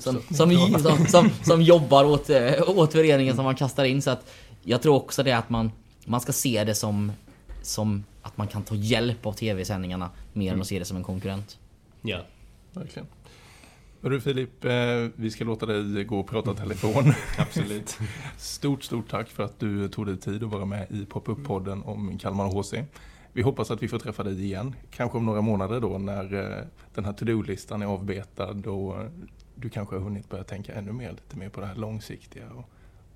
som, 0.00 0.20
som, 0.30 0.50
som, 0.78 1.06
som, 1.06 1.30
som 1.42 1.62
jobbar 1.62 2.04
åt, 2.04 2.30
eh, 2.30 2.52
åt 2.66 2.92
föreningen 2.92 3.36
som 3.36 3.44
man 3.44 3.54
kastar 3.54 3.84
in. 3.84 4.02
Så 4.02 4.10
att 4.10 4.30
jag 4.62 4.82
tror 4.82 4.94
också 4.96 5.22
det 5.22 5.32
att 5.32 5.50
man, 5.50 5.72
man 6.04 6.20
ska 6.20 6.32
se 6.32 6.64
det 6.64 6.74
som, 6.74 7.12
som 7.62 8.04
att 8.22 8.36
man 8.36 8.46
kan 8.48 8.62
ta 8.62 8.74
hjälp 8.74 9.26
av 9.26 9.32
TV-sändningarna 9.32 10.10
mer 10.32 10.52
än 10.52 10.60
att 10.60 10.66
se 10.66 10.78
det 10.78 10.84
som 10.84 10.96
en 10.96 11.04
konkurrent. 11.04 11.58
Ja, 12.02 12.20
Verkligen. 12.72 13.08
Hörru 14.02 14.20
Filip, 14.20 14.64
eh, 14.64 14.72
vi 15.16 15.30
ska 15.30 15.44
låta 15.44 15.66
dig 15.66 16.04
gå 16.04 16.20
och 16.20 16.28
prata 16.28 16.54
telefon. 16.54 17.12
absolut. 17.38 17.98
Stort, 18.36 18.82
stort 18.82 19.08
tack 19.08 19.28
för 19.28 19.42
att 19.42 19.58
du 19.58 19.88
tog 19.88 20.06
dig 20.06 20.16
tid 20.16 20.44
att 20.44 20.50
vara 20.50 20.64
med 20.64 20.86
i 20.90 21.06
Pop-Up-podden 21.06 21.82
om 21.82 22.18
Kalmar 22.18 22.46
HC. 22.46 22.74
Vi 23.32 23.42
hoppas 23.42 23.70
att 23.70 23.82
vi 23.82 23.88
får 23.88 23.98
träffa 23.98 24.22
dig 24.22 24.44
igen, 24.44 24.74
kanske 24.90 25.18
om 25.18 25.26
några 25.26 25.40
månader 25.40 25.80
då 25.80 25.98
när 25.98 26.34
eh, 26.34 26.64
den 26.94 27.04
här 27.04 27.12
to-do-listan 27.12 27.82
är 27.82 27.86
avbetad 27.86 28.70
och 28.70 28.94
du 29.54 29.68
kanske 29.68 29.96
har 29.96 30.02
hunnit 30.02 30.28
börja 30.28 30.44
tänka 30.44 30.74
ännu 30.74 30.92
mer, 30.92 31.10
lite 31.10 31.36
mer 31.36 31.48
på 31.48 31.60
det 31.60 31.66
här 31.66 31.74
långsiktiga. 31.74 32.50
Och 32.50 32.70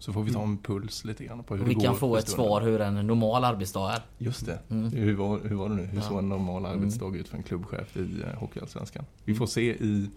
så 0.04 0.12
får 0.12 0.22
vi 0.22 0.32
ta 0.32 0.42
en 0.42 0.58
puls 0.58 1.04
lite 1.04 1.24
grann 1.24 1.42
på 1.44 1.56
hur 1.56 1.64
vi 1.64 1.74
det 1.74 1.80
kan 1.80 1.92
går 1.92 1.98
få 1.98 2.12
för 2.14 2.18
ett 2.18 2.28
svar 2.28 2.60
hur 2.60 2.80
en 2.80 3.06
normal 3.06 3.44
arbetsdag 3.44 3.92
är. 3.92 4.02
Just 4.18 4.46
det. 4.46 4.58
Mm. 4.70 4.92
Hur, 4.92 5.14
var, 5.14 5.40
hur 5.48 5.56
var 5.56 5.68
det 5.68 5.74
nu? 5.74 5.82
Hur 5.82 5.96
Ja. 5.96 6.02
såg 6.02 6.18
en 6.18 6.28
normal 6.28 6.64
Mm. 6.64 6.78
arbetsdag 6.78 7.16
ut 7.16 7.28
för 7.28 7.36
en 7.36 7.42
klubbchef 7.42 7.96
i 7.96 8.22
eh, 8.22 8.38
Hockeyallsvenskan? 8.38 9.04
Vi 9.24 9.34
får 9.34 9.46
se 9.46 9.62
i 9.74 10.10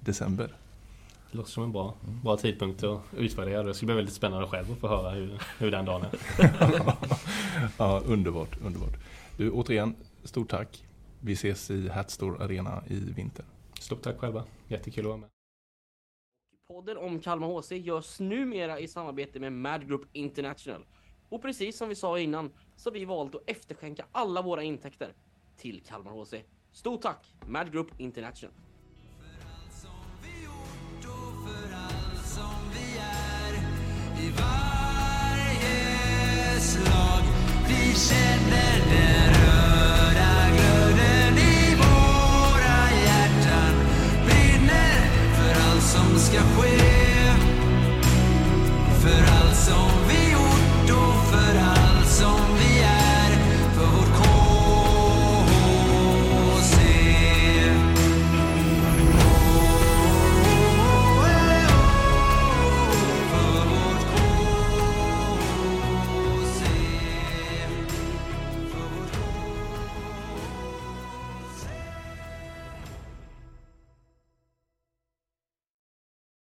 december. 0.00 0.54
Det 1.30 1.38
låter 1.38 1.50
som 1.50 1.64
en 1.64 1.72
bra, 1.72 1.94
bra 2.22 2.36
tidpunkt 2.36 2.84
att 2.84 3.00
utvärdera 3.16 3.62
det. 3.62 3.68
Det 3.68 3.74
skulle 3.74 3.86
bli 3.86 3.96
väldigt 3.96 4.14
spännande 4.14 4.46
själv 4.46 4.72
att 4.72 4.78
få 4.78 4.88
höra 4.88 5.10
hur, 5.10 5.38
hur 5.58 5.70
den 5.70 5.84
dagen 5.84 6.02
är. 6.02 6.18
ja, 7.78 8.02
underbart, 8.06 8.56
underbart. 8.64 8.94
Du, 9.36 9.50
återigen, 9.50 9.94
stort 10.24 10.48
tack. 10.50 10.84
Vi 11.20 11.32
ses 11.32 11.70
i 11.70 11.88
Hatstore 11.88 12.44
Arena 12.44 12.82
i 12.86 12.94
vinter. 12.94 13.44
Stort 13.80 14.02
tack 14.02 14.18
själva. 14.18 14.44
Jättekul 14.68 15.04
att 15.04 15.08
vara 15.08 15.16
med. 15.16 15.28
Podden 16.68 16.96
om 16.96 17.20
Kalmar 17.20 17.48
HC 17.48 17.72
görs 17.72 18.20
numera 18.20 18.80
i 18.80 18.88
samarbete 18.88 19.40
med 19.40 19.52
Mad 19.52 19.88
Group 19.88 20.08
International. 20.12 20.84
Och 21.28 21.42
precis 21.42 21.76
som 21.76 21.88
vi 21.88 21.94
sa 21.94 22.18
innan 22.18 22.52
så 22.76 22.90
har 22.90 22.94
vi 22.94 23.04
valt 23.04 23.34
att 23.34 23.42
efterskänka 23.46 24.06
alla 24.12 24.42
våra 24.42 24.62
intäkter 24.62 25.12
till 25.56 25.82
Kalmar 25.86 26.10
HC. 26.10 26.34
Stort 26.72 27.02
tack 27.02 27.34
Mad 27.46 27.72
Group 27.72 28.00
International! 28.00 28.54
som 29.70 29.90
vi 30.22 30.44
gjort 30.44 31.04
och 31.04 31.48
för 31.48 31.74
allt 31.74 32.26
som 32.26 32.70
vi 32.74 32.98
är 32.98 33.52
i 34.26 34.30
varje 34.30 35.40
slag. 36.60 37.22
Vi 37.68 37.94
känner 37.94 38.78
den 38.90 39.25
so 49.66 49.95